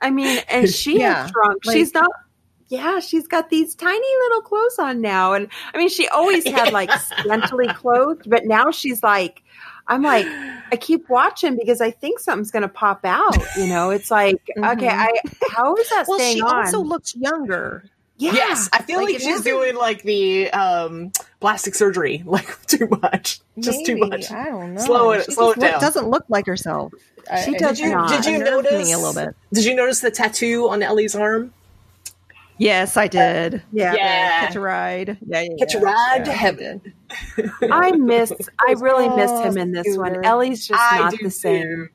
I 0.01 0.10
mean, 0.10 0.39
and 0.49 0.67
she 0.69 0.99
Yeah, 0.99 1.23
has 1.23 1.32
shrunk. 1.32 1.65
like- 1.65 1.75
she's 1.75 1.93
not. 1.93 2.10
Yeah, 2.73 2.99
she's 2.99 3.27
got 3.27 3.49
these 3.51 3.75
tiny 3.75 4.15
little 4.23 4.41
clothes 4.41 4.79
on 4.79 4.99
now, 4.99 5.33
and 5.33 5.47
I 5.73 5.77
mean, 5.77 5.89
she 5.89 6.07
always 6.07 6.43
had 6.47 6.73
like 6.73 6.89
scantily 7.19 7.67
clothed, 7.67 8.27
but 8.27 8.45
now 8.45 8.71
she's 8.71 9.03
like, 9.03 9.43
I'm 9.88 10.01
like, 10.01 10.25
I 10.71 10.75
keep 10.79 11.07
watching 11.09 11.55
because 11.55 11.81
I 11.81 11.91
think 11.91 12.19
something's 12.19 12.49
going 12.49 12.63
to 12.63 12.69
pop 12.69 13.01
out. 13.05 13.38
You 13.57 13.67
know, 13.67 13.91
it's 13.91 14.09
like, 14.09 14.38
Mhm. 14.57 14.73
okay, 14.77 14.88
I 14.88 15.12
how 15.51 15.75
is 15.75 15.88
that 15.89 16.05
Well, 16.07 16.17
staying 16.17 16.38
she 16.38 16.41
on? 16.41 16.55
also 16.65 16.79
looks 16.81 17.15
younger. 17.15 17.83
yeah, 18.17 18.31
Yes, 18.33 18.69
I 18.73 18.81
feel 18.81 18.97
Like, 18.97 19.07
like, 19.09 19.15
she's 19.19 19.27
wasn't- 19.27 19.45
doing 19.45 19.75
like 19.75 20.01
the 20.03 20.49
um, 20.51 21.12
plastic 21.41 21.75
surgery, 21.75 22.23
like 22.25 22.65
too 22.65 22.88
much, 23.03 23.39
just 23.59 23.86
too 23.86 23.97
much. 23.97 24.31
I 24.31 24.45
don't 24.45 24.73
know. 24.75 24.81
Slow 24.81 25.12
it- 25.12 25.25
She 25.25 25.33
slow 25.33 25.53
just 25.53 25.63
it 25.65 25.71
down. 25.73 25.81
doesn't 25.81 26.07
look 26.09 26.25
like 26.29 26.47
herself. 26.47 26.91
She 27.45 27.55
I- 27.55 27.59
does 27.59 27.79
it 27.79 27.89
not. 27.89 28.09
Did 28.09 28.25
you 28.25 28.39
notice 28.43 28.88
me 28.88 28.93
a 28.93 28.97
little 28.97 29.13
bit? 29.13 29.36
Did 29.53 29.65
you 29.65 29.75
notice 29.75 29.99
the 29.99 30.09
tattoo 30.12 30.69
on 30.69 30.81
Ellie's 30.81 31.15
arm? 31.15 31.53
Yes, 32.57 32.95
I 32.97 33.05
uh, 33.05 33.07
did. 33.07 33.61
yeah. 33.71 33.93
Yeah. 33.93 34.39
Catch 34.45 34.55
a 34.55 34.59
ride. 34.59 35.17
Yeah, 35.25 35.41
yeah, 35.41 35.55
Catch 35.59 35.75
a 35.75 35.79
ride 35.79 36.17
Yeah, 36.19 36.23
to 36.25 36.31
I 36.31 36.33
heaven. 36.33 36.81
did. 37.35 37.51
I 37.71 37.91
miss. 37.91 38.31
I 38.67 38.73
really 38.73 39.09
miss 39.09 39.31
him 39.31 39.57
in 39.57 39.71
this 39.71 39.97
one. 39.97 40.23
Ellie's 40.23 40.67
just 40.67 40.79
I 40.81 40.99
not 40.99 41.13
the 41.21 41.29
same. 41.31 41.63
too. 41.63 41.89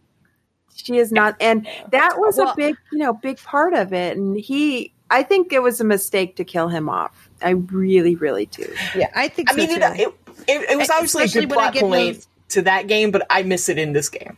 She 0.75 0.97
is 0.99 1.11
not, 1.11 1.37
and 1.41 1.67
that 1.91 2.19
was 2.19 2.37
Well- 2.37 2.51
a 2.53 2.57
big, 2.57 2.77
you 2.93 2.99
know, 2.99 3.13
big 3.13 3.39
part 3.39 3.75
of 3.75 3.93
it. 3.93 4.17
And 4.17 4.37
he, 4.39 4.93
I 5.11 5.23
think 5.25 5.53
it 5.53 5.61
was 5.63 5.81
a 5.81 5.85
mistake 5.85 6.37
to 6.37 6.45
kill 6.45 6.69
him 6.69 6.89
off. 6.89 7.29
I 7.43 7.51
really, 7.51 8.15
really 8.15 8.47
do. 8.47 8.73
Yeah, 8.95 9.11
I 9.15 9.29
think 9.29 9.51
I 9.53 9.57
mean, 9.57 9.69
so 9.71 9.77
it, 9.77 9.97
too. 9.97 10.03
it, 10.03 10.15
it, 10.61 10.71
it 10.71 10.79
was 10.79 10.89
obviously 10.91 11.25
a 11.25 11.29
good 11.29 11.49
plot 11.51 11.75
point 11.75 12.17
those- 12.17 12.29
to 12.51 12.63
that 12.63 12.87
game, 12.87 13.11
but 13.11 13.27
I 13.29 13.43
miss 13.43 13.69
it 13.69 13.79
in 13.79 13.93
this 13.93 14.09
game. 14.09 14.37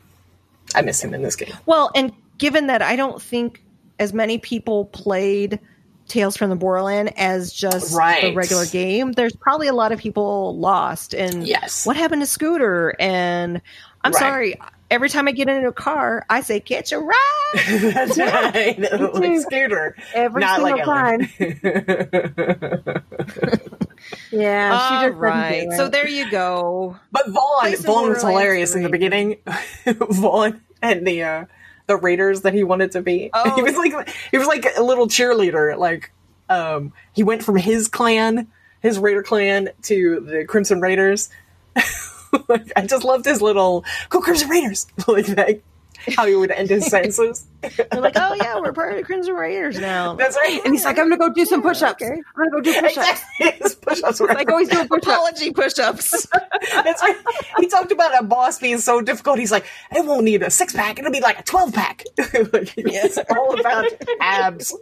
I 0.75 0.83
miss 0.83 1.03
him 1.03 1.13
in 1.15 1.23
this 1.23 1.37
game. 1.37 1.53
Well, 1.67 1.91
and 1.95 2.13
given 2.39 2.69
that 2.69 2.81
I 2.83 2.97
don't 2.97 3.21
think 3.21 3.63
as 3.99 4.13
many 4.15 4.39
people 4.39 4.87
played 4.87 5.59
Tales 6.11 6.37
from 6.37 6.51
the 6.51 6.57
Borderland 6.57 7.13
as 7.19 7.53
just 7.53 7.93
the 7.93 8.33
regular 8.35 8.67
game, 8.67 9.13
there's 9.13 9.35
probably 9.35 9.69
a 9.69 9.73
lot 9.73 9.93
of 9.93 9.99
people 9.99 10.59
lost. 10.59 11.15
And 11.15 11.47
Yes. 11.47 11.87
what 11.87 11.97
happened 11.97 12.21
to 12.23 12.27
Scooter? 12.27 12.95
And 13.01 13.63
I'm 14.03 14.13
Right. 14.13 14.19
sorry, 14.19 14.55
every 14.91 15.09
time 15.09 15.29
I 15.29 15.33
get 15.33 15.49
into 15.49 15.69
a 15.69 15.73
car, 15.73 16.27
I 16.29 16.41
say, 16.43 16.61
"Catch 16.61 16.93
a 16.93 16.99
ride." 16.99 17.15
That's 17.69 18.19
right. 18.19 18.79
like. 19.15 19.41
Scooter. 19.41 19.97
Every 20.15 20.41
Not 20.41 20.61
single 20.61 20.79
like 20.79 20.85
time. 20.85 21.31
Yeah, 24.33 24.89
she 24.89 24.95
All 24.95 25.09
just 25.11 25.19
right, 25.19 25.69
so 25.73 25.89
there 25.89 26.09
you 26.09 26.31
go. 26.31 26.97
But 27.13 27.29
Vaughn, 27.29 27.77
Vaughn 27.77 28.09
was 28.09 28.23
hilarious 28.23 28.75
in 28.75 28.83
the 28.83 28.89
beginning. 28.89 29.37
Vaughn 29.87 30.61
and 30.83 31.07
the 31.07 31.23
uh, 31.23 31.45
the 31.91 31.97
Raiders 31.97 32.43
that 32.43 32.55
he 32.55 32.63
wanted 32.63 32.93
to 32.93 33.03
be. 33.03 33.31
Oh. 33.43 33.55
He 33.55 33.63
was 33.63 33.77
like 33.77 34.09
he 34.31 34.39
was 34.39 34.47
like 34.47 34.67
a 34.77 34.83
little 34.83 35.07
cheerleader. 35.07 35.77
Like 35.77 36.13
um, 36.49 36.93
he 37.13 37.23
went 37.23 37.43
from 37.43 37.57
his 37.57 37.89
clan, 37.89 38.49
his 38.81 38.99
Raider 38.99 39.23
clan, 39.23 39.71
to 39.85 40.21
the 40.21 40.45
Crimson 40.45 40.81
Raiders. 40.81 41.31
like, 42.49 42.71
I 42.77 42.87
just 42.87 43.05
loved 43.05 43.25
his 43.25 43.41
little 43.41 43.85
"Go 44.11 44.21
Crimson 44.21 44.49
Raiders" 44.49 44.87
like 45.09 45.27
that. 45.27 45.61
How 46.17 46.27
he 46.27 46.35
would 46.35 46.51
end 46.51 46.71
his 46.71 46.87
sentences. 46.91 47.47
They're 47.63 48.01
like, 48.01 48.15
"Oh 48.17 48.35
yeah, 48.35 48.59
we're 48.59 48.73
part 48.73 48.93
of 48.93 48.99
the 48.99 49.05
Crimson 49.05 49.35
Raiders 49.35 49.79
now." 49.79 50.15
That's 50.17 50.37
right. 50.37 50.61
and 50.65 50.75
he's 50.75 50.85
like, 50.85 50.99
I'm 50.99 51.07
gonna 51.11 51.19
go 51.19 51.33
do 51.33 51.45
some 51.45 51.63
push-ups. 51.63 52.03
okay. 52.03 52.13
I'm 52.15 52.23
gonna 52.37 52.51
go 52.51 52.61
do 52.61 52.73
push-ups. 52.81 53.23
Exactly. 53.41 53.77
Push-ups 53.83 54.21
Like 54.21 54.49
oh, 54.49 54.53
always 54.53 54.69
doing 54.69 54.89
push-ups. 54.89 55.07
Apology 55.07 55.53
push-ups. 55.53 56.27
That's 56.73 57.03
right. 57.03 57.17
He 57.59 57.67
talked 57.67 57.93
about 57.93 58.19
a 58.19 58.25
boss 58.25 58.59
being 58.59 58.79
so 58.79 59.01
difficult. 59.01 59.39
He's 59.39 59.51
like, 59.53 59.67
it 59.95 60.05
won't 60.05 60.25
need 60.25 60.43
a 60.43 60.51
six 60.51 60.73
pack. 60.73 60.99
It'll 60.99 61.11
be 61.11 61.21
like 61.21 61.41
a 61.41 61.43
12 61.43 61.73
pack. 61.73 62.05
like, 62.19 62.73
it's 62.77 63.19
all 63.31 63.59
about 63.59 63.87
abs. 64.21 64.75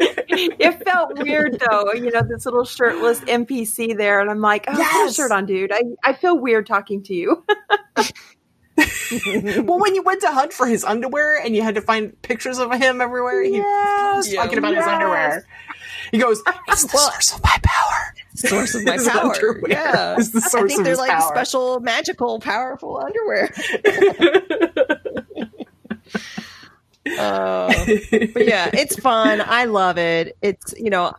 it 0.00 0.84
felt 0.84 1.18
weird 1.18 1.60
though, 1.68 1.92
you 1.92 2.10
know, 2.10 2.22
this 2.22 2.44
little 2.44 2.64
shirtless 2.64 3.20
NPC 3.20 3.96
there, 3.96 4.20
and 4.20 4.30
I'm 4.30 4.40
like, 4.40 4.64
oh, 4.68 4.72
put 4.74 5.10
a 5.10 5.12
shirt 5.12 5.32
on, 5.32 5.46
dude. 5.46 5.72
I, 5.72 5.82
I 6.04 6.12
feel 6.12 6.38
weird 6.38 6.66
talking 6.66 7.02
to 7.04 7.14
you. 7.14 7.44
Well, 9.62 9.78
when 9.78 9.94
you 9.94 10.02
went 10.02 10.20
to 10.22 10.30
hunt 10.30 10.52
for 10.52 10.66
his 10.66 10.84
underwear 10.84 11.40
and 11.42 11.54
you 11.56 11.62
had 11.62 11.74
to 11.76 11.80
find 11.80 12.20
pictures 12.22 12.58
of 12.58 12.72
him 12.74 13.00
everywhere, 13.00 13.42
he 13.42 13.60
was 13.60 14.32
talking 14.32 14.58
about 14.58 14.74
his 14.74 14.84
underwear. 14.86 15.44
He 16.12 16.18
goes, 16.18 16.42
"It's 16.68 16.82
the 16.84 16.96
source 16.98 17.34
of 17.34 17.42
my 17.42 17.56
power." 17.62 18.14
source 18.36 18.74
of 18.76 18.84
my 18.84 18.96
power. 19.04 19.32
underwear 19.34 19.62
Yeah. 19.68 20.16
is 20.16 20.30
the 20.30 20.38
I 20.44 20.48
source 20.48 20.68
think 20.68 20.80
of 20.80 20.84
they're 20.84 20.96
like 20.96 21.10
power. 21.10 21.28
special, 21.34 21.80
magical, 21.80 22.38
powerful 22.40 22.98
underwear. 22.98 23.52
Uh, 27.18 27.68
but 28.34 28.46
yeah, 28.46 28.68
it's 28.74 28.96
fun. 29.00 29.40
I 29.44 29.64
love 29.64 29.96
it. 29.96 30.36
It's 30.42 30.74
you 30.76 30.90
know, 30.90 31.14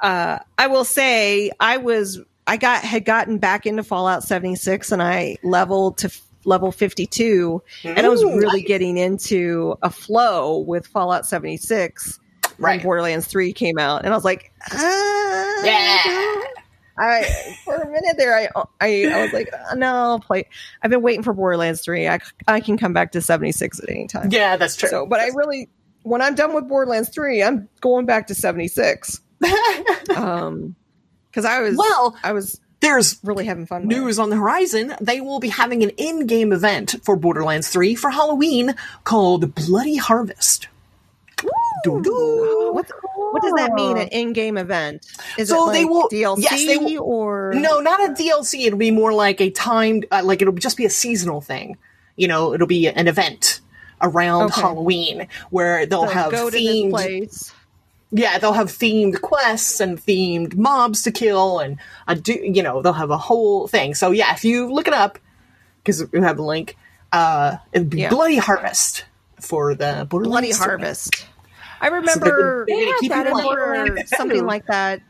uh, 0.00 0.38
I 0.56 0.66
will 0.68 0.84
say 0.84 1.50
I 1.58 1.78
was 1.78 2.20
I 2.46 2.56
got 2.58 2.84
had 2.84 3.04
gotten 3.04 3.38
back 3.38 3.66
into 3.66 3.82
Fallout 3.82 4.22
76 4.22 4.92
and 4.92 5.02
I 5.02 5.36
leveled 5.42 5.98
to 5.98 6.10
level 6.46 6.72
52 6.72 7.62
and 7.84 8.06
I 8.06 8.08
was 8.08 8.24
really 8.24 8.60
nice. 8.60 8.68
getting 8.68 8.96
into 8.96 9.76
a 9.82 9.90
flow 9.90 10.58
with 10.60 10.86
Fallout 10.86 11.26
76 11.26 12.18
when 12.58 12.64
Right. 12.70 12.82
Borderlands 12.82 13.26
3 13.26 13.52
came 13.52 13.78
out 13.78 14.04
and 14.04 14.12
I 14.14 14.16
was 14.16 14.24
like, 14.24 14.52
ah, 14.72 15.62
Yeah. 15.64 16.42
I 16.98 17.56
for 17.64 17.74
a 17.74 17.86
minute 17.90 18.16
there, 18.16 18.34
I 18.34 18.48
I, 18.80 19.04
I 19.12 19.22
was 19.24 19.32
like, 19.34 19.50
uh, 19.52 19.74
no, 19.74 19.86
I'll 19.94 20.18
play. 20.20 20.48
I've 20.82 20.90
been 20.90 21.02
waiting 21.02 21.22
for 21.22 21.34
Borderlands 21.34 21.82
three. 21.82 22.08
I 22.08 22.20
I 22.48 22.60
can 22.60 22.78
come 22.78 22.94
back 22.94 23.12
to 23.12 23.20
seventy 23.20 23.52
six 23.52 23.78
at 23.80 23.90
any 23.90 24.06
time. 24.06 24.30
Yeah, 24.30 24.56
that's 24.56 24.76
true. 24.76 24.88
So, 24.88 25.04
but 25.06 25.20
I 25.20 25.26
really, 25.34 25.68
when 26.04 26.22
I'm 26.22 26.34
done 26.34 26.54
with 26.54 26.66
Borderlands 26.68 27.10
three, 27.10 27.42
I'm 27.42 27.68
going 27.82 28.06
back 28.06 28.28
to 28.28 28.34
seventy 28.34 28.66
six. 28.68 29.20
um, 30.16 30.74
because 31.30 31.44
I 31.44 31.60
was 31.60 31.76
Well, 31.76 32.16
I 32.24 32.32
was 32.32 32.58
There's 32.80 33.18
really 33.24 33.46
having 33.46 33.66
fun. 33.66 33.82
with 33.82 33.96
news 33.96 34.18
on 34.18 34.30
the 34.30 34.36
horizon. 34.36 34.94
They 35.00 35.20
will 35.20 35.40
be 35.40 35.48
having 35.48 35.82
an 35.82 35.90
in-game 35.90 36.52
event 36.52 36.96
for 37.02 37.16
Borderlands 37.16 37.68
3 37.68 37.94
for 37.94 38.10
Halloween 38.10 38.74
called 39.04 39.54
Bloody 39.54 39.96
Harvest. 39.96 40.68
What 41.84 42.86
what 43.32 43.42
does 43.42 43.52
that 43.56 43.72
mean? 43.74 43.96
An 43.98 44.08
in 44.08 44.32
game 44.32 44.56
event? 44.56 45.06
Is 45.38 45.48
So 45.48 45.70
it 45.70 45.72
they 45.74 45.84
will- 45.84 46.08
DLC 46.08 46.42
yes, 46.42 46.66
they 46.66 46.78
will- 46.78 47.02
or 47.02 47.52
No, 47.54 47.80
not 47.80 48.00
a 48.00 48.12
DLC. 48.14 48.66
It'll 48.66 48.78
be 48.78 48.90
more 48.90 49.12
like 49.12 49.40
a 49.40 49.50
timed, 49.50 50.06
uh, 50.10 50.22
like 50.24 50.40
it'll 50.42 50.54
just 50.54 50.76
be 50.76 50.84
a 50.86 50.90
seasonal 50.90 51.40
thing. 51.40 51.76
You 52.16 52.28
know, 52.28 52.54
it'll 52.54 52.66
be 52.66 52.86
an 52.88 53.08
event 53.08 53.60
around 54.00 54.44
Okay. 54.52 54.60
Halloween 54.62 55.28
where 55.50 55.84
they'll 55.86 56.06
So 56.06 56.12
have 56.12 56.30
go 56.30 56.50
to 56.50 56.56
this 56.56 56.62
themed, 56.62 56.90
place? 56.90 57.52
Yeah, 58.10 58.38
they'll 58.38 58.52
have 58.52 58.68
themed 58.68 59.20
quests 59.20 59.80
and 59.80 59.98
themed 59.98 60.54
mobs 60.56 61.02
to 61.02 61.12
kill, 61.12 61.58
and 61.58 61.78
a 62.06 62.14
do, 62.14 62.32
you 62.34 62.62
know, 62.62 62.82
they'll 62.82 62.92
have 62.92 63.10
a 63.10 63.18
whole 63.18 63.66
thing. 63.68 63.94
So 63.94 64.10
yeah, 64.12 64.32
if 64.34 64.44
you 64.44 64.72
look 64.72 64.86
it 64.88 64.94
up, 64.94 65.18
because 65.82 66.04
we 66.12 66.20
have 66.20 66.36
the 66.36 66.42
link, 66.44 66.76
uh, 67.12 67.56
it'll 67.72 67.86
be 67.88 68.00
Yeah. 68.02 68.10
Bloody 68.10 68.36
Harvest 68.36 69.04
for 69.40 69.74
the 69.74 70.06
Borderlands 70.08 70.32
Bloody 70.32 70.52
3. 70.52 70.66
Harvest. 70.66 71.26
I 71.80 71.88
remember 71.88 72.64
they're 72.66 72.76
gonna 72.78 72.90
had 72.92 73.00
keep 73.00 73.12
that 73.12 73.26
in 73.98 74.06
something 74.06 74.46
like 74.46 74.66
that. 74.66 75.02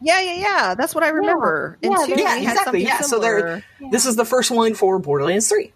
Yeah, 0.00 0.20
yeah, 0.20 0.34
yeah. 0.34 0.74
That's 0.74 0.94
what 0.94 1.04
I 1.04 1.08
remember. 1.08 1.78
And 1.82 1.92
Yeah, 1.92 2.06
Yeah, 2.06 2.36
exactly. 2.36 2.64
something 2.64 2.80
Yeah, 2.82 3.00
so 3.00 3.20
similar. 3.20 3.40
they're 3.80 3.90
this 3.90 4.06
is 4.06 4.16
the 4.16 4.24
first 4.24 4.50
one 4.50 4.74
for 4.74 4.98
Borderlands 4.98 5.48
3 5.48 5.72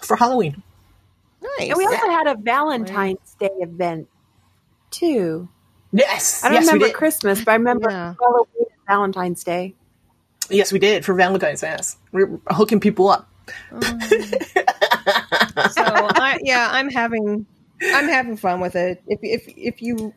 for 0.00 0.16
Halloween. 0.16 0.62
nice. 1.58 1.68
And 1.70 1.76
we 1.76 1.84
also 1.86 2.08
had 2.08 2.26
a 2.26 2.34
Valentine's 2.36 3.34
Day 3.38 3.50
event 3.60 4.08
too. 4.90 5.48
Yes, 5.96 6.44
I 6.44 6.48
don't 6.48 6.62
yes, 6.62 6.72
remember. 6.72 6.92
Christmas, 6.94 7.44
but 7.44 7.52
I 7.52 7.54
remember 7.54 7.90
Yeah. 7.90 8.14
Halloween 8.20 8.46
and 8.58 8.66
Valentine's 8.88 9.44
Day. 9.44 9.74
Yes, 10.50 10.72
we 10.72 10.78
did 10.78 11.04
for 11.04 11.14
Valentine's. 11.14 11.62
Yes, 11.62 11.96
we're 12.12 12.38
hooking 12.48 12.80
people 12.80 13.08
up. 13.08 13.28
Um, 13.72 13.80
so 13.80 13.88
I, 15.82 16.38
yeah, 16.42 16.68
I'm 16.72 16.90
having 16.90 17.46
I'm 17.82 18.08
having 18.08 18.36
fun 18.36 18.60
with 18.60 18.76
it. 18.76 19.02
If 19.06 19.20
if 19.22 19.44
if 19.56 19.82
you 19.82 20.14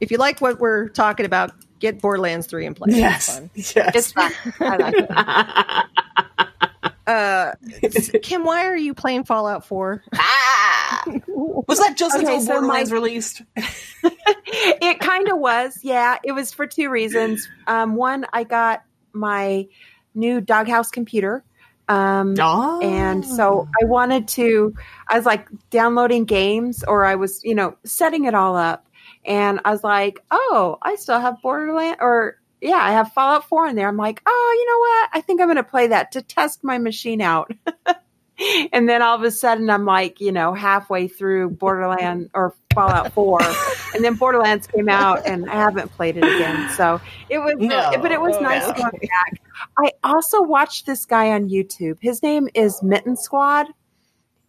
if 0.00 0.10
you 0.10 0.18
like 0.18 0.40
what 0.40 0.60
we're 0.60 0.88
talking 0.88 1.26
about, 1.26 1.52
get 1.78 2.00
Borderlands 2.00 2.46
three 2.46 2.66
and 2.66 2.76
play. 2.76 2.88
it. 2.90 2.92
It's 2.92 3.00
Yes, 3.00 3.38
fun. 3.38 3.50
yes. 3.54 3.94
It's 3.94 4.12
fun. 4.12 4.32
I 4.60 4.76
like 4.76 4.94
it. 4.98 6.46
Uh, 7.06 7.52
Kim, 8.22 8.44
why 8.44 8.66
are 8.66 8.76
you 8.76 8.94
playing 8.94 9.24
Fallout 9.24 9.66
four? 9.66 10.02
Ah! 10.14 11.04
Was 11.34 11.78
that 11.78 11.96
just 11.96 12.14
Okay, 12.16 12.24
until 12.24 12.40
so 12.40 12.52
Borderlands 12.52 12.90
my- 12.90 12.94
released? 12.94 13.42
it 13.56 15.00
kind 15.00 15.28
of 15.28 15.38
was. 15.38 15.78
Yeah, 15.82 16.18
it 16.22 16.32
was 16.32 16.52
for 16.52 16.66
two 16.66 16.90
reasons. 16.90 17.48
Um, 17.66 17.96
one, 17.96 18.26
I 18.32 18.44
got 18.44 18.82
my 19.12 19.66
new 20.14 20.40
doghouse 20.40 20.90
computer. 20.90 21.44
Um, 21.88 22.34
Oh. 22.38 22.80
And 22.80 23.24
so 23.24 23.68
I 23.82 23.84
wanted 23.86 24.28
to, 24.28 24.74
I 25.08 25.16
was 25.16 25.26
like 25.26 25.48
downloading 25.70 26.24
games 26.24 26.84
or 26.84 27.04
I 27.04 27.16
was, 27.16 27.42
you 27.44 27.54
know, 27.54 27.76
setting 27.84 28.24
it 28.24 28.34
all 28.34 28.56
up. 28.56 28.86
And 29.24 29.60
I 29.64 29.70
was 29.72 29.84
like, 29.84 30.20
oh, 30.30 30.78
I 30.82 30.94
still 30.96 31.18
have 31.20 31.40
Borderland 31.42 31.96
or 32.00 32.38
yeah, 32.62 32.78
I 32.80 32.92
have 32.92 33.12
Fallout 33.12 33.48
4 33.48 33.68
in 33.68 33.76
there. 33.76 33.88
I'm 33.88 33.96
like, 33.96 34.22
oh, 34.24 34.56
you 34.58 34.66
know 34.66 34.78
what? 34.78 35.10
I 35.12 35.20
think 35.20 35.40
I'm 35.40 35.48
going 35.48 35.56
to 35.56 35.64
play 35.64 35.88
that 35.88 36.12
to 36.12 36.22
test 36.22 36.62
my 36.62 36.78
machine 36.78 37.20
out. 37.20 37.50
and 38.72 38.88
then 38.88 39.02
all 39.02 39.16
of 39.16 39.22
a 39.24 39.32
sudden 39.32 39.68
I'm 39.68 39.84
like, 39.84 40.20
you 40.20 40.30
know, 40.30 40.54
halfway 40.54 41.08
through 41.08 41.50
Borderland 41.50 42.30
or 42.34 42.54
Fallout 42.72 43.12
4. 43.12 43.40
and 43.94 44.04
then 44.04 44.14
Borderlands 44.14 44.68
came 44.68 44.88
out 44.88 45.26
and 45.26 45.50
I 45.50 45.54
haven't 45.54 45.90
played 45.92 46.16
it 46.16 46.24
again. 46.24 46.70
So 46.76 47.00
it 47.28 47.38
was, 47.38 47.54
No. 47.58 47.76
Uh, 47.76 47.98
but 48.00 48.12
it 48.12 48.20
was 48.20 48.36
oh, 48.36 48.40
nice 48.40 48.66
No. 48.68 48.74
going 48.74 49.00
back. 49.00 49.42
I 49.76 49.90
also 50.04 50.40
watched 50.40 50.86
this 50.86 51.04
guy 51.04 51.32
on 51.32 51.48
YouTube. 51.48 51.98
His 52.00 52.22
name 52.22 52.48
is 52.54 52.80
Mitten 52.80 53.16
Squad. 53.16 53.66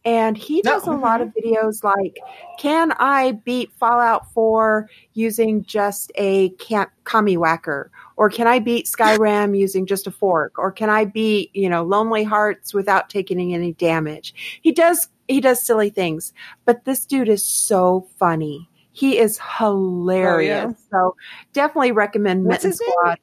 And 0.06 0.38
he 0.38 0.62
No. 0.66 0.74
does 0.74 0.86
a 0.88 0.92
lot 0.92 1.22
of 1.22 1.30
mm-hmm. 1.30 1.54
videos 1.54 1.84
like, 1.84 2.18
can 2.60 2.92
I 3.00 3.32
beat 3.32 3.72
Fallout 3.74 4.32
4 4.34 4.88
using 5.14 5.64
just 5.64 6.12
a 6.16 6.50
camp 6.52 6.92
commie 7.06 7.38
whacker? 7.38 7.90
Or 8.16 8.30
can 8.30 8.48
I 8.48 8.60
beat 8.60 8.86
Skyrim 8.86 9.58
using 9.58 9.86
just 9.86 10.08
a 10.08 10.12
fork? 10.12 10.58
Or 10.58 10.72
can 10.72 10.90
I 10.90 11.06
beat, 11.06 11.56
you 11.56 11.70
know, 11.70 11.84
Lonely 11.84 12.24
Hearts 12.24 12.74
without 12.74 13.10
taking 13.10 13.54
any 13.54 13.74
damage? 13.74 14.60
He 14.62 14.72
does 14.72 15.10
he 15.28 15.40
does 15.40 15.66
silly 15.66 15.90
things, 15.90 16.34
but 16.66 16.86
this 16.86 17.06
dude 17.06 17.30
is 17.30 17.46
so 17.46 18.08
funny. 18.20 18.70
He 18.92 19.18
is 19.18 19.40
hilarious. 19.58 20.74
So 20.92 21.16
definitely 21.54 21.92
recommend 21.92 22.46
What's 22.46 22.64
Mitten 22.64 22.72
his 22.72 22.82
name? 22.82 22.90
Squad. 22.92 23.20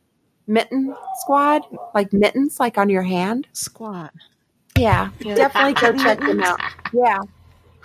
Mitten 0.47 0.97
Squad, 1.20 1.62
like 1.95 2.12
mittens, 2.12 2.59
like 2.59 2.76
on 2.76 2.88
your 2.88 3.03
hand. 3.03 3.47
Squad. 3.53 4.11
Yeah, 4.76 5.11
definitely 5.20 5.74
go 5.74 5.93
check 5.97 6.20
him 6.20 6.43
out. 6.43 6.61
Yeah, 6.93 7.20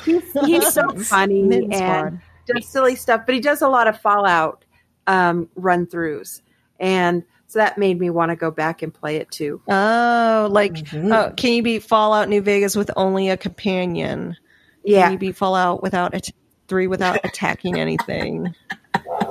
he's 0.03 0.23
he's 0.45 0.73
so 0.73 0.89
funny 0.97 1.43
Mitten 1.43 1.73
and 1.73 2.19
does 2.47 2.67
silly 2.67 2.95
stuff, 2.95 3.21
but 3.27 3.35
he 3.35 3.41
does 3.41 3.61
a 3.61 3.67
lot 3.67 3.87
of 3.87 3.99
Fallout 4.01 4.65
um, 5.05 5.47
run 5.55 5.85
throughs, 5.85 6.41
and 6.79 7.23
so 7.47 7.59
that 7.59 7.77
made 7.77 7.99
me 7.99 8.09
want 8.09 8.29
to 8.31 8.35
go 8.35 8.49
back 8.51 8.81
and 8.81 8.93
play 8.93 9.17
it 9.17 9.29
too. 9.31 9.61
Oh, 9.67 10.47
like 10.51 10.73
Mhm. 10.73 11.11
uh, 11.11 11.31
can 11.33 11.53
you 11.53 11.63
beat 11.63 11.83
Fallout 11.83 12.27
New 12.29 12.41
Vegas 12.41 12.75
with 12.75 12.89
only 12.95 13.29
a 13.29 13.37
companion? 13.37 14.35
Can 14.83 14.93
Yeah, 14.93 15.09
you 15.11 15.17
beat 15.17 15.35
Fallout 15.35 15.81
without 15.83 16.13
at- 16.13 16.29
three 16.67 16.87
without 16.87 17.19
attacking 17.23 17.79
anything? 17.79 18.53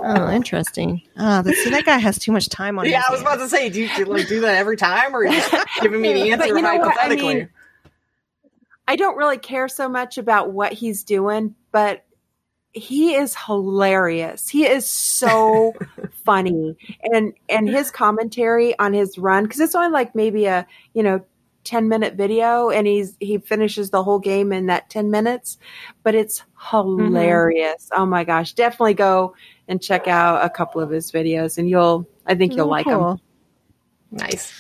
Oh, 0.07 0.31
interesting. 0.31 1.01
Ah, 1.17 1.41
that, 1.43 1.55
see, 1.55 1.71
that 1.71 1.85
guy 1.87 1.97
has 1.97 2.19
too 2.19 2.31
much 2.31 2.49
time 2.51 2.79
on. 2.79 2.85
Him. 2.85 2.93
Yeah, 2.93 2.99
his 2.99 3.07
I 3.09 3.13
was 3.13 3.21
about 3.23 3.39
to 3.39 3.49
say, 3.49 3.71
do 3.71 3.81
you, 3.83 3.89
do 3.89 4.01
you, 4.01 4.05
like 4.05 4.29
do 4.29 4.41
that 4.43 4.57
every 4.57 4.77
time, 4.77 5.15
or 5.15 5.21
are 5.21 5.25
you 5.25 5.33
just 5.33 5.51
giving 5.81 6.01
me 6.03 6.13
the 6.13 6.21
But 6.21 6.29
answer 6.43 6.47
you 6.49 6.63
know 6.63 6.77
what? 6.77 6.89
I 6.89 6.91
hypothetically? 6.91 7.35
mean, 7.35 7.49
I 8.87 8.97
don't 8.97 9.17
really 9.17 9.39
care 9.39 9.67
so 9.69 9.89
much 9.89 10.19
about 10.19 10.53
what 10.53 10.73
he's 10.75 11.03
doing, 11.05 11.55
but 11.73 12.05
he 12.75 13.15
is 13.15 13.37
hilarious. 13.37 14.49
He 14.49 14.67
is 14.67 14.91
so 14.91 15.75
funny, 16.25 16.77
and 17.03 17.33
and 17.49 17.69
his 17.69 17.91
commentary 17.91 18.79
on 18.79 18.93
his 18.93 19.17
run 19.17 19.45
because 19.45 19.61
it's 19.61 19.75
only 19.75 19.91
like 19.91 20.15
maybe 20.15 20.47
a 20.47 20.67
you 20.93 21.03
know 21.03 21.25
ten 21.63 21.89
minute 21.89 22.15
video, 22.15 22.71
and 22.71 22.87
he's 22.87 23.17
he 23.21 23.39
finishes 23.39 23.91
the 23.91 24.03
whole 24.03 24.19
game 24.19 24.53
in 24.53 24.67
that 24.67 24.91
ten 24.91 25.11
minutes, 25.11 25.57
but 26.03 26.15
it's 26.15 26.43
mm-hmm. 26.69 27.07
hilarious. 27.07 27.89
Oh 27.93 28.05
my 28.05 28.25
gosh, 28.25 28.53
definitely 28.55 28.95
go 28.95 29.35
and 29.69 29.81
check 29.81 30.09
out 30.09 30.45
a 30.45 30.51
couple 30.51 30.81
of 30.81 30.91
his 30.91 31.13
videos, 31.13 31.57
and 31.57 31.71
you'll 31.71 32.07
I 32.27 32.35
think 32.35 32.55
you'll 32.55 32.67
Oh, 32.67 32.71
like 32.71 32.87
them. 32.87 33.21
nice. 34.11 34.53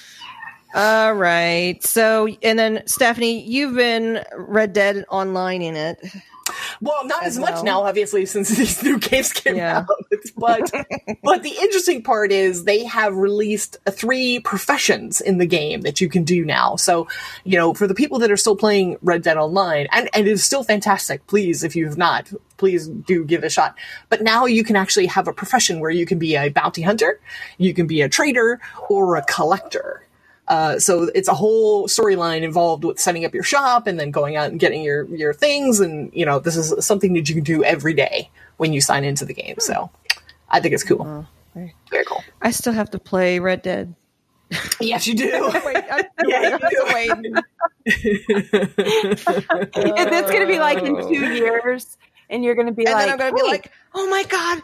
All 0.75 1.15
right. 1.15 1.81
So, 1.85 2.27
and 2.43 2.59
then 2.59 2.83
Stephanie, 2.87 3.41
you've 3.49 3.77
been 3.77 4.25
Red 4.37 4.73
Dead 4.73 5.05
Online 5.09 5.62
in 5.62 5.77
it. 5.77 6.05
Well, 6.85 7.07
not 7.07 7.24
as, 7.24 7.35
As 7.37 7.39
much 7.41 7.55
well. 7.55 7.64
now, 7.64 7.82
obviously, 7.85 8.26
since 8.35 8.51
these 8.51 8.82
new 8.82 8.99
games 8.99 9.32
came 9.32 9.57
Yeah. 9.57 9.78
out. 9.78 9.87
but 10.37 10.70
but 11.22 11.43
the 11.43 11.55
interesting 11.62 12.03
part 12.03 12.30
is 12.30 12.64
they 12.64 12.85
have 12.85 13.14
released 13.16 13.78
three 13.91 14.41
professions 14.41 15.20
in 15.20 15.39
the 15.39 15.47
game 15.47 15.80
that 15.80 16.01
you 16.01 16.09
can 16.09 16.24
do 16.24 16.45
now. 16.45 16.76
So, 16.76 17.09
you 17.45 17.57
know, 17.57 17.72
for 17.74 17.87
the 17.87 17.95
people 17.95 18.18
that 18.20 18.30
are 18.30 18.37
still 18.37 18.57
playing 18.57 18.99
Red 19.03 19.22
Dead 19.22 19.37
Online, 19.39 19.89
and, 19.93 20.09
and 20.14 20.26
it 20.28 20.30
is 20.30 20.45
still 20.45 20.62
fantastic. 20.62 21.26
Please, 21.26 21.64
if 21.64 21.74
you 21.74 21.87
have 21.87 21.97
not, 21.97 22.30
please 22.59 22.87
do 22.89 23.24
give 23.24 23.43
it 23.43 23.47
a 23.47 23.51
shot. 23.51 23.74
But 24.11 24.22
now 24.22 24.45
you 24.47 24.62
can 24.62 24.76
actually 24.76 25.07
have 25.07 25.26
a 25.26 25.32
profession 25.32 25.80
where 25.80 25.91
you 25.91 26.07
can 26.07 26.18
be 26.18 26.37
a 26.37 26.51
bounty 26.51 26.82
hunter, 26.82 27.18
you 27.59 27.72
can 27.74 27.87
be 27.87 28.03
a 28.03 28.09
trader, 28.09 28.61
or 28.91 29.16
a 29.16 29.22
collector. 29.22 30.04
Uh, 30.49 30.79
so 30.79 31.11
it's 31.15 31.29
a 31.29 31.35
whole 31.35 31.89
storyline 31.89 32.43
involved 32.43 32.85
with 32.85 32.99
setting 33.01 33.25
up 33.25 33.33
your 33.35 33.43
shop 33.43 33.87
and 33.87 33.99
then 33.99 34.11
going 34.11 34.37
out 34.37 34.51
and 34.51 34.61
getting 34.61 34.83
your 34.83 35.05
your 35.07 35.33
things, 35.33 35.81
and 35.81 36.11
you 36.13 36.27
know 36.27 36.39
this 36.39 36.57
is 36.57 36.85
something 36.85 37.15
that 37.15 37.29
you 37.29 37.35
can 37.35 37.45
do 37.45 37.65
every 37.65 37.95
day 37.95 38.31
when 38.59 38.73
you 38.73 38.81
sign 38.81 39.05
into 39.05 39.25
the 39.25 39.35
game. 39.35 39.57
So 39.59 39.91
I 40.51 40.61
think 40.61 40.75
it's 40.75 40.85
cool. 40.85 41.27
Very 41.91 42.05
cool. 42.05 42.23
I 42.43 42.51
still 42.51 42.73
have 42.73 42.91
to 42.91 42.99
play 42.99 43.39
Red 43.39 43.63
Dead. 43.63 43.95
Yes, 44.81 45.07
you 45.07 45.15
do. 45.15 45.51
Wait, 45.65 45.85
I'm, 45.91 46.05
Yeah, 46.27 46.59
I'm 46.63 46.69
you 46.71 46.71
do. 46.71 46.95
waiting. 46.95 47.35
And 49.75 50.11
it's 50.13 50.31
going 50.31 50.43
to 50.43 50.47
be 50.47 50.59
like 50.59 50.83
in 50.83 50.97
two 51.09 51.35
years, 51.35 51.97
and 52.31 52.45
you're 52.45 52.55
going 52.55 52.67
to 52.67 52.73
be 52.73 52.85
And 52.85 52.95
like, 52.95 53.05
then 53.05 53.13
I'm 53.13 53.19
gonna 53.19 53.35
be 53.35 53.43
like, 53.43 53.71
oh 53.95 54.09
my 54.09 54.25
god, 54.25 54.63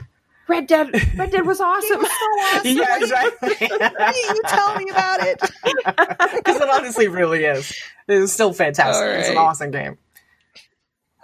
Red 0.51 0.67
Dead, 0.67 0.91
Red 1.17 1.31
Dead 1.31 1.47
was 1.47 1.61
awesome. 1.61 2.03
yeah, 2.65 2.99
exactly. 2.99 3.55
why 3.69 4.13
didn't 4.13 4.37
you 4.37 4.43
tell 4.49 4.77
me 4.77 4.91
about 4.91 5.21
it? 5.27 5.41
Because 6.37 6.57
it 6.61 6.69
honestly 6.69 7.09
really 7.09 7.45
is. 7.45 7.73
It's 8.09 8.33
still 8.33 8.53
fantastic. 8.53 9.03
All 9.07 9.11
It's 9.15 9.29
an 9.29 9.37
awesome 9.37 9.71
game. 9.71 9.99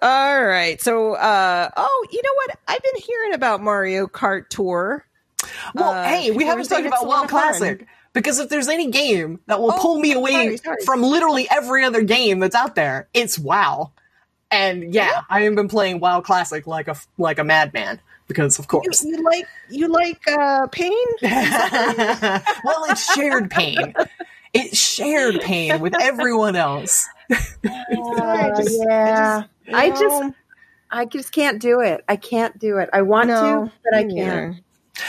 All 0.03 0.45
right. 0.45 0.81
So, 0.81 1.15
uh, 1.15 1.71
oh, 1.77 2.07
you 2.11 2.21
know 2.23 2.31
what? 2.35 2.59
I've 2.69 2.83
been 2.83 3.03
hearing 3.03 3.35
about 3.35 3.63
Mario 3.63 4.07
Kart 4.07 4.49
Tour. 4.49 5.05
Well, 5.75 5.91
Uh, 5.93 6.05
hey, 6.05 6.31
we 6.33 6.45
haven't 6.45 6.69
talked 6.69 6.87
about 6.87 7.03
a 7.03 7.07
lot 7.07 7.19
WoW 7.19 7.25
of 7.25 7.31
fun. 7.31 7.41
Classic. 7.49 7.87
Because 8.13 8.39
if 8.39 8.49
there's 8.49 8.69
any 8.69 8.91
game 8.91 9.41
that 9.47 9.61
will 9.61 9.73
Oh, 9.73 9.79
pull 9.79 9.99
me 9.99 10.13
away 10.13 10.33
sorry, 10.33 10.57
sorry. 10.59 10.77
from 10.85 11.03
literally 11.03 11.49
every 11.51 11.85
other 11.85 12.03
game 12.03 12.39
that's 12.41 12.55
out 12.55 12.75
there, 12.75 13.09
it's 13.15 13.39
WoW. 13.39 13.93
And 14.51 14.95
yeah, 14.95 15.23
I 15.29 15.43
have 15.43 15.55
been 15.55 15.69
playing 15.69 16.01
WoW 16.01 16.21
Classic 16.21 16.67
like 16.67 16.89
a 16.89 16.97
like 17.19 17.39
a 17.39 17.45
madman 17.45 18.01
because 18.27 18.59
of 18.59 18.69
course. 18.69 19.05
you 19.05 19.23
like 19.23 19.47
you 19.69 19.89
like 19.89 20.21
uh, 20.29 20.67
pain? 20.69 21.07
well, 21.23 22.85
it's 22.89 23.13
shared 23.15 23.51
pain. 23.51 23.95
It's 24.53 24.79
shared 24.79 25.41
pain 25.41 25.81
with 25.81 25.95
everyone 26.01 26.57
else. 26.57 27.09
I 27.31 28.53
just- 28.57 28.83
yeah, 28.87 29.43
you 29.67 29.77
I 29.77 29.91
just, 29.91 30.03
know, 30.03 30.35
I 30.91 31.05
just 31.05 31.33
can't 31.33 31.61
do 31.61 31.81
it. 31.81 32.05
I 32.09 32.17
can't 32.17 32.59
do 32.59 32.79
it. 32.79 32.89
I 32.93 33.03
want 33.03 33.29
no, 33.29 33.67
to, 33.67 33.73
but 33.85 33.95
I 33.95 34.03
can't. 34.03 34.15
neither. 34.15 34.61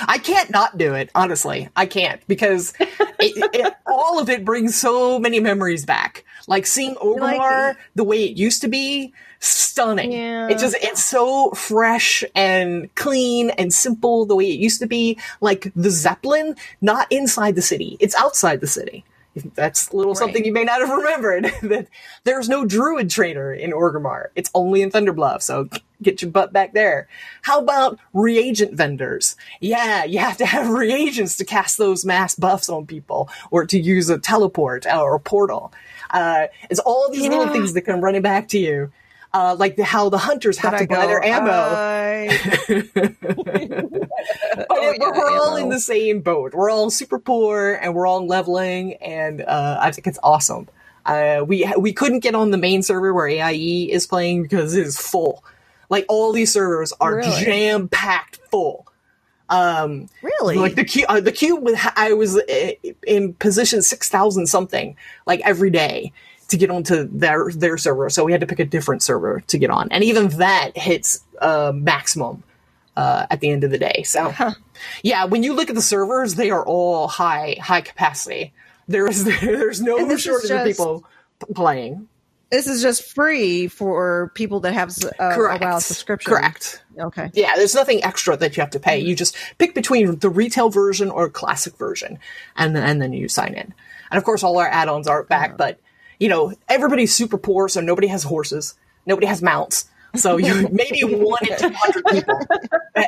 I 0.07 0.17
can't 0.17 0.49
not 0.49 0.77
do 0.77 0.93
it, 0.95 1.09
honestly. 1.15 1.69
I 1.75 1.85
can't 1.85 2.21
because 2.27 2.73
it, 2.79 3.49
it, 3.53 3.73
all 3.85 4.19
of 4.19 4.29
it 4.29 4.43
brings 4.43 4.75
so 4.75 5.17
many 5.17 5.39
memories 5.39 5.85
back. 5.85 6.25
Like 6.47 6.65
seeing 6.65 6.95
Orgrimmar 7.01 7.75
the 7.95 8.03
way 8.03 8.23
it 8.25 8.37
used 8.37 8.61
to 8.61 8.67
be, 8.67 9.13
stunning. 9.39 10.11
Yeah. 10.11 10.49
It 10.49 10.57
just 10.57 10.75
it's 10.81 11.03
so 11.03 11.51
fresh 11.51 12.23
and 12.35 12.93
clean 12.95 13.51
and 13.51 13.73
simple 13.73 14.25
the 14.25 14.35
way 14.35 14.49
it 14.49 14.59
used 14.59 14.79
to 14.81 14.87
be. 14.87 15.17
Like 15.41 15.71
the 15.75 15.89
Zeppelin, 15.89 16.55
not 16.81 17.11
inside 17.11 17.55
the 17.55 17.61
city; 17.61 17.97
it's 17.99 18.15
outside 18.15 18.61
the 18.61 18.67
city. 18.67 19.03
That's 19.55 19.89
a 19.89 19.95
little 19.95 20.15
something 20.15 20.43
you 20.45 20.53
may 20.53 20.63
not 20.63 20.79
have 20.79 20.89
remembered. 20.97 21.45
that 21.63 21.87
there's 22.23 22.49
no 22.49 22.65
druid 22.65 23.09
trainer 23.09 23.53
in 23.53 23.71
Orgrimmar. 23.71 24.27
It's 24.35 24.49
only 24.53 24.81
in 24.81 24.91
Thunderbluff. 24.91 25.41
So 25.41 25.69
get 26.01 26.21
your 26.21 26.31
butt 26.31 26.53
back 26.53 26.73
there. 26.73 27.07
How 27.43 27.59
about 27.59 27.99
reagent 28.13 28.73
vendors? 28.73 29.35
Yeah, 29.59 30.03
you 30.03 30.19
have 30.19 30.37
to 30.37 30.45
have 30.45 30.69
reagents 30.71 31.37
to 31.37 31.45
cast 31.45 31.77
those 31.77 32.05
mass 32.05 32.35
buffs 32.35 32.69
on 32.69 32.85
people 32.85 33.29
or 33.51 33.65
to 33.65 33.79
use 33.79 34.09
a 34.09 34.17
teleport 34.17 34.85
or 34.85 35.15
a 35.15 35.19
portal. 35.19 35.73
Uh, 36.09 36.47
it's 36.69 36.79
all 36.79 37.09
these 37.11 37.27
little 37.27 37.49
things 37.49 37.73
that 37.73 37.81
come 37.81 38.01
running 38.01 38.21
back 38.21 38.47
to 38.49 38.59
you. 38.59 38.91
Uh, 39.37 39.55
like 39.55 39.75
the, 39.75 39.83
how 39.83 40.09
the 40.09 40.17
hunters 40.17 40.57
have 40.57 40.71
But 40.71 40.77
to 40.79 40.83
I 40.85 40.87
buy 40.87 41.01
go, 41.03 41.07
their 41.07 41.23
ammo. 41.23 41.51
I- 41.51 42.27
But 44.57 44.67
Oh, 44.69 44.81
we're, 44.81 44.95
yeah, 44.99 45.11
we're 45.15 45.37
all 45.39 45.55
in 45.57 45.69
the 45.69 45.79
same 45.79 46.21
boat. 46.21 46.53
We're 46.55 46.69
all 46.71 46.89
super 46.89 47.19
poor 47.19 47.73
and 47.81 47.93
we're 47.93 48.07
all 48.07 48.25
leveling, 48.25 48.95
and 48.95 49.41
uh, 49.41 49.77
I 49.79 49.91
think 49.91 50.07
it's 50.07 50.17
awesome. 50.23 50.67
Uh, 51.05 51.43
we 51.47 51.71
we 51.77 51.93
couldn't 51.93 52.19
get 52.21 52.33
on 52.35 52.51
the 52.51 52.57
main 52.57 52.81
server 52.83 53.13
where 53.13 53.27
AIE 53.27 53.87
is 53.91 54.07
playing 54.07 54.43
because 54.43 54.75
it 54.75 54.85
is 54.87 54.99
full. 54.99 55.43
Like 55.89 56.05
all 56.09 56.33
these 56.33 56.51
servers 56.51 56.91
are 56.99 57.17
Really? 57.17 57.45
jam 57.45 57.87
packed 57.89 58.39
full. 58.51 58.87
Um, 59.49 60.09
really? 60.21 60.55
like 60.57 60.75
the 60.75 60.83
cube, 60.83 61.05
uh, 61.07 61.21
the 61.21 61.31
cube 61.31 61.63
with 61.63 61.79
I 61.95 62.11
was 62.13 62.37
uh, 62.37 62.71
in 63.05 63.33
position 63.35 63.81
six 63.81 64.09
thousand 64.09 64.47
something 64.47 64.97
like 65.25 65.39
every 65.45 65.69
day 65.69 66.11
to 66.49 66.57
get 66.57 66.69
onto 66.69 67.07
their 67.11 67.51
their 67.51 67.77
server. 67.77 68.09
So 68.09 68.23
we 68.23 68.31
had 68.31 68.41
to 68.41 68.47
pick 68.47 68.59
a 68.59 68.65
different 68.65 69.03
server 69.03 69.41
to 69.47 69.57
get 69.57 69.69
on, 69.69 69.89
and 69.91 70.03
even 70.03 70.29
that 70.37 70.77
hits 70.77 71.21
uh, 71.41 71.71
maximum 71.75 72.43
uh, 72.95 73.27
at 73.29 73.39
the 73.39 73.49
end 73.49 73.63
of 73.63 73.71
the 73.71 73.77
day. 73.77 74.03
So 74.03 74.33
yeah, 75.03 75.25
when 75.25 75.43
you 75.43 75.53
look 75.53 75.69
at 75.69 75.75
the 75.75 75.81
servers, 75.81 76.35
they 76.35 76.49
are 76.49 76.65
all 76.65 77.07
high 77.07 77.57
high 77.61 77.81
capacity. 77.81 78.53
There's 78.87 79.23
there's 79.41 79.81
no 79.81 79.97
is 79.97 80.21
shortage 80.21 80.51
of 80.51 80.65
people 80.65 81.05
p- 81.45 81.53
playing. 81.53 82.07
this 82.49 82.67
is 82.67 82.81
just 82.81 83.03
free 83.03 83.67
for 83.67 84.31
people 84.33 84.61
that 84.61 84.73
have 84.73 84.91
uh, 85.03 85.09
a, 85.19 85.39
a 85.39 85.57
WoW 85.59 85.79
subscription. 85.79 86.31
Correct. 86.31 86.81
Okay. 86.97 87.29
Yeah, 87.33 87.53
there's 87.57 87.75
nothing 87.75 88.03
extra 88.03 88.37
that 88.37 88.57
you 88.57 88.61
have 88.61 88.71
to 88.71 88.79
pay. 88.79 88.99
You 88.99 89.15
just 89.15 89.35
pick 89.57 89.75
between 89.75 90.19
the 90.19 90.29
retail 90.29 90.69
version 90.69 91.09
or 91.11 91.29
classic 91.29 91.77
version, 91.77 92.19
and 92.55 92.75
then 92.75 92.83
and 92.83 93.01
then 93.01 93.13
you 93.13 93.27
sign 93.27 93.53
in. 93.53 93.73
And 94.09 94.17
of 94.17 94.23
course, 94.23 94.41
all 94.41 94.57
our 94.57 94.67
add-ons 94.67 95.05
aren't 95.07 95.27
back, 95.27 95.57
but 95.57 95.79
you 96.19 96.29
know 96.29 96.53
everybody's 96.67 97.13
super 97.13 97.37
poor, 97.37 97.67
so 97.69 97.81
nobody 97.81 98.07
has 98.07 98.23
horses, 98.23 98.75
nobody 99.05 99.27
has 99.27 99.41
mounts. 99.41 99.89
So 100.15 100.37
you 100.37 100.67
maybe 100.71 101.01
one 101.03 101.45
in 101.47 101.57
two 101.57 101.69
hundred 101.73 102.05
people. 102.05 102.39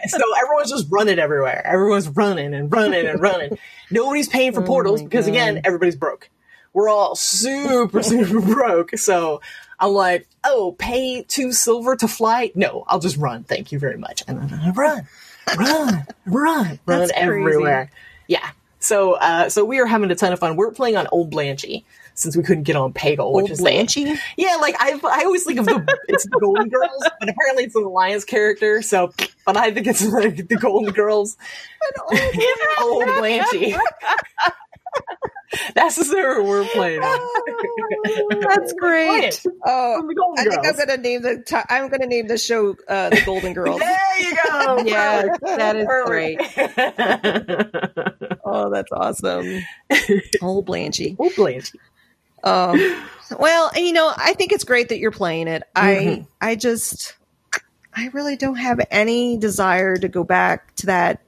So 0.08 0.20
everyone's 0.42 0.70
just 0.70 0.88
running 0.90 1.20
everywhere. 1.20 1.66
Everyone's 1.66 2.08
running 2.10 2.54
and 2.54 2.72
running 2.72 3.06
and 3.06 3.20
running. 3.20 3.58
Nobody's 3.90 4.28
paying 4.28 4.54
for 4.54 4.62
portals 4.62 5.02
my 5.02 5.08
because 5.08 5.28
again, 5.28 5.62
everybody's 5.64 5.96
broke. 5.96 6.30
We're 6.74 6.90
all 6.90 7.16
super 7.16 8.04
super 8.04 8.42
broke. 8.42 8.98
So 8.98 9.42
I'm 9.80 9.92
like, 9.92 10.28
oh, 10.44 10.76
pay 10.78 11.24
two 11.24 11.52
silver 11.52 11.96
to 11.96 12.08
fly? 12.08 12.52
No, 12.54 12.84
I'll 12.88 13.00
just 13.00 13.18
run. 13.18 13.44
Thank 13.44 13.72
you 13.72 13.80
very 13.80 13.98
much. 13.98 14.24
And 14.28 14.40
then 14.40 14.60
I 14.60 14.72
run, 14.72 15.08
run, 15.58 16.06
run, 16.26 16.80
run 16.86 17.10
everywhere. 17.16 17.90
Yeah. 18.28 18.48
So, 18.80 19.14
uh, 19.14 19.50
so 19.50 19.66
we 19.66 19.80
are 19.80 19.86
having 19.86 20.12
a 20.12 20.16
ton 20.16 20.32
of 20.32 20.40
fun. 20.40 20.56
We're 20.56 20.72
playing 20.72 20.98
on 20.98 21.08
Old 21.12 21.32
Blanchy 21.32 21.84
since 22.20 22.36
we 22.36 22.44
couldn't 22.44 22.64
get 22.64 22.76
on 22.76 22.92
Pagle, 22.94 23.32
which 23.34 23.44
Old 23.44 23.52
is 23.52 23.62
Blanchy? 23.62 24.20
yeah, 24.38 24.58
like 24.58 24.76
I, 24.78 25.00
I 25.04 25.24
always 25.24 25.44
think 25.46 25.60
of 25.60 25.66
the 25.66 25.98
it's 26.08 26.26
the 26.26 26.40
Golden 26.40 26.68
Girls, 26.76 27.10
but 27.20 27.30
apparently 27.30 27.64
it's 27.64 27.76
an 27.76 27.84
Alliance 27.84 28.26
character. 28.26 28.82
So, 28.82 29.14
but 29.46 29.56
I 29.58 29.72
think 29.72 29.88
it's 29.88 30.06
like 30.06 30.48
the 30.48 30.58
Golden 30.58 30.94
Girls. 30.94 31.38
Old 32.82 33.04
Blanchy. 33.08 33.78
That's 35.74 35.96
the 35.96 36.04
server 36.06 36.44
we're 36.44 36.64
playing 36.68 37.02
on. 37.02 38.40
That's 38.42 38.72
great. 38.74 39.42
Oh, 39.66 39.98
From 39.98 40.08
the 40.08 40.14
Golden 40.16 40.40
I 40.40 40.50
think 40.50 40.66
I'm 40.66 40.76
gonna 40.78 40.98
name 41.02 41.22
the 41.24 41.44
ti 41.44 41.58
I'm 41.70 41.90
gonna 41.90 42.06
name 42.06 42.28
the 42.28 42.38
show 42.38 42.76
uh, 42.88 43.10
the 43.10 43.22
Golden 43.26 43.54
Girls. 43.54 43.80
There 43.80 44.20
you 44.22 44.36
go. 44.36 44.84
yeah, 44.86 45.26
that 45.42 45.76
is 45.76 45.86
Perfect. 45.88 46.44
Oh, 48.46 48.70
that's 48.70 48.92
awesome. 48.92 49.62
Old 50.42 50.68
Blanchy. 50.68 51.16
Old 51.20 51.34
Blanchy. 51.34 51.76
Um, 52.44 52.80
well, 53.40 53.72
you 53.76 53.94
know, 53.94 54.12
I 54.16 54.34
think 54.34 54.52
it's 54.52 54.64
great 54.64 54.90
that 54.90 55.00
you're 55.00 55.12
playing 55.12 55.48
it. 55.48 55.64
Mm-hmm. 55.76 56.24
I 56.42 56.50
I 56.52 56.56
just 56.56 57.16
I 57.94 58.10
really 58.14 58.36
don't 58.36 58.56
have 58.56 58.80
any 58.92 59.38
desire 59.38 59.96
to 59.98 60.08
go 60.08 60.24
back 60.24 60.76
to 60.78 60.88
that. 60.88 61.22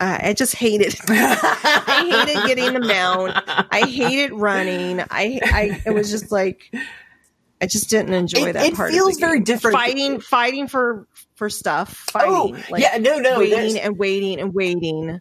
Uh, 0.00 0.18
I 0.22 0.32
just 0.34 0.54
hate 0.54 0.80
it. 0.80 0.94
I 1.08 2.24
hated 2.26 2.46
getting 2.46 2.74
the 2.74 2.86
mount. 2.86 3.32
I 3.46 3.80
hated 3.80 4.32
running. 4.32 5.00
I 5.00 5.40
I 5.42 5.82
it 5.84 5.90
was 5.92 6.10
just 6.10 6.30
like 6.30 6.72
I 7.60 7.66
just 7.66 7.90
didn't 7.90 8.12
enjoy 8.14 8.48
It- 8.50 8.52
that 8.52 8.66
it 8.66 8.74
part. 8.74 8.90
of 8.90 8.94
feels 8.94 9.18
very 9.18 9.40
different. 9.40 9.76
Fighting, 9.76 10.20
fighting 10.20 10.68
for 10.68 11.08
for 11.34 11.50
stuff. 11.50 11.94
Fighting. 12.12 12.62
Oh, 12.70 12.76
yeah, 12.76 12.98
no, 12.98 13.18
no, 13.18 13.38
there's- 13.38 13.50
waiting 13.50 13.80
and 13.80 13.98
waiting 13.98 14.40
and 14.40 14.54
waiting. 14.54 15.20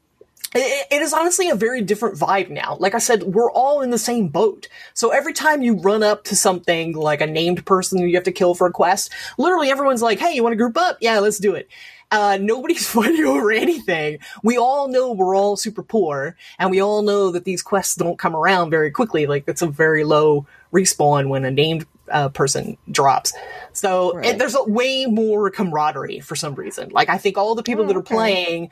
It, 0.56 0.88
it 0.92 1.02
is 1.02 1.14
honestly 1.14 1.50
a 1.50 1.56
very 1.56 1.82
different 1.82 2.18
vibe 2.18 2.50
now. 2.50 2.78
Like 2.80 2.96
I 2.96 3.00
said, 3.00 3.24
we're 3.24 3.52
all 3.52 3.82
in 3.82 3.90
the 3.90 3.98
same 3.98 4.30
boat. 4.30 4.68
So 4.94 5.10
every 5.10 5.34
time 5.34 5.62
you 5.62 5.76
run 5.76 6.04
up 6.04 6.24
to 6.26 6.36
something 6.36 6.94
like 6.94 7.22
a 7.22 7.28
named 7.28 7.66
person 7.66 8.00
you 8.00 8.16
have 8.16 8.24
to 8.24 8.32
kill 8.32 8.56
for 8.56 8.68
a 8.68 8.72
quest, 8.72 9.12
literally 9.38 9.70
everyone's 9.70 10.02
like, 10.02 10.20
"Hey, 10.20 10.34
you 10.36 10.44
want 10.44 10.54
to 10.54 10.58
group 10.58 10.78
up? 10.78 10.98
Yeah, 11.02 11.20
let's 11.20 11.38
do 11.38 11.54
it." 11.56 11.68
Uh, 12.10 12.38
nobody's 12.40 12.88
fighting 12.90 13.26
over 13.26 13.52
anything. 13.52 14.20
We 14.42 14.58
all 14.58 14.88
know 14.88 15.12
we're 15.12 15.36
all 15.36 15.58
super 15.58 15.84
poor, 15.84 16.38
and 16.58 16.72
we 16.72 16.82
all 16.82 17.02
know 17.02 17.32
that 17.32 17.44
these 17.44 17.62
quests 17.62 17.96
don't 17.96 18.18
come 18.18 18.36
around 18.36 18.70
very 18.70 18.92
quickly. 18.92 19.26
Like 19.28 19.44
it's 19.48 19.62
a 19.62 19.68
very 19.68 20.04
low 20.06 20.46
respawn 20.74 21.28
when 21.30 21.44
a 21.46 21.52
named 21.52 21.86
uh, 22.10 22.30
person 22.30 22.78
drops. 22.90 23.34
So 23.74 24.14
Right. 24.14 24.28
it, 24.28 24.38
there's 24.40 24.56
a 24.56 24.64
way 24.64 25.06
more 25.08 25.50
camaraderie 25.50 26.22
for 26.22 26.36
some 26.38 26.56
reason. 26.56 26.90
Like 26.90 27.10
I 27.10 27.18
think 27.18 27.38
all 27.38 27.56
the 27.56 27.64
people 27.64 27.86
that 27.86 27.96
are 27.98 28.00
okay. 28.00 28.16
playing 28.16 28.70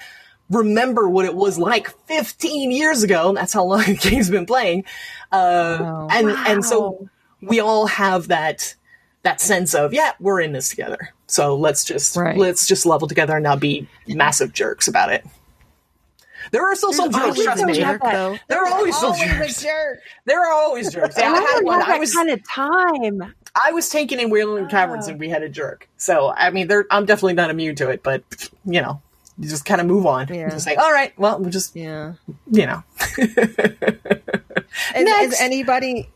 remember 0.50 1.10
what 1.10 1.26
it 1.26 1.36
was 1.36 1.58
like 1.58 1.90
15 2.08 2.72
years 2.72 3.04
ago. 3.04 3.30
And 3.30 3.38
that's 3.38 3.54
how 3.54 3.64
long 3.64 3.82
the 3.86 3.96
game's 3.96 4.30
been 4.30 4.46
playing. 4.46 4.86
Uh, 5.32 5.78
Wow. 5.82 6.08
and 6.12 6.30
and 6.30 6.64
so 6.66 7.10
we 7.42 7.60
all 7.60 7.88
have 7.88 8.28
that 8.30 8.76
that 9.24 9.42
sense 9.42 9.74
of 9.74 9.94
yeah, 9.94 10.12
we're 10.20 10.40
in 10.42 10.52
this 10.54 10.70
together. 10.70 11.10
So 11.28 11.56
let's 11.56 11.84
just 11.84 12.16
Right. 12.16 12.38
let's 12.38 12.68
just 12.68 12.86
level 12.86 13.08
together 13.08 13.34
and 13.36 13.44
not 13.44 13.60
be 13.60 13.88
massive 14.08 14.54
jerks 14.54 14.88
about 14.88 15.12
it. 15.12 15.26
There 16.52 16.64
are 16.64 16.76
still 16.76 16.94
some 16.94 17.12
jerks, 17.12 17.42
trust 17.44 17.66
me. 17.66 17.74
jerk. 17.74 18.02
There 18.04 18.64
are 18.64 18.68
always 18.68 18.96
some 18.96 19.14
Always 19.14 19.24
jerks. 19.32 19.64
jerk. 19.64 20.00
There 20.26 20.40
are 20.40 20.54
always 20.54 20.94
jerks. 20.94 21.16
Yeah, 21.18 21.32
I 21.32 21.38
I 21.38 21.42
had 21.56 21.64
one. 21.64 21.82
I 21.82 21.98
was 21.98 22.14
kind 22.14 22.30
of 22.30 22.48
time. 22.48 23.34
I 23.56 23.72
was 23.72 23.90
taken 23.90 24.20
in 24.20 24.30
Wailing 24.30 24.68
Caverns 24.68 25.08
and 25.08 25.20
we 25.20 25.28
had 25.30 25.42
a 25.42 25.50
jerk. 25.50 25.90
So 25.98 26.32
I 26.36 26.52
mean, 26.52 26.70
I'm 26.92 27.06
definitely 27.06 27.34
not 27.34 27.50
immune 27.50 27.76
to 27.78 27.90
it, 27.90 28.04
but 28.04 28.22
you 28.66 28.80
know, 28.82 29.02
you 29.38 29.50
just 29.50 29.66
kind 29.66 29.82
of 29.82 29.88
move 29.88 30.06
on. 30.06 30.28
Yeah. 30.34 30.50
Just 30.50 30.66
like, 30.66 30.78
all 30.78 30.92
right, 30.92 31.18
well, 31.20 31.40
we 31.40 31.50
just 31.50 31.76
Yeah. 31.76 32.14
you 32.52 32.66
know, 32.66 32.84
Is, 34.96 35.34
is 35.34 35.42
anybody 35.42 36.10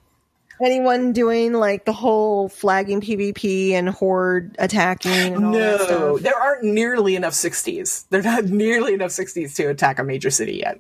anyone 0.62 1.14
doing 1.14 1.54
like 1.54 1.86
the 1.86 1.94
whole 1.94 2.50
flagging 2.50 3.02
PvP 3.02 3.72
and 3.72 3.90
horde 3.90 4.56
attacking 4.60 5.12
and 5.36 5.46
all 5.46 5.52
that 5.54 5.90
no, 5.90 6.18
there 6.18 6.36
aren't 6.36 6.64
nearly 6.64 7.16
enough 7.16 7.34
60s. 7.34 8.06
There 8.10 8.20
are 8.20 8.24
not 8.24 8.46
nearly 8.46 8.94
enough 8.94 9.12
60s 9.12 9.56
to 9.56 9.70
attack 9.70 10.00
a 10.00 10.04
major 10.04 10.30
city 10.30 10.58
yet. 10.58 10.80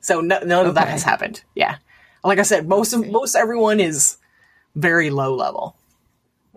So 0.00 0.20
no, 0.20 0.38
none 0.40 0.66
of 0.66 0.74
that 0.76 0.88
has 0.88 1.02
happened. 1.02 1.42
Yeah, 1.54 1.78
like 2.22 2.38
I 2.38 2.42
said, 2.42 2.68
most 2.68 2.92
of 2.92 3.08
most 3.08 3.34
everyone 3.34 3.80
is 3.80 4.16
very 4.76 5.10
low 5.10 5.34
level. 5.34 5.76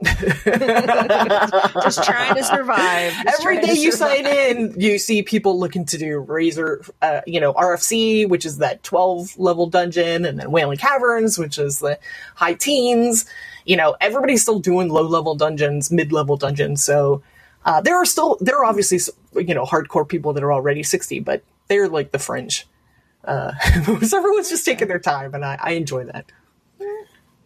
Just 1.84 2.04
trying 2.04 2.36
to 2.36 2.44
survive. 2.44 3.14
Just 3.24 3.40
Every 3.40 3.62
day 3.62 3.74
you 3.74 3.92
survive. 3.92 4.26
sign 4.26 4.26
in, 4.26 4.74
you 4.80 4.98
see 4.98 5.22
people 5.22 5.60
looking 5.60 5.86
to 5.86 5.98
do 5.98 6.20
Razor, 6.20 6.84
uh, 7.02 7.22
you 7.28 7.40
know, 7.40 7.54
RFC, 7.54 8.28
which 8.28 8.46
is 8.46 8.58
that 8.58 8.82
12 8.84 9.38
level 9.38 9.68
dungeon, 9.68 10.26
and 10.26 10.40
then 10.40 10.52
Wailing 10.52 10.78
Caverns, 10.78 11.38
which 11.38 11.60
is 11.60 11.80
the 11.80 12.00
high 12.36 12.56
teens. 12.56 13.26
You 13.66 13.78
know, 13.78 13.96
everybody's 14.02 14.42
still 14.42 14.60
doing 14.60 14.90
low 14.90 15.04
level 15.04 15.36
dungeons, 15.36 15.92
mid 15.92 16.12
level 16.12 16.36
dungeons. 16.36 16.84
So 16.84 17.22
uh, 17.66 17.82
there 17.82 17.96
are 17.96 18.06
still, 18.06 18.38
there 18.42 18.58
are 18.58 18.66
obviously, 18.66 19.00
you 19.36 19.54
know, 19.54 19.66
hardcore 19.66 20.08
people 20.08 20.34
that 20.34 20.44
are 20.44 20.52
already 20.52 20.82
60, 20.82 21.20
but 21.20 21.44
they're 21.68 21.88
like 21.88 22.12
the 22.12 22.20
fringe. 22.20 22.68
Uh, 23.24 23.54
so 24.02 24.18
everyone's 24.18 24.50
just 24.50 24.66
taking 24.66 24.88
their 24.88 25.00
time, 25.00 25.36
and 25.36 25.46
I, 25.46 25.60
I 25.62 25.72
enjoy 25.74 26.06
that. 26.06 26.26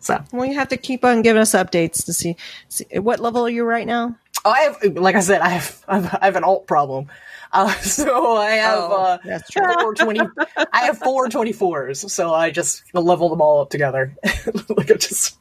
So 0.06 0.24
Well, 0.32 0.46
you 0.46 0.54
have 0.54 0.68
to 0.68 0.78
keep 0.78 1.04
on 1.04 1.24
giving 1.24 1.42
us 1.42 1.54
updates 1.54 2.06
to 2.06 2.14
see, 2.14 2.36
see 2.70 2.86
what 3.00 3.20
level 3.20 3.44
are 3.44 3.50
you 3.50 3.64
right 3.66 3.88
now. 3.88 4.16
Oh, 4.46 4.52
I 4.52 4.60
have, 4.60 4.96
like 4.98 5.16
I 5.16 5.20
said, 5.22 5.42
I 5.42 5.50
have, 5.50 5.84
I 5.88 6.26
have 6.26 6.36
an 6.36 6.44
alt 6.44 6.68
problem. 6.68 7.08
Uh, 7.52 7.72
so 7.82 8.38
I 8.38 8.52
have, 8.52 8.78
Oh, 8.80 8.94
uh, 9.02 9.18
that's 9.26 9.50
true. 9.50 9.64
four 9.82 9.96
20, 9.96 10.20
I 10.72 10.86
have 10.86 11.00
four 11.00 11.28
24s. 11.28 12.08
So 12.12 12.32
I 12.36 12.52
just 12.52 12.84
level 12.94 13.30
them 13.30 13.42
all 13.42 13.62
up 13.62 13.72
together. 13.72 14.16
like 14.70 14.92
I 14.92 14.96
just, 14.96 15.40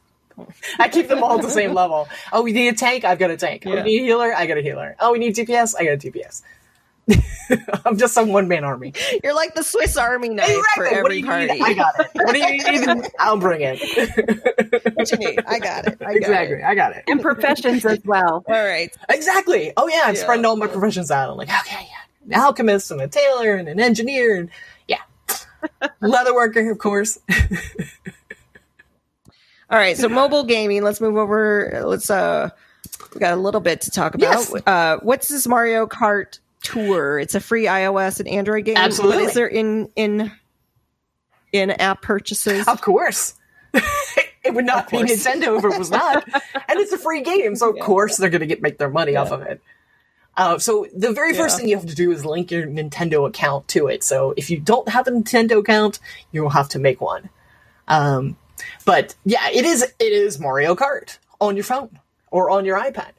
I 0.79 0.89
keep 0.89 1.09
them 1.09 1.23
all 1.23 1.37
at 1.37 1.43
the 1.43 1.51
same 1.51 1.73
level. 1.81 2.07
Oh, 2.33 2.41
we 2.41 2.51
need 2.51 2.69
a 2.69 2.73
tank? 2.73 3.05
I've 3.05 3.19
got 3.19 3.29
a 3.29 3.37
tank. 3.37 3.63
Oh, 3.67 3.69
we 3.75 3.83
need 3.83 4.01
a 4.01 4.05
healer? 4.05 4.33
I 4.33 4.47
got 4.47 4.57
a 4.57 4.61
healer. 4.63 4.95
Oh, 4.99 5.11
we 5.11 5.19
need 5.19 5.35
DPS? 5.35 5.75
I 5.77 5.85
got 5.85 5.91
a 5.93 5.97
DPS. 5.97 6.41
I'm 7.85 7.97
just 7.97 8.17
a 8.17 8.23
one 8.23 8.47
man 8.47 8.63
army. 8.63 8.93
You're 9.23 9.35
like 9.35 9.53
the 9.53 9.63
Swiss 9.63 9.95
Army 9.97 10.29
knife 10.29 10.47
for 10.75 10.85
Exactly. 10.85 11.01
What 11.03 11.09
do 11.09 11.15
every 11.15 11.17
you 11.19 11.25
party. 11.25 11.45
need? 11.53 11.61
I 11.61 11.73
got 11.73 11.99
it. 11.99 12.07
What 12.13 12.33
do 12.33 12.39
you 12.39 12.95
need? 12.95 13.07
I'll 13.19 13.37
bring 13.37 13.61
it. 13.61 13.79
what 14.95 15.11
you 15.11 15.17
need? 15.19 15.39
I 15.45 15.59
got 15.59 15.85
it. 15.87 15.97
I 16.01 16.05
got 16.05 16.15
exactly. 16.15 16.57
it. 16.57 16.63
I 16.63 16.73
got 16.75 16.95
it. 16.95 17.03
And 17.07 17.21
professions 17.21 17.85
as 17.85 17.99
well. 18.05 18.43
All 18.47 18.65
right. 18.65 18.95
Exactly. 19.09 19.71
Oh 19.77 19.87
yeah, 19.87 20.01
I'm 20.05 20.15
Yeah. 20.15 20.21
spreading 20.21 20.45
all 20.45 20.55
my 20.55 20.67
professions 20.67 21.11
out. 21.11 21.29
I'm 21.29 21.37
like, 21.37 21.49
okay, 21.49 21.87
yeah, 21.87 22.35
an 22.35 22.41
alchemist 22.41 22.89
and 22.89 22.99
a 23.01 23.07
tailor 23.07 23.53
and 23.55 23.67
an 23.69 23.79
engineer 23.79 24.35
and 24.37 24.49
yeah, 24.87 25.01
leatherworker, 26.01 26.71
of 26.71 26.79
course. 26.79 27.19
All 29.69 29.79
right, 29.79 29.97
so 29.97 30.07
mobile 30.09 30.43
gaming. 30.43 30.83
Let's 30.83 31.01
move 31.01 31.17
over. 31.17 31.81
Let's 31.85 32.09
uh, 32.09 32.49
we 33.13 33.19
got 33.19 33.33
a 33.33 33.39
little 33.41 33.61
bit 33.61 33.81
to 33.81 33.91
talk 33.91 34.13
about. 34.13 34.21
Yes. 34.21 34.53
Uh, 34.65 34.97
what's 35.01 35.27
this 35.27 35.47
Mario 35.47 35.87
Kart 35.87 36.39
Tour? 36.65 37.19
It's 37.19 37.35
a 37.35 37.39
free 37.39 37.65
iOS 37.65 38.19
and 38.19 38.27
Android 38.27 38.65
game. 38.65 38.77
Absolutely. 38.77 39.23
But 39.23 39.29
is 39.29 39.33
there 39.33 39.47
in 39.47 39.89
in 39.95 40.31
in 41.51 41.71
app 41.71 42.01
purchases? 42.01 42.67
Of 42.67 42.81
course. 42.81 43.35
it 44.43 44.53
would 44.53 44.65
not 44.65 44.89
be. 44.89 44.97
Nintendo 44.97 45.57
if 45.57 45.63
it 45.63 45.77
was 45.77 45.91
not. 45.91 46.27
and 46.33 46.79
it's 46.79 46.91
a 46.91 46.97
free 46.97 47.21
game, 47.21 47.55
so 47.55 47.69
of 47.69 47.79
course 47.79 48.17
they're 48.17 48.29
going 48.29 48.41
to 48.41 48.47
get 48.47 48.61
make 48.61 48.77
their 48.77 48.89
money 48.89 49.15
off 49.15 49.31
of 49.31 49.41
it. 49.41 49.61
Uh, 50.37 50.57
so 50.57 50.85
the 50.93 51.13
very 51.13 51.33
first 51.33 51.57
thing 51.57 51.69
you 51.69 51.77
have 51.77 51.85
to 51.85 51.95
do 51.95 52.11
is 52.11 52.25
link 52.25 52.51
your 52.51 52.67
Nintendo 52.67 53.25
account 53.25 53.69
to 53.69 53.87
it. 53.87 54.03
So 54.03 54.33
if 54.35 54.49
you 54.49 54.59
don't 54.59 54.89
have 54.89 55.07
a 55.07 55.11
Nintendo 55.11 55.59
account, 55.59 55.99
you 56.33 56.41
will 56.41 56.49
have 56.49 56.67
to 56.69 56.79
make 56.79 56.99
one. 56.99 57.29
Um, 57.87 58.35
but 58.83 59.15
yeah, 59.23 59.49
it 59.49 59.63
is 59.63 59.83
it 59.83 60.11
is 60.11 60.39
Mario 60.39 60.75
Kart 60.75 61.19
on 61.39 61.55
your 61.55 61.63
phone 61.63 61.99
or 62.31 62.49
on 62.49 62.65
your 62.65 62.77
iPad. 62.77 63.11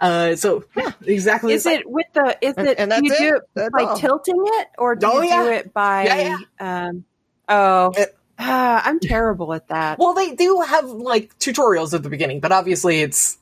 Uh, 0.00 0.34
so 0.36 0.64
yeah, 0.76 0.90
exactly. 1.04 1.52
Is 1.52 1.64
it 1.66 1.88
with 1.88 2.06
the? 2.12 2.36
Is 2.42 2.54
And- 2.56 2.66
it? 2.68 2.78
and 2.78 2.90
do 2.90 2.96
you 3.04 3.08
that's 3.10 3.20
do 3.20 3.26
it? 3.28 3.34
it 3.36 3.42
That's 3.54 3.70
by 3.70 3.82
all. 3.84 3.96
tilting 3.96 4.42
it, 4.46 4.68
or 4.76 4.96
do 4.96 5.06
Oh, 5.06 5.20
you 5.22 5.28
yeah. 5.28 5.42
do 5.44 5.48
it 5.50 5.72
by? 5.72 6.04
Yeah, 6.04 6.36
Um, 6.58 7.04
oh, 7.48 7.92
It- 7.96 8.16
ah, 8.38 8.82
I'm 8.84 8.98
terrible 9.00 9.52
at 9.54 9.68
that. 9.68 9.98
Well, 9.98 10.14
they 10.14 10.34
do 10.34 10.60
have 10.66 10.84
like 10.86 11.38
tutorials 11.38 11.94
at 11.94 12.02
the 12.02 12.10
beginning, 12.10 12.40
but 12.40 12.50
obviously 12.52 13.02
it's 13.02 13.38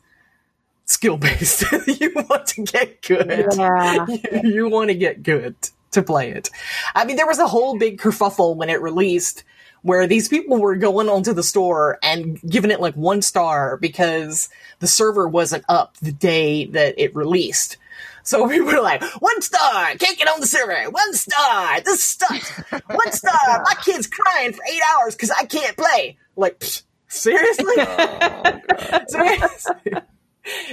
skill 0.85 1.17
based. 1.17 1.65
you 1.87 2.13
want 2.29 2.47
to 2.49 2.63
get 2.65 3.01
good. 3.03 3.47
Yeah. 3.57 4.07
you 4.45 4.69
want 4.69 4.89
to 4.89 4.95
get 4.95 5.23
good 5.23 5.55
to 5.93 6.03
play 6.03 6.31
it. 6.33 6.51
I 6.95 7.05
mean, 7.07 7.17
there 7.17 7.27
was 7.27 7.39
a 7.39 7.47
whole 7.47 7.79
big 7.79 7.99
kerfuffle 7.99 8.57
when 8.57 8.69
it 8.69 8.83
released 8.83 9.43
where 9.87 10.09
these 10.09 10.29
people 10.29 10.59
were 10.59 10.75
going 10.75 11.09
onto 11.09 11.33
the 11.33 11.45
store 11.45 11.97
and 12.03 12.41
giving 12.43 12.73
it 12.73 12.81
like 12.81 12.95
one 12.95 13.23
star 13.23 13.77
because 13.77 14.49
the 14.81 14.87
server 14.89 15.29
wasn't 15.29 15.65
up 15.69 15.97
the 15.99 16.11
day 16.11 16.65
that 16.67 16.99
it 16.99 17.15
released. 17.15 17.77
So 18.25 18.45
we 18.49 18.61
were 18.61 18.81
like, 18.81 19.03
one 19.21 19.41
star, 19.41 19.95
can't 19.95 20.19
get 20.19 20.29
on 20.29 20.41
the 20.41 20.47
server. 20.49 20.91
One 20.91 21.15
star, 21.15 21.81
this 21.83 22.03
sucks. 22.03 22.51
One 22.71 23.13
star, 23.13 23.63
my 23.65 23.75
kid's 23.85 24.09
crying 24.09 24.53
for 24.53 24.63
eight 24.69 24.83
hours 24.93 25.15
because 25.15 25.31
I 25.31 25.45
can't 25.45 25.77
play. 25.77 26.19
Like, 26.35 26.63
seriously? 27.07 27.75
Oh, 27.79 28.61
seriously? 29.07 29.93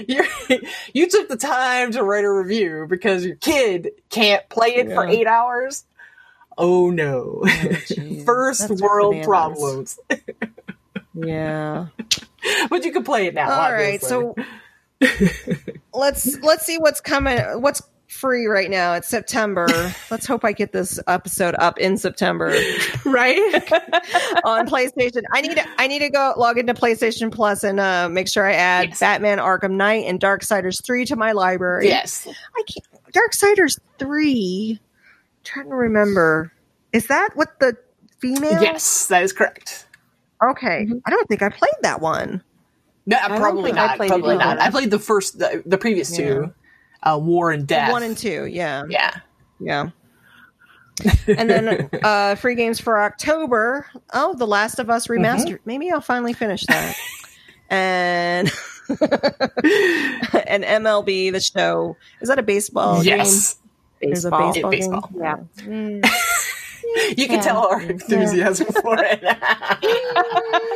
you 0.08 0.24
you 0.94 1.10
took 1.10 1.30
the 1.30 1.38
time 1.38 1.92
to 1.92 2.04
write 2.04 2.26
a 2.26 2.32
review 2.32 2.86
because 2.90 3.26
your 3.26 3.36
kid 3.36 3.92
can't 4.10 4.48
play 4.50 4.76
it 4.76 4.92
for 4.92 5.08
eight 5.08 5.28
hours. 5.28 5.86
Oh 6.58 6.90
no! 6.90 7.42
jeez. 7.46 8.26
First 8.26 8.68
That's 8.68 8.82
world 8.82 9.24
problems. 9.24 10.00
Yeah. 11.16 11.90
but 12.72 12.84
you 12.84 12.92
can 12.92 13.04
play 13.04 13.28
it 13.28 13.36
now. 13.36 13.52
All 13.52 13.72
right, 13.72 14.04
obviously. 14.04 14.10
so 14.10 15.78
let's 15.94 16.40
let's 16.40 16.66
see 16.66 16.78
what's 16.80 17.00
coming. 17.02 17.38
What's 17.62 17.84
free 18.08 18.48
right 18.48 18.70
now? 18.70 18.94
It's 18.94 19.08
September. 19.10 19.68
let's 20.10 20.26
hope 20.26 20.44
I 20.44 20.54
get 20.54 20.72
this 20.72 21.00
episode 21.08 21.56
up 21.60 21.78
in 21.78 21.98
September 21.98 22.48
right. 23.06 23.38
on 24.44 24.68
PlayStation. 24.68 25.22
I 25.32 25.42
need 25.42 25.56
to, 25.56 25.66
I 25.78 25.86
need 25.88 26.00
to 26.00 26.10
go 26.10 26.34
log 26.36 26.58
into 26.58 26.74
PlayStation 26.74 27.32
Plus 27.32 27.64
and 27.64 27.80
uh, 27.80 28.10
make 28.10 28.28
sure 28.28 28.48
I 28.48 28.54
add 28.54 28.90
Yes. 28.90 29.00
Batman 29.00 29.38
Arkham 29.38 29.74
Knight 29.74 30.06
and 30.08 30.20
Darksiders 30.20 30.84
three 30.84 31.06
to 31.06 31.16
my 31.16 31.32
library. 31.34 31.88
yes, 31.88 32.28
I 32.56 32.64
can't. 32.64 33.14
Darksiders 33.14 33.80
three. 34.00 34.80
Trying 35.44 35.70
to 35.70 35.76
remember. 35.76 36.52
Is 36.92 37.08
that 37.08 37.30
what 37.36 37.60
the 37.60 37.78
female? 38.20 38.62
yes, 38.62 39.08
that 39.08 39.24
is 39.24 39.34
correct. 39.34 39.88
Okay. 40.44 40.88
I 41.06 41.10
don't 41.10 41.28
think 41.28 41.42
I 41.42 41.50
played 41.50 41.74
that 41.82 42.02
one. 42.02 42.44
No, 43.06 43.18
don't 43.28 43.40
probably 43.40 43.72
think 43.72 43.78
I 43.78 43.96
not. 43.98 44.08
Probably 44.08 44.38
not. 44.38 44.58
either. 44.58 44.62
I 44.62 44.70
played 44.70 44.92
the 44.92 45.00
first, 45.00 45.40
the, 45.40 45.62
the 45.66 45.78
previous 45.78 46.16
two, 46.16 46.54
uh, 47.04 47.20
War 47.22 47.52
and 47.52 47.68
Death. 47.68 47.92
One 47.92 48.04
and 48.04 48.18
two. 48.18 48.46
Yeah. 48.46 48.84
Yeah. 48.90 49.16
Yeah. 49.60 49.90
and 51.28 51.50
then 51.50 51.90
uh 52.04 52.36
free 52.36 52.56
games 52.56 52.80
for 52.80 53.02
October. 53.02 53.88
Oh, 54.14 54.36
The 54.36 54.46
Last 54.48 54.80
of 54.80 54.90
Us 54.90 55.08
Mm-hmm. 55.08 55.24
remastered. 55.24 55.60
Maybe 55.66 55.92
I'll 55.92 56.02
finally 56.02 56.34
finish 56.34 56.66
that. 56.68 56.96
and 57.70 58.52
and 58.90 60.64
MLB 60.64 61.32
the 61.32 61.40
show. 61.42 61.98
Is 62.22 62.30
that 62.30 62.38
a 62.40 62.44
baseball 62.44 63.04
yes, 63.04 63.56
game? 63.56 63.63
There's 64.06 64.26
a 64.26 64.32
Baseball. 64.32 64.54
baseball, 64.54 64.72
baseball. 64.72 65.10
game. 65.12 65.22
Yeah. 65.22 65.38
Mm. 65.64 66.06
you 67.18 67.28
can 67.28 67.36
Yeah. 67.38 67.42
tell 67.42 67.68
our 67.68 67.82
enthusiasm 67.82 68.68
for 68.82 68.96
it. 69.00 69.24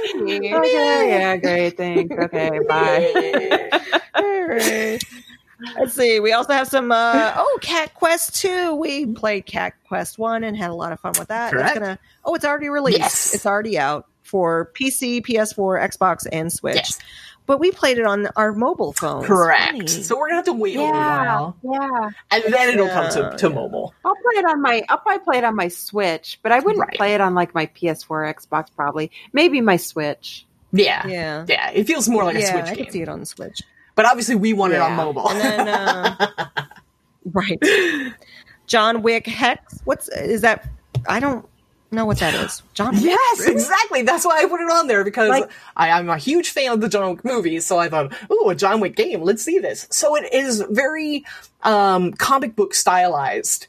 Okay. 0.09 1.09
Yeah. 1.09 1.35
Great. 1.37 1.77
Thanks. 1.77 2.15
Okay. 2.15 2.59
Bye. 2.67 3.69
All 4.15 4.43
right. 4.47 4.99
Let's 5.77 5.93
see. 5.93 6.19
We 6.19 6.31
also 6.33 6.53
have 6.53 6.67
some 6.67 6.91
uh 6.91 7.33
oh 7.35 7.59
Cat 7.61 7.93
Quest 7.93 8.35
2. 8.41 8.75
We 8.75 9.05
played 9.07 9.45
Cat 9.45 9.73
Quest 9.87 10.17
1 10.17 10.43
and 10.43 10.55
had 10.55 10.69
a 10.69 10.73
lot 10.73 10.91
of 10.91 10.99
fun 10.99 11.13
with 11.19 11.27
that. 11.27 11.51
Correct. 11.51 11.69
It's 11.71 11.79
gonna 11.79 11.99
Oh, 12.25 12.35
it's 12.35 12.45
already 12.45 12.69
released. 12.69 12.99
Yes. 12.99 13.33
It's 13.35 13.45
already 13.45 13.77
out 13.77 14.07
for 14.23 14.71
PC, 14.79 15.21
PS4, 15.21 15.89
Xbox, 15.89 16.25
and 16.31 16.51
Switch. 16.51 16.75
Yes. 16.75 16.99
But 17.47 17.59
we 17.59 17.71
played 17.71 17.97
it 17.97 18.05
on 18.05 18.27
our 18.35 18.53
mobile 18.53 18.93
phones. 18.93 19.25
Correct. 19.25 19.71
Funny. 19.71 19.87
So 19.87 20.15
we're 20.17 20.27
gonna 20.27 20.35
have 20.35 20.45
to 20.45 20.53
wait 20.53 20.75
a 20.75 20.79
little 20.81 20.93
Yeah, 20.95 21.25
while, 21.39 21.57
yeah. 21.63 22.09
and 22.29 22.53
then 22.53 22.69
it'll 22.69 22.89
come 22.89 23.09
to, 23.13 23.35
to 23.37 23.47
yeah. 23.49 23.55
mobile. 23.55 23.95
I'll 24.05 24.13
play 24.15 24.33
it 24.39 24.45
on 24.45 24.61
my. 24.61 24.83
I'll 24.89 24.99
probably 24.99 25.23
play 25.23 25.37
it 25.39 25.43
on 25.43 25.55
my 25.55 25.67
Switch, 25.69 26.39
but 26.43 26.51
I 26.51 26.59
wouldn't 26.59 26.79
Right. 26.85 26.93
play 26.95 27.15
it 27.15 27.21
on 27.21 27.33
like 27.33 27.55
my 27.55 27.65
PS4, 27.65 28.35
Xbox, 28.35 28.67
probably. 28.75 29.09
Maybe 29.33 29.59
my 29.61 29.77
Switch. 29.77 30.45
Yeah, 30.73 31.07
yeah. 31.07 31.45
yeah. 31.47 31.71
It 31.71 31.85
feels 31.87 32.07
more 32.09 32.23
like 32.25 32.35
a 32.35 32.45
Switch 32.45 32.65
I 32.65 32.75
game, 32.75 32.85
could 32.85 32.93
see 32.93 33.01
it 33.01 33.09
on 33.09 33.21
the 33.21 33.25
Switch. 33.25 33.61
but 33.95 34.05
obviously 34.05 34.35
we 34.35 34.53
want 34.53 34.73
it 34.73 34.81
on 34.81 34.93
mobile. 34.93 35.29
And 35.29 35.39
then, 35.41 35.67
uh, 35.69 36.27
right, 37.31 37.59
John 38.67 39.01
Wick 39.01 39.25
Hex. 39.25 39.79
What's 39.85 40.09
is 40.09 40.41
that? 40.41 40.67
I 41.07 41.19
don't 41.21 41.47
know 41.91 42.05
what 42.05 42.19
that 42.19 42.33
is. 42.33 42.61
John. 42.73 42.93
Wick? 42.95 43.03
Yes, 43.03 43.39
Really? 43.39 43.53
exactly. 43.53 44.01
That's 44.01 44.25
why 44.25 44.39
I 44.43 44.45
put 44.47 44.59
it 44.61 44.69
on 44.69 44.87
there 44.87 45.03
because 45.03 45.29
Like- 45.29 45.49
I, 45.75 45.91
I'm 45.91 46.09
a 46.09 46.17
huge 46.17 46.49
fan 46.49 46.71
of 46.71 46.81
the 46.81 46.89
John 46.89 47.11
Wick 47.15 47.23
movies. 47.25 47.65
So 47.65 47.77
I 47.79 47.89
thought, 47.89 48.13
ooh, 48.31 48.49
a 48.49 48.55
John 48.55 48.79
Wick 48.79 48.95
game. 48.95 49.21
Let's 49.21 49.43
see 49.43 49.59
this. 49.59 49.87
So 49.89 50.15
it 50.15 50.33
is 50.33 50.63
very 50.69 51.25
um, 51.63 52.13
comic 52.13 52.55
book 52.55 52.73
stylized. 52.73 53.67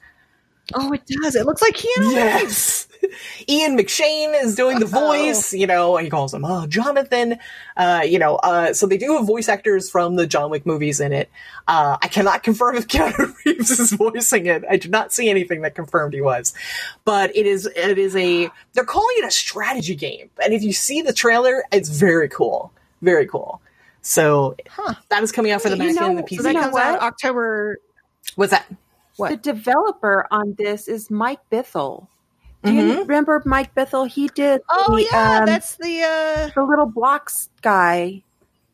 Oh, 0.75 0.93
it 0.93 1.03
does. 1.07 1.35
It 1.35 1.47
looks 1.47 1.63
like 1.63 1.75
Keanu. 1.75 2.13
Yes. 2.13 2.87
Ian 3.49 3.79
McShane 3.79 4.39
is 4.43 4.55
doing 4.55 4.81
the 4.81 4.87
voice, 4.87 5.55
you 5.55 5.67
know, 5.67 5.97
he 5.97 6.11
calls 6.11 6.35
him, 6.35 6.45
oh, 6.45 6.67
Jonathan, 6.67 7.39
uh, 7.77 8.03
you 8.05 8.19
know, 8.19 8.37
uh, 8.37 8.73
so 8.75 8.87
they 8.87 8.99
do 8.99 9.17
have 9.17 9.25
voice 9.27 9.49
actors 9.49 9.89
from 9.89 10.17
the 10.17 10.27
John 10.27 10.51
Wick 10.51 10.67
movies 10.67 10.99
in 11.01 11.13
it. 11.13 11.31
Uh, 11.69 11.97
I 12.03 12.09
cannot 12.09 12.43
confirm 12.43 12.77
if 12.77 12.89
Keanu 12.89 13.33
Reeves 13.47 13.79
is 13.79 13.93
voicing 13.93 14.47
it. 14.47 14.65
I 14.69 14.77
did 14.77 14.91
not 14.91 15.13
see 15.13 15.31
anything 15.31 15.63
that 15.63 15.75
confirmed 15.75 16.13
he 16.13 16.21
was, 16.21 16.53
but 17.05 17.35
it 17.37 17.47
is, 17.47 17.67
it 17.67 17.97
is 17.99 18.15
a, 18.17 18.51
they're 18.75 18.85
calling 18.85 19.15
it 19.19 19.25
a 19.25 19.31
strategy 19.31 19.95
game. 19.95 20.29
And 20.43 20.53
if 20.53 20.63
you 20.63 20.73
see 20.73 21.01
the 21.01 21.13
trailer, 21.13 21.63
it's 21.73 21.89
very 21.89 22.29
cool. 22.29 22.73
Very 23.01 23.27
cool. 23.27 23.63
So 24.03 24.57
that 25.09 25.23
is 25.23 25.33
coming 25.33 25.53
out 25.53 25.63
for 25.63 25.71
the 25.71 25.77
You 25.77 25.95
Mac 25.95 26.03
and 26.03 26.17
know- 26.17 26.23
the 26.23 26.37
So 26.37 26.43
PC. 26.43 26.43
that 26.43 26.53
know 26.55 26.61
comes 26.63 26.77
out 26.77 27.01
October. 27.01 27.79
What's 28.35 28.51
that? 28.51 28.67
What? 29.19 29.31
The 29.31 29.37
developer 29.37 30.27
on 30.31 30.55
this 30.57 30.89
is 30.89 31.11
Mike 31.11 31.41
Bithell. 31.51 32.07
Do 32.65 32.73
you 32.73 33.01
remember 33.01 33.41
Mike 33.45 33.75
Bithell? 33.75 34.09
He 34.09 34.29
did. 34.29 34.63
Oh 34.69 34.97
the, 34.97 35.09
yeah, 35.11 35.39
um, 35.41 35.47
that's 35.47 35.77
the 35.77 36.03
uh, 36.03 36.51
the 36.55 36.63
little 36.63 36.87
blocks 36.87 37.51
guy. 37.63 38.23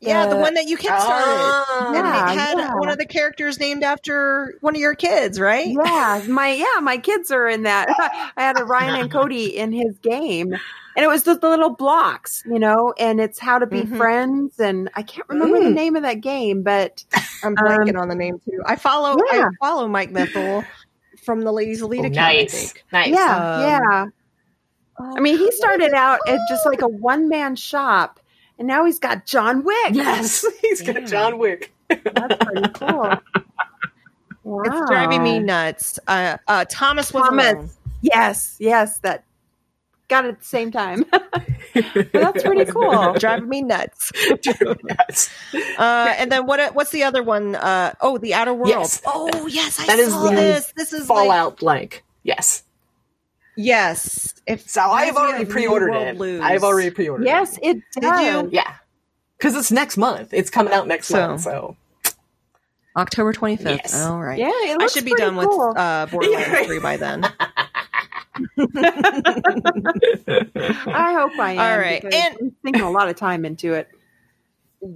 Yeah 0.07 0.27
the 0.27 0.35
the- 0.37 0.41
one 0.41 0.55
that 0.55 0.67
you 0.67 0.77
kickstarted. 0.77 0.91
Ah. 1.01 1.85
and 1.89 1.95
Yeah, 1.97 2.33
it 2.33 2.39
had 2.39 2.59
yeah. 2.59 2.75
one 2.75 2.89
of 2.89 2.99
the 2.99 3.07
characters 3.07 3.59
named 3.61 3.83
after 3.83 4.55
one 4.61 4.75
of 4.75 4.81
your 4.81 4.95
kids, 4.95 5.39
right? 5.41 5.67
Yeah, 5.67 6.23
my 6.29 6.53
yeah, 6.53 6.81
my 6.81 6.99
kids 6.99 7.31
are 7.31 7.49
in 7.49 7.63
that. 7.65 7.89
I 8.37 8.43
had 8.43 8.59
a 8.61 8.65
Ryan 8.65 9.01
and 9.01 9.11
Cody 9.11 9.57
in 9.57 9.73
his 9.73 9.99
game, 9.99 10.53
and 10.53 11.05
it 11.05 11.09
was 11.09 11.23
just 11.25 11.41
the 11.41 11.49
little 11.49 11.71
blocks, 11.71 12.43
you 12.47 12.59
know, 12.59 12.95
and 12.99 13.21
it's 13.21 13.39
how 13.39 13.59
to 13.59 13.67
be 13.67 13.83
Mhm. 13.83 13.97
friends. 13.97 14.61
And 14.61 14.91
I 14.95 15.03
can't 15.03 15.29
remember 15.29 15.61
the 15.61 15.67
Mm. 15.71 15.75
name 15.75 15.97
of 15.97 16.03
that 16.03 16.21
game, 16.21 16.63
but 16.63 17.05
I'm 17.45 17.55
blanking 17.57 18.01
on 18.01 18.09
the 18.09 18.15
name 18.15 18.41
too. 18.45 18.63
I 18.65 18.77
follow 18.77 19.17
I 19.31 19.45
follow 19.61 19.89
Mike 19.89 20.13
Bithell 20.13 20.65
from 21.25 21.41
the 21.43 21.53
Ladies 21.53 21.81
Elite 21.83 22.01
Oh, 22.05 22.07
account. 22.09 22.19
I 22.19 22.33
nice. 22.43 22.53
think. 22.73 22.85
Nice. 22.93 23.09
yeah, 23.09 23.55
Um, 23.55 23.63
yeah. 23.63 24.05
Oh, 25.01 25.15
I 25.17 25.21
mean, 25.21 25.37
he 25.39 25.51
started 25.51 25.93
out 25.93 26.21
at 26.29 26.39
just 26.49 26.65
like 26.67 26.81
a 26.83 26.87
one 26.87 27.29
man 27.29 27.57
shop, 27.57 28.21
and 28.59 28.69
now 28.69 28.85
he's 28.85 28.99
got 28.99 29.27
John 29.27 29.65
Wick. 29.65 29.77
Yes. 29.93 30.45
He's 30.61 30.83
got 30.83 31.05
John 31.07 31.39
Wick. 31.39 31.73
that's 31.89 32.37
pretty 32.45 32.69
cool. 32.75 32.89
Wow. 32.99 33.21
It's 34.67 34.91
driving 34.91 35.23
me 35.23 35.39
nuts. 35.39 35.99
Uh, 36.07 36.37
uh, 36.47 36.67
Thomas 36.69 37.15
was 37.15 37.25
Thomas. 37.29 37.53
alone. 37.55 37.71
Yes, 38.03 38.57
yes, 38.61 38.99
that 38.99 39.25
got 40.09 40.27
it 40.27 40.29
at 40.29 40.39
the 40.41 40.45
same 40.45 40.71
time. 40.71 41.07
That's 42.13 42.43
pretty 42.43 42.71
cool. 42.71 43.15
driving 43.15 43.49
me 43.49 43.63
nuts. 43.63 44.13
yes. 44.45 45.31
Uh, 45.79 46.15
and 46.19 46.31
then 46.31 46.45
what? 46.45 46.75
What's 46.75 46.91
the 46.91 47.05
other 47.05 47.23
one? 47.23 47.55
Uh, 47.55 47.95
oh, 48.03 48.19
the 48.19 48.35
Outer 48.35 48.53
World. 48.53 48.69
Yes. 48.69 49.01
Oh, 49.07 49.47
yes, 49.47 49.81
I 49.81 49.87
That 49.87 49.99
is 49.99 50.13
saw 50.13 50.25
the 50.29 50.37
this. 50.37 50.73
This 50.77 50.93
is 50.93 51.09
like- 51.09 51.17
Fallout 51.27 51.57
blank. 51.57 52.05
Yes. 52.23 52.64
Yes. 53.57 54.35
If 54.47 54.69
So 54.69 54.81
I 54.83 55.05
have 55.07 55.17
already 55.17 55.45
pre-ordered 55.45 55.93
it. 55.95 56.17
Blues. 56.17 56.41
I've 56.43 56.65
already 56.65 56.91
pre-ordered 56.91 57.25
Yes, 57.27 57.59
it 57.63 57.77
you? 57.77 58.01
does. 58.01 58.45
it. 58.47 58.53
Yeah. 58.53 58.75
Because 59.39 59.57
it's 59.57 59.71
next 59.73 59.97
month. 59.97 60.33
It's 60.33 60.51
coming 60.51 60.73
out 60.73 60.87
next 60.87 61.09
So- 61.09 61.27
month. 61.29 61.41
So 61.43 61.77
October 62.97 63.33
twenty 63.33 63.57
fifth. 63.57 63.67
Yes. 63.83 64.01
All 64.05 64.21
right. 64.23 64.39
Yeah, 64.39 64.51
it 64.53 64.81
I 64.81 64.87
should 64.87 65.05
be 65.05 65.11
pretty 65.11 65.25
done 65.25 65.37
with 65.37 65.49
cool. 65.49 65.75
uh, 65.77 66.07
Borderlands 66.11 66.49
Yeah. 66.49 66.63
three 66.65 66.79
by 66.79 66.97
then. 66.97 67.25
I 70.87 71.13
hope 71.13 71.33
I 71.39 71.53
am. 71.53 71.59
All 71.61 71.79
right, 71.79 72.05
and- 72.05 72.37
I'm 72.41 72.57
sinking 72.65 72.83
a 72.83 72.91
lot 72.91 73.09
of 73.09 73.17
time 73.17 73.45
into 73.45 73.75
it. 73.75 73.89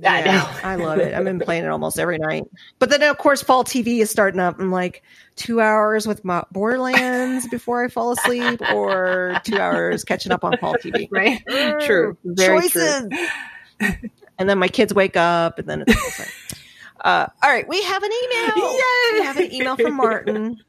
I 0.07 0.23
know. 0.23 0.49
I 0.63 0.75
love 0.75 0.99
it. 0.99 1.15
I've 1.15 1.25
been 1.25 1.39
playing 1.39 1.65
it 1.65 1.69
almost 1.69 1.99
every 1.99 2.19
night. 2.19 2.45
But 2.79 2.91
then, 2.91 3.03
of 3.03 3.17
course, 3.19 3.43
fall 3.43 3.65
TV 3.65 4.01
is 4.01 4.11
starting 4.11 4.41
up. 4.41 4.59
I'm 4.59 4.71
like 4.71 5.03
two 5.37 5.61
hours 5.61 6.07
with 6.07 6.25
my 6.25 6.45
Borderlands 6.53 7.49
before 7.49 7.85
I 7.85 7.89
fall 7.89 8.13
asleep, 8.13 8.61
or 8.73 9.41
two 9.45 9.59
hours 9.59 10.05
catching 10.05 10.33
up 10.33 10.45
on 10.45 10.57
fall 10.59 10.75
TV. 10.75 11.09
right. 11.13 11.43
True. 11.81 12.17
Very 12.25 12.61
Choices. 12.63 13.09
and 13.81 14.49
then 14.51 14.59
my 14.59 14.69
kids 14.69 14.93
wake 14.93 15.17
up, 15.17 15.59
and 15.59 15.69
then 15.69 15.85
it's 15.87 16.21
all. 16.21 16.27
Uh, 17.05 17.27
all 17.43 17.51
right, 17.51 17.67
we 17.69 17.81
have 17.83 18.03
an 18.03 18.11
email. 18.25 18.55
We 19.13 19.23
have 19.23 19.37
an 19.37 19.53
email 19.53 19.77
from 19.77 19.95
Martin. 19.95 20.61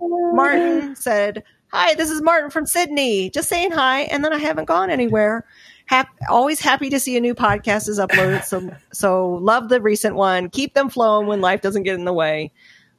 Martin 0.00 0.96
said, 0.96 1.44
"Hi, 1.68 1.94
this 1.94 2.10
is 2.10 2.22
Martin 2.22 2.50
from 2.50 2.66
Sydney. 2.66 3.30
Just 3.30 3.48
saying 3.48 3.70
hi, 3.70 4.02
and 4.02 4.24
then 4.24 4.32
I 4.32 4.38
haven't 4.38 4.64
gone 4.64 4.90
anywhere. 4.90 5.44
Hap- 5.86 6.08
always 6.30 6.60
happy 6.60 6.88
to 6.90 6.98
see 6.98 7.16
a 7.16 7.20
new 7.20 7.34
podcast 7.34 7.88
is 7.88 7.98
uploaded. 7.98 8.44
So, 8.44 8.74
so 8.92 9.30
love 9.34 9.68
the 9.68 9.80
recent 9.80 10.16
one. 10.16 10.48
Keep 10.50 10.74
them 10.74 10.88
flowing 10.88 11.26
when 11.26 11.40
life 11.40 11.60
doesn't 11.60 11.82
get 11.82 11.94
in 11.94 12.04
the 12.04 12.12
way. 12.12 12.52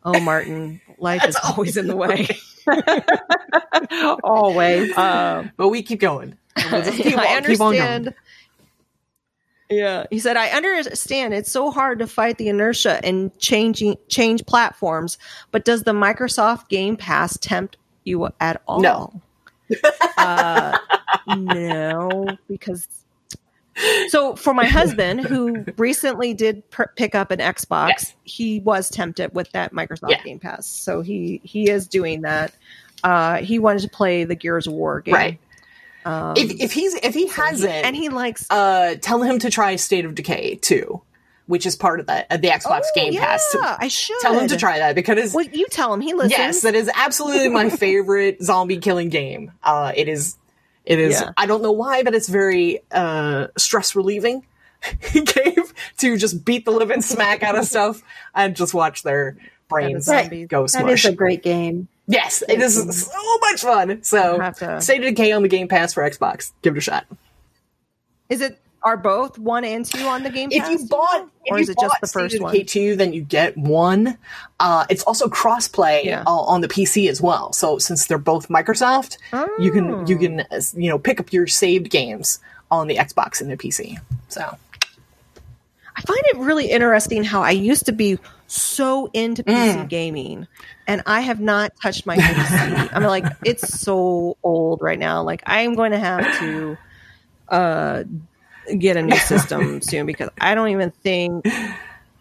Oh, 0.03 0.19
Martin, 0.19 0.79
life 0.99 1.25
is 1.27 1.36
always 1.43 1.77
in 1.77 1.88
the 1.88 1.95
way. 1.95 2.27
Always. 4.23 4.95
Um, 4.97 5.51
But 5.57 5.69
we 5.69 5.81
keep 5.83 5.99
going. 5.99 6.38
We'll 6.71 6.81
just 6.83 6.97
keep, 6.97 7.17
I 7.17 7.36
on, 7.38 7.43
keep 7.43 7.59
on 7.61 7.73
going. 7.73 7.81
understand. 7.81 8.13
Yeah, 9.69 10.05
he 10.11 10.19
said, 10.19 10.38
"I 10.38 10.49
understand 10.49 11.33
it's 11.33 11.51
so 11.51 11.71
hard 11.71 11.97
to 11.99 12.07
fight 12.07 12.38
the 12.38 12.47
inertia 12.49 12.99
and 13.03 13.36
changing 13.39 13.97
change 14.09 14.45
platforms, 14.45 15.17
but 15.51 15.65
does 15.65 15.83
the 15.83 15.91
Microsoft 15.91 16.69
Game 16.69 16.95
Pass 16.95 17.38
tempt 17.38 17.77
you 18.03 18.29
at 18.39 18.61
all?" 18.67 18.79
No. 18.79 19.21
Uh, 20.18 20.78
no, 21.38 22.26
because 22.47 22.88
so 24.07 24.36
for 24.36 24.53
my 24.53 24.66
husband 24.66 25.22
who 25.22 25.66
recently 25.78 26.34
did 26.34 26.70
per- 26.70 26.91
pick 26.95 27.13
up 27.16 27.32
an 27.32 27.39
Xbox, 27.39 27.88
Yes. 27.89 28.13
he 28.24 28.59
was 28.61 28.89
tempted 28.89 29.34
with 29.34 29.51
that 29.51 29.74
Microsoft 29.74 30.11
Yeah. 30.11 30.24
Game 30.24 30.39
Pass, 30.39 30.66
so 30.66 31.01
he 31.01 31.41
he 31.43 31.70
is 31.70 31.88
doing 31.88 32.22
that. 32.22 32.53
Uh, 33.03 33.38
he 33.38 33.59
wanted 33.59 33.82
to 33.82 33.89
play 33.89 34.24
the 34.24 34.36
Gears 34.36 34.66
of 34.68 34.74
War 34.74 35.01
game, 35.01 35.13
Right. 35.13 35.39
Um, 36.05 36.34
If, 36.38 36.51
if 36.61 36.72
he's 36.72 36.93
if 36.95 37.13
he 37.13 37.28
has 37.28 37.63
it, 37.63 37.84
and 37.86 37.95
he 37.95 38.09
likes 38.09 38.49
uh, 38.49 38.95
tell 39.01 39.22
him 39.24 39.39
to 39.39 39.49
try 39.49 39.76
State 39.76 40.05
of 40.05 40.16
Decay 40.16 40.55
too, 40.55 41.01
which 41.48 41.66
is 41.66 41.76
part 41.76 42.00
of 42.00 42.08
the 42.08 42.26
uh, 42.34 42.38
the 42.38 42.48
Xbox 42.50 42.82
Oh, 42.84 42.91
Game 42.96 43.14
Pass. 43.16 43.48
So 43.52 43.60
I 43.62 43.88
should 43.88 44.18
tell 44.22 44.38
him 44.39 44.48
to 44.48 44.58
try 44.58 44.80
that 44.80 44.96
because 44.96 45.34
Well, 45.34 45.46
you 45.46 45.68
tell 45.70 45.93
him 45.93 46.02
he 46.02 46.14
listens. 46.14 46.32
yes, 46.32 46.62
that 46.62 46.76
is 46.76 46.89
absolutely 46.93 47.50
my 47.50 47.70
favorite 47.86 48.41
zombie 48.43 48.78
killing 48.78 49.10
game. 49.10 49.52
Uh, 49.64 49.91
it 49.96 50.08
is. 50.08 50.38
It 50.86 51.00
is. 51.00 51.20
Yeah. 51.20 51.32
I 51.36 51.46
don't 51.48 51.64
know 51.64 51.72
why, 51.72 52.04
but 52.04 52.14
it's 52.14 52.30
very 52.30 52.82
uh, 52.91 53.48
stress 53.58 53.96
relieving 53.96 54.46
game 55.14 55.64
to 55.98 56.18
just 56.18 56.46
beat 56.46 56.66
the 56.66 56.72
living 56.72 57.02
smack 57.02 57.41
out 57.41 57.58
of 57.58 57.66
stuff 57.66 58.04
and 58.36 58.56
just 58.56 58.74
watch 58.74 59.02
their 59.04 59.36
brains 59.68 60.06
go 60.06 60.68
that 60.68 60.88
is 60.89 61.06
a 61.06 61.12
great 61.12 61.41
game. 61.41 61.88
yes, 62.06 62.43
it 62.48 62.62
is 62.62 62.76
so 63.08 63.38
much 63.41 63.62
fun. 63.62 64.04
So, 64.04 64.52
State 64.80 65.00
of 65.00 65.06
Decay 65.16 65.32
on 65.32 65.41
the 65.41 65.48
Game 65.48 65.68
Pass 65.68 65.93
for 65.96 66.08
Xbox. 66.08 66.52
Give 66.62 66.76
it 66.76 66.78
a 66.78 66.82
shot. 66.82 67.08
Is 68.30 68.41
it 68.41 68.60
are 68.86 68.95
both 68.95 69.38
one 69.38 69.65
and 69.65 69.83
two 69.86 70.05
on 70.07 70.23
the 70.23 70.29
Game 70.29 70.49
if 70.51 70.61
Pass? 70.63 70.71
you 70.71 70.88
bought, 70.88 71.21
if 71.43 71.51
or 71.51 71.57
you 71.57 71.63
is 71.63 71.69
it 71.69 71.77
just 71.81 71.95
the 72.01 72.07
first 72.07 72.39
one? 72.39 72.65
2, 72.65 72.95
then 72.95 73.11
you 73.13 73.21
get 73.21 73.57
one. 73.57 74.17
Uh, 74.59 74.86
it's 74.89 75.03
also 75.03 75.27
crossplay 75.27 76.03
Yeah. 76.05 76.23
uh, 76.25 76.31
on 76.31 76.61
the 76.61 76.67
PC 76.69 77.09
as 77.09 77.19
well. 77.21 77.51
So 77.51 77.77
since 77.79 78.05
they're 78.05 78.17
both 78.17 78.47
Microsoft, 78.47 79.17
you 79.59 79.71
can 79.71 80.07
you 80.07 80.15
Oh. 80.15 80.19
can 80.19 80.39
uh, 80.41 80.61
you 80.75 80.89
know 80.89 80.97
pick 80.99 81.19
up 81.19 81.33
your 81.33 81.47
saved 81.47 81.89
games 81.89 82.39
on 82.71 82.88
the 82.88 82.95
Xbox 82.95 83.41
and 83.41 83.49
the 83.51 83.57
PC. 83.57 83.97
So 84.29 84.41
I 85.97 86.01
find 86.01 86.21
it 86.25 86.38
really 86.38 86.69
interesting 86.69 87.23
how 87.23 87.41
I 87.41 87.51
used 87.51 87.86
to 87.88 87.91
be 87.91 88.19
so 88.47 89.09
into 89.13 89.43
PC 89.43 89.75
Mm. 89.86 89.89
gaming, 89.89 90.47
and 90.88 91.01
I 91.07 91.21
have 91.21 91.39
not 91.39 91.71
touched 91.81 92.05
my 92.05 92.17
PC. 92.17 92.89
I'm 92.93 93.03
like, 93.03 93.25
it's 93.43 93.79
so 93.79 94.38
old 94.43 94.81
right 94.81 94.99
now. 94.99 95.23
Like, 95.23 95.41
I'm 95.47 95.73
going 95.73 95.91
to 95.91 95.97
have 95.99 96.39
to 96.39 96.77
uh, 97.49 98.03
get 98.80 98.97
a 98.97 99.01
new 99.01 99.16
system 99.18 99.82
soon 99.82 100.05
because 100.05 100.30
I 100.39 100.55
don't 100.55 100.70
even 100.70 100.91
think 100.91 101.45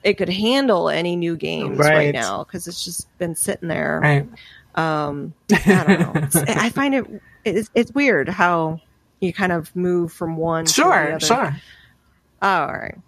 it 0.03 0.14
could 0.14 0.28
handle 0.28 0.88
any 0.90 1.16
new 1.16 1.36
games 1.36 1.78
right, 1.78 1.95
Right. 1.95 2.14
now 2.14 2.45
because 2.45 2.66
it's 2.68 2.84
just 2.84 3.07
been 3.18 3.34
sitting 3.34 3.68
there. 3.68 4.01
right, 4.03 4.28
um 4.76 5.32
i 5.53 5.84
don't 5.86 6.01
know 6.01 6.12
It's- 6.22 6.36
i 6.57 6.68
find 6.68 6.95
it 6.97 7.07
it's, 7.45 7.70
it's 7.74 7.92
weird 7.92 8.28
how 8.28 8.80
you 9.20 9.32
kind 9.32 9.53
of 9.53 9.74
move 9.76 10.12
from 10.12 10.36
one 10.36 10.64
to 10.64 10.70
the 10.70 10.74
sure, 10.74 11.12
other. 11.14 11.20
sure. 11.24 11.57
oh, 12.42 12.49
all 12.49 12.72
right 12.72 12.99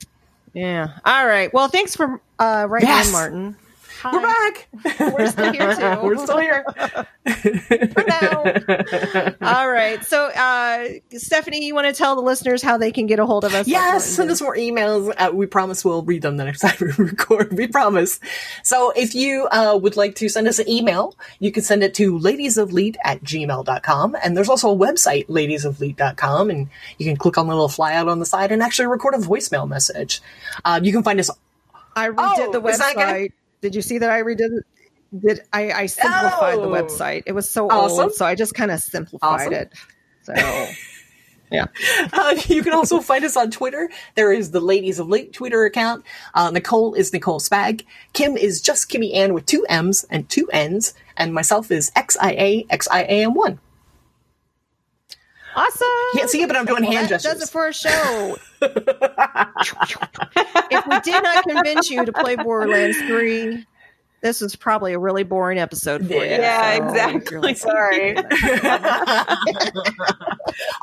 Yeah. 0.54 0.88
All 1.04 1.26
right. 1.26 1.52
Well, 1.52 1.68
thanks 1.68 1.94
for 1.96 2.20
uh, 2.38 2.66
writing 2.68 2.88
Yes. 2.88 3.08
in, 3.08 3.12
Martin. 3.12 3.56
We're 4.12 4.20
back. 4.22 4.68
We're 5.18 5.26
still 5.30 5.52
here 5.52 5.74
too. 5.74 6.00
We're 6.02 6.16
still 6.18 6.38
here. 6.38 6.64
for 7.92 8.04
now. 8.06 9.34
All 9.42 9.68
right. 9.70 10.04
So, 10.04 10.26
uh, 10.26 10.88
Stephanie, 11.16 11.64
you 11.66 11.74
want 11.74 11.86
to 11.86 11.92
tell 11.92 12.14
the 12.16 12.22
listeners 12.22 12.62
how 12.62 12.76
they 12.78 12.92
can 12.92 13.06
get 13.06 13.18
a 13.18 13.26
hold 13.26 13.44
of 13.44 13.54
us? 13.54 13.66
Yes, 13.66 14.06
send 14.06 14.30
us 14.30 14.40
more 14.40 14.56
emails. 14.56 15.12
Uh, 15.16 15.30
we 15.32 15.46
promise 15.46 15.84
we'll 15.84 16.02
read 16.02 16.22
them 16.22 16.36
the 16.36 16.44
next 16.44 16.60
time 16.62 16.76
we 16.80 16.86
record. 17.04 17.52
We 17.56 17.66
promise. 17.66 18.20
So 18.62 18.92
if 18.96 19.14
you 19.14 19.46
uh, 19.50 19.78
would 19.80 19.96
like 19.96 20.14
to 20.16 20.28
send 20.28 20.46
us 20.48 20.58
an 20.58 20.68
email, 20.68 21.16
you 21.38 21.50
can 21.52 21.62
send 21.62 21.82
it 21.82 21.94
to 21.94 22.18
ladiesofleet 22.18 22.96
at 23.04 23.22
gmail.com. 23.22 24.16
And 24.22 24.36
there's 24.36 24.48
also 24.48 24.70
a 24.72 24.76
website, 24.76 25.26
ladiesofleet.com, 25.28 26.50
and 26.50 26.68
you 26.98 27.06
can 27.06 27.16
click 27.16 27.38
on 27.38 27.46
the 27.46 27.54
little 27.54 27.68
flyout 27.68 28.10
on 28.10 28.18
the 28.18 28.26
side 28.26 28.52
and 28.52 28.62
actually 28.62 28.86
record 28.86 29.14
a 29.14 29.18
voicemail 29.18 29.68
message. 29.68 30.20
Um, 30.64 30.84
you 30.84 30.92
can 30.92 31.02
find 31.02 31.18
us. 31.20 31.30
I 31.94 32.08
redid 32.10 32.14
Oh, 32.18 32.52
the 32.52 32.68
is 32.68 32.78
that 32.78 32.94
good? 32.94 33.04
website. 33.06 33.32
Did 33.66 33.74
you 33.74 33.82
see 33.82 33.98
that 33.98 34.10
I 34.10 34.22
redid 34.22 34.58
it? 34.58 34.64
Did 35.26 35.40
I, 35.52 35.72
I 35.72 35.86
simplified 35.86 36.58
the 36.58 36.62
Oh. 36.62 36.68
website? 36.70 37.24
It 37.26 37.32
was 37.32 37.50
so 37.50 37.68
Awesome. 37.68 38.00
old, 38.04 38.14
so 38.14 38.24
I 38.24 38.36
just 38.36 38.54
kind 38.54 38.70
of 38.70 38.78
simplified 38.78 39.40
Awesome. 39.48 39.52
it. 39.54 39.72
So, 40.22 40.34
yeah. 41.50 41.66
Uh, 42.12 42.36
you 42.46 42.62
can 42.62 42.72
also 42.72 43.00
find 43.00 43.24
us 43.24 43.36
on 43.36 43.50
Twitter. 43.50 43.90
There 44.14 44.32
is 44.32 44.52
the 44.52 44.60
Ladies 44.60 45.00
of 45.00 45.08
Leet 45.08 45.32
Twitter 45.32 45.64
account. 45.64 46.04
Uh, 46.32 46.52
Nicole 46.52 46.94
is 46.94 47.12
Nicole 47.12 47.40
Spag. 47.40 47.84
Kim 48.12 48.36
is 48.36 48.60
just 48.60 48.88
Kimmy 48.88 49.12
Ann 49.16 49.34
with 49.34 49.46
two 49.46 49.66
M's 49.68 50.04
and 50.10 50.28
two 50.28 50.48
N's. 50.52 50.94
And 51.16 51.34
myself 51.34 51.72
is 51.72 51.90
XIA, 51.96 52.68
XIAM1. 52.68 53.58
Awesome. 55.56 55.88
Can't 56.14 56.28
see 56.30 56.42
it, 56.42 56.46
but 56.48 56.56
I'm 56.56 56.66
doing 56.66 56.82
Well, 56.82 56.92
hand 56.92 57.06
that 57.08 57.22
gestures. 57.22 57.32
does 57.32 57.42
it 57.48 57.50
for 57.50 57.66
a 57.68 57.72
show. 57.72 58.36
if 60.70 60.86
we 60.86 61.00
did 61.00 61.22
not 61.22 61.44
convince 61.44 61.90
you 61.90 62.04
to 62.04 62.12
play 62.12 62.36
Borderlands 62.36 62.98
3, 62.98 63.64
this 64.22 64.40
was 64.42 64.54
probably 64.54 64.92
a 64.92 64.98
really 64.98 65.22
boring 65.24 65.58
episode 65.58 66.06
for 66.06 66.12
you. 66.14 66.20
Yeah, 66.24 66.76
So, 66.76 66.84
exactly. 66.84 67.22
you're 67.30 67.40
like, 67.42 67.56
Sorry. 67.56 68.16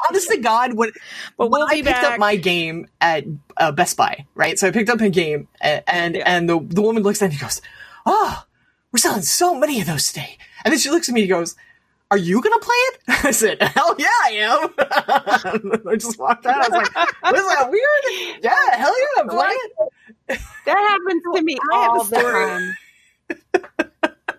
Honest 0.10 0.30
to 0.30 0.38
God, 0.38 0.74
what, 0.74 0.92
But 1.38 1.50
we'll 1.50 1.62
when 1.62 1.70
I 1.70 1.74
picked 1.76 1.86
back. 1.86 2.04
up 2.14 2.20
my 2.20 2.36
game 2.36 2.88
at 3.02 3.26
uh, 3.58 3.72
Best 3.72 3.98
Buy, 3.98 4.26
right? 4.36 4.58
So 4.60 4.68
I 4.68 4.72
picked 4.72 4.90
up 4.90 5.02
a 5.02 5.10
game, 5.10 5.48
and 5.62 5.84
and, 5.88 6.18
and 6.18 6.50
the 6.50 6.60
the 6.60 6.82
woman 6.82 7.04
looks 7.04 7.22
at 7.22 7.30
me 7.30 7.36
and 7.36 7.42
goes, 7.42 7.62
"Oh, 8.06 8.44
we're 8.92 9.00
selling 9.00 9.22
so 9.24 9.56
many 9.56 9.82
of 9.82 9.88
those 9.88 10.08
today." 10.12 10.38
And 10.64 10.72
then 10.72 10.80
she 10.80 10.90
looks 10.90 11.10
at 11.10 11.16
me 11.16 11.22
and 11.22 11.30
goes, 11.30 11.56
"Are 12.14 12.18
you 12.18 12.42
gonna 12.42 12.60
play 12.60 12.76
it?" 12.76 13.00
I 13.26 13.32
said, 13.32 13.62
"Hell 13.62 13.96
yeah, 13.98 14.08
I 14.24 14.30
am." 14.32 15.82
I 15.88 15.96
just 15.96 16.20
walked 16.20 16.46
out. 16.46 16.56
I 16.56 16.70
was 16.70 16.70
like, 16.70 17.34
"Was 17.34 17.56
that 17.56 17.72
weird?" 17.72 18.40
Yeah, 18.44 18.76
hell 18.76 18.94
yeah, 19.00 19.22
I'm 19.22 19.30
playing 19.30 19.58
it. 20.30 20.40
That 20.66 20.78
happens 20.78 21.22
to 21.36 21.42
me 21.44 21.58
I 21.74 21.78
have 21.80 21.92
all 21.92 22.04
the 22.04 22.20
story. 22.20 22.46
time. 22.46 23.84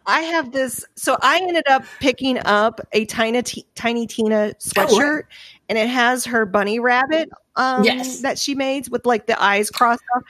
I 0.07 0.21
have 0.21 0.53
this. 0.53 0.85
So 0.97 1.17
I 1.21 1.39
ended 1.39 1.67
up 1.69 1.85
picking 2.01 2.39
up 2.47 2.81
a 2.93 3.05
tiny, 3.07 3.43
T- 3.43 3.67
tiny 3.75 4.07
Tina 4.07 4.55
sweatshirt, 4.61 5.25
and 5.69 5.77
it 5.79 5.89
has 5.89 6.25
her 6.27 6.47
bunny 6.47 6.79
rabbit 6.79 7.29
um, 7.57 7.85
Yes. 7.85 8.21
that 8.21 8.39
she 8.39 8.55
made 8.55 8.89
with 8.89 9.05
like 9.07 9.27
the 9.27 9.43
eyes 9.43 9.71
crossed 9.71 10.03
off. 10.17 10.23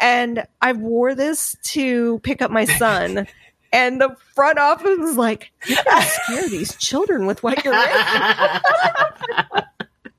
And 0.00 0.44
I 0.60 0.72
wore 0.72 1.14
this 1.14 1.56
to 1.64 2.18
pick 2.20 2.42
up 2.42 2.50
my 2.50 2.64
son. 2.64 3.26
And 3.72 4.00
the 4.00 4.14
front 4.34 4.58
office 4.58 4.98
was 4.98 5.16
like, 5.16 5.52
"You're 5.66 5.78
gonna 5.84 6.04
scare 6.06 6.48
these 6.48 6.74
children 6.76 7.26
with 7.26 7.42
what 7.42 7.64
you're 7.64 7.72
wearing." 7.72 7.94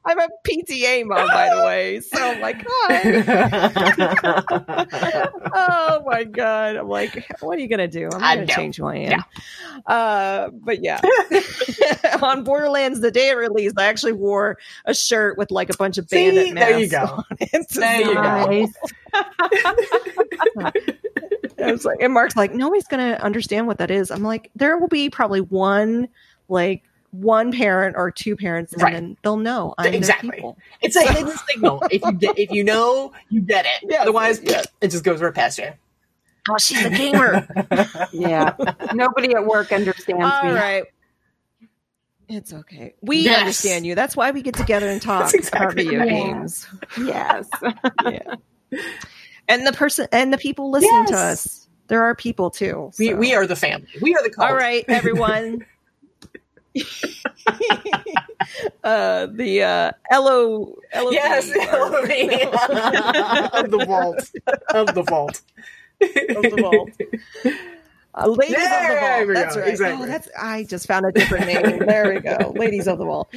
I'm 0.06 0.20
a 0.20 0.28
PTA 0.46 1.06
mom, 1.06 1.28
by 1.28 1.50
the 1.56 1.64
way, 1.64 2.02
so 2.02 2.18
I'm 2.22 2.42
like, 2.42 2.62
"Hi." 2.68 3.32
oh 5.56 6.04
my 6.06 6.26
god! 6.26 6.76
I'm 6.76 6.90
like, 6.90 7.26
what 7.40 7.58
are 7.58 7.62
you 7.62 7.70
gonna 7.70 7.88
do? 7.88 8.10
I'm 8.12 8.40
gonna 8.40 8.48
change 8.48 8.76
who 8.78 8.86
I 8.86 8.96
am. 8.98 9.24
Uh, 9.86 10.50
but 10.52 10.84
yeah, 10.84 11.00
on 12.22 12.44
Borderlands, 12.44 13.00
the 13.00 13.12
day 13.12 13.30
it 13.30 13.38
released, 13.38 13.80
I 13.80 13.86
actually 13.86 14.12
wore 14.14 14.58
a 14.86 14.94
shirt 14.94 15.38
with 15.38 15.52
like 15.52 15.70
a 15.70 15.78
bunch 15.78 15.98
of 15.98 16.10
See, 16.10 16.32
bandit 16.32 16.54
masks 16.54 16.70
there 16.70 16.80
you 16.80 16.90
go. 16.90 17.00
on 17.00 17.24
it. 17.40 17.68
There 17.70 18.02
you 18.02 18.14
go. 18.16 18.68
It. 21.64 21.70
I 21.70 21.72
was 21.72 21.86
like, 21.86 22.00
and 22.02 22.14
Mark's 22.14 22.36
like, 22.36 22.54
nobody's 22.54 22.88
gonna 22.88 23.18
understand 23.22 23.68
what 23.68 23.78
that 23.80 23.90
is. 23.92 24.12
I'm 24.12 24.24
like, 24.24 24.52
there 24.56 24.78
will 24.78 24.88
be 24.88 25.10
probably 25.10 25.42
one, 25.42 26.08
like 26.50 26.84
one 27.12 27.52
parent 27.52 27.96
or 27.98 28.10
two 28.12 28.36
parents, 28.36 28.74
and 28.74 28.82
Right. 28.82 28.94
then 28.94 29.18
they'll 29.24 29.38
know. 29.38 29.76
I'm 29.78 29.94
Exactly. 29.94 30.44
It's 30.82 30.96
a 30.96 31.12
hidden 31.12 31.36
signal. 31.50 31.84
If 31.92 32.02
you 32.04 32.12
get, 32.14 32.38
if 32.40 32.52
you 32.52 32.64
know, 32.64 33.14
you 33.30 33.42
get 33.42 33.66
it. 33.66 33.88
Yes, 33.90 34.02
Otherwise, 34.02 34.42
yes. 34.44 34.68
it 34.82 34.90
just 34.90 35.04
goes 35.04 35.22
right 35.22 35.34
past 35.34 35.60
you. 35.60 35.70
Oh, 36.50 36.58
she's 36.58 36.84
a 36.84 36.90
gamer. 36.90 37.48
Yeah. 38.12 38.56
Nobody 38.94 39.34
at 39.34 39.46
work 39.46 39.72
understands 39.72 40.24
All 40.26 40.44
me. 40.44 40.52
right. 40.52 40.84
It's 42.28 42.52
okay. 42.54 42.96
We 43.02 43.20
Yes. 43.20 43.40
understand 43.42 43.86
you. 43.86 43.96
That's 43.96 44.16
why 44.18 44.32
we 44.32 44.42
get 44.42 44.56
together 44.56 44.88
and 44.90 45.02
talk 45.02 45.34
exactly 45.34 45.60
about 45.60 45.76
video 45.76 46.00
right. 46.00 46.10
games. 46.10 46.68
Yes. 46.98 47.48
Yeah. 48.10 48.36
And 49.54 49.68
the 49.68 49.74
person 49.74 50.08
and 50.12 50.34
the 50.34 50.38
people 50.40 50.72
listening 50.72 51.06
to 51.08 51.16
us. 51.16 51.68
There 51.88 52.02
are 52.04 52.16
people 52.16 52.50
too. 52.50 52.92
We, 52.98 53.10
so. 53.10 53.16
we 53.18 53.36
are 53.36 53.46
the 53.46 53.56
family. 53.56 53.88
We 54.02 54.16
are 54.16 54.24
the 54.24 54.32
cult. 54.32 54.50
All 54.50 54.56
right, 54.56 54.84
everyone. 54.88 55.64
uh 58.84 59.28
the 59.28 59.62
uh 59.62 59.92
Elo, 60.10 60.74
Elo 60.92 61.12
Yes, 61.12 61.50
of 63.54 63.70
the 63.70 63.86
vault. 63.86 64.32
Of 64.74 64.96
the 64.96 65.04
vault. 65.04 65.42
of 66.02 66.42
the 66.42 66.58
vault. 66.60 66.90
Uh, 68.16 68.28
ladies 68.28 68.56
There 68.56 69.22
of 69.22 69.28
the 69.28 69.34
vault. 69.34 69.36
That's 69.36 69.56
go, 69.56 69.62
right. 69.62 69.70
exactly. 69.70 70.04
Oh, 70.04 70.08
that's 70.08 70.30
I 70.40 70.64
just 70.64 70.88
found 70.88 71.06
a 71.06 71.12
different 71.12 71.46
name. 71.46 71.80
There 71.86 72.12
we 72.12 72.22
go. 72.22 72.54
Ladies 72.56 72.88
of 72.88 72.98
the 72.98 73.06
vault. 73.06 73.32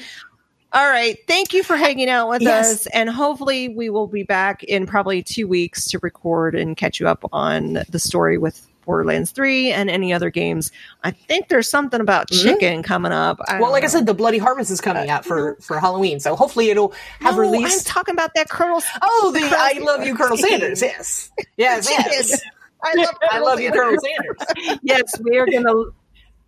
All 0.77 0.87
right. 0.91 1.17
Thank 1.27 1.55
you 1.55 1.63
for 1.63 1.75
hanging 1.77 2.11
out 2.11 2.29
with 2.29 2.43
Yes. 2.43 2.71
us. 2.71 2.87
And 2.89 3.09
hopefully 3.09 3.71
we 3.71 3.89
will 3.89 4.07
be 4.09 4.25
back 4.25 4.63
in 4.63 4.87
probably 4.87 5.23
two 5.23 5.49
weeks 5.49 5.87
to 5.91 5.99
record 6.01 6.55
and 6.55 6.77
catch 6.77 7.01
you 7.01 7.09
up 7.09 7.25
on 7.33 7.83
the 7.89 7.99
story 7.99 8.37
with 8.37 8.67
Borderlands 8.85 9.31
3 9.31 9.73
and 9.73 9.89
any 9.89 10.13
other 10.13 10.29
games. 10.29 10.71
I 11.03 11.13
think 11.13 11.49
there's 11.49 11.67
something 11.69 12.01
about 12.01 12.29
Mhm. 12.29 12.43
chicken 12.43 12.83
coming 12.83 13.11
up. 13.11 13.41
I 13.49 13.59
Well, 13.59 13.73
like 13.73 13.85
I 13.85 13.87
said, 13.87 14.05
the 14.05 14.13
Bloody 14.13 14.37
Harvest 14.37 14.71
is 14.71 14.83
coming 14.83 15.09
out 15.09 15.25
for, 15.25 15.57
for 15.63 15.81
Halloween, 15.81 16.21
so 16.21 16.37
hopefully 16.37 16.69
it'll 16.69 16.93
have 17.21 17.37
No, 17.37 17.43
I'm 17.55 17.81
talking 17.81 18.13
about 18.13 18.33
that 18.35 18.51
Colonel. 18.51 18.83
oh, 19.01 19.31
the 19.33 19.41
Colonel 19.41 19.57
I 19.59 19.79
love 19.83 20.07
you, 20.07 20.15
Colonel 20.15 20.37
Sanders. 20.37 20.83
Yes, 20.83 21.31
yes, 21.57 21.89
yes. 21.91 22.41
I 22.85 22.95
love. 22.95 23.15
I 23.31 23.39
love 23.41 23.61
you, 23.61 23.73
Colonel 23.73 23.99
Sanders. 23.99 24.79
yes, 24.83 25.03
we 25.23 25.39
are 25.39 25.47
gonna 25.47 25.73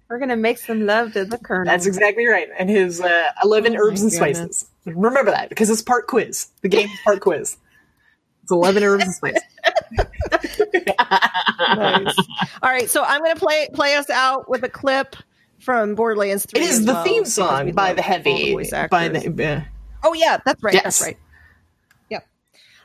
we're 0.09 0.19
gonna 0.19 0.37
make 0.37 0.59
some 0.59 0.87
love 0.87 1.13
to 1.15 1.25
the 1.25 1.39
colonel. 1.39 1.65
That's 1.65 1.87
exactly 1.87 2.27
right. 2.27 2.49
And 2.59 2.71
his 2.71 3.01
uh, 3.01 3.31
11 3.43 3.77
Oh 3.77 3.81
herbs 3.81 4.01
my 4.01 4.05
and 4.05 4.13
spices. 4.13 4.67
Remember 4.85 5.31
that 5.31 5.49
because 5.49 5.69
it's 5.71 5.83
part 5.83 6.07
quiz. 6.07 6.49
The 6.63 6.69
game 6.69 6.89
is 6.89 6.99
part 7.05 7.21
quiz. 7.21 7.57
It's 8.43 8.53
11 8.53 8.83
herbs 8.83 9.05
and 9.05 9.15
spices. 9.15 9.43
Nice. 11.59 12.15
All 12.63 12.71
right, 12.71 12.89
so 12.89 13.03
I'm 13.03 13.21
going 13.23 13.35
to 13.35 13.41
play 13.41 13.69
play 13.75 13.95
us 13.97 14.09
out 14.11 14.49
with 14.49 14.63
a 14.63 14.69
clip 14.69 15.17
from 15.59 15.95
Borderlands 15.97 16.47
3. 16.47 16.61
It 16.61 16.69
is 16.69 16.87
the 16.87 16.93
well, 16.93 17.05
theme 17.05 17.25
song 17.25 17.73
by 17.73 17.93
the 17.93 18.03
Heavy. 18.03 18.53
voice 18.53 18.71
by 18.91 19.09
the, 19.09 19.45
uh, 19.45 19.61
Oh 20.05 20.15
yeah, 20.15 20.39
that's 20.45 20.63
right. 20.63 20.75
Yes. 20.75 20.85
That's 20.85 21.03
right. 21.03 21.17
Yep. 22.11 22.27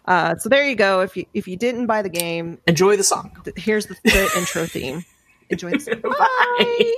Uh, 0.05 0.35
so 0.37 0.49
there 0.49 0.67
you 0.67 0.75
go. 0.75 1.01
If 1.01 1.15
you 1.15 1.25
if 1.33 1.47
you 1.47 1.55
didn't 1.55 1.85
buy 1.85 2.01
the 2.01 2.09
game, 2.09 2.57
enjoy 2.67 2.97
the 2.97 3.03
song. 3.03 3.37
th- 3.43 3.55
here's 3.57 3.85
the, 3.85 3.95
the 4.03 4.31
intro 4.37 4.65
theme. 4.65 5.05
Enjoy 5.49 5.71
this. 5.71 5.89
Bye. 6.03 6.93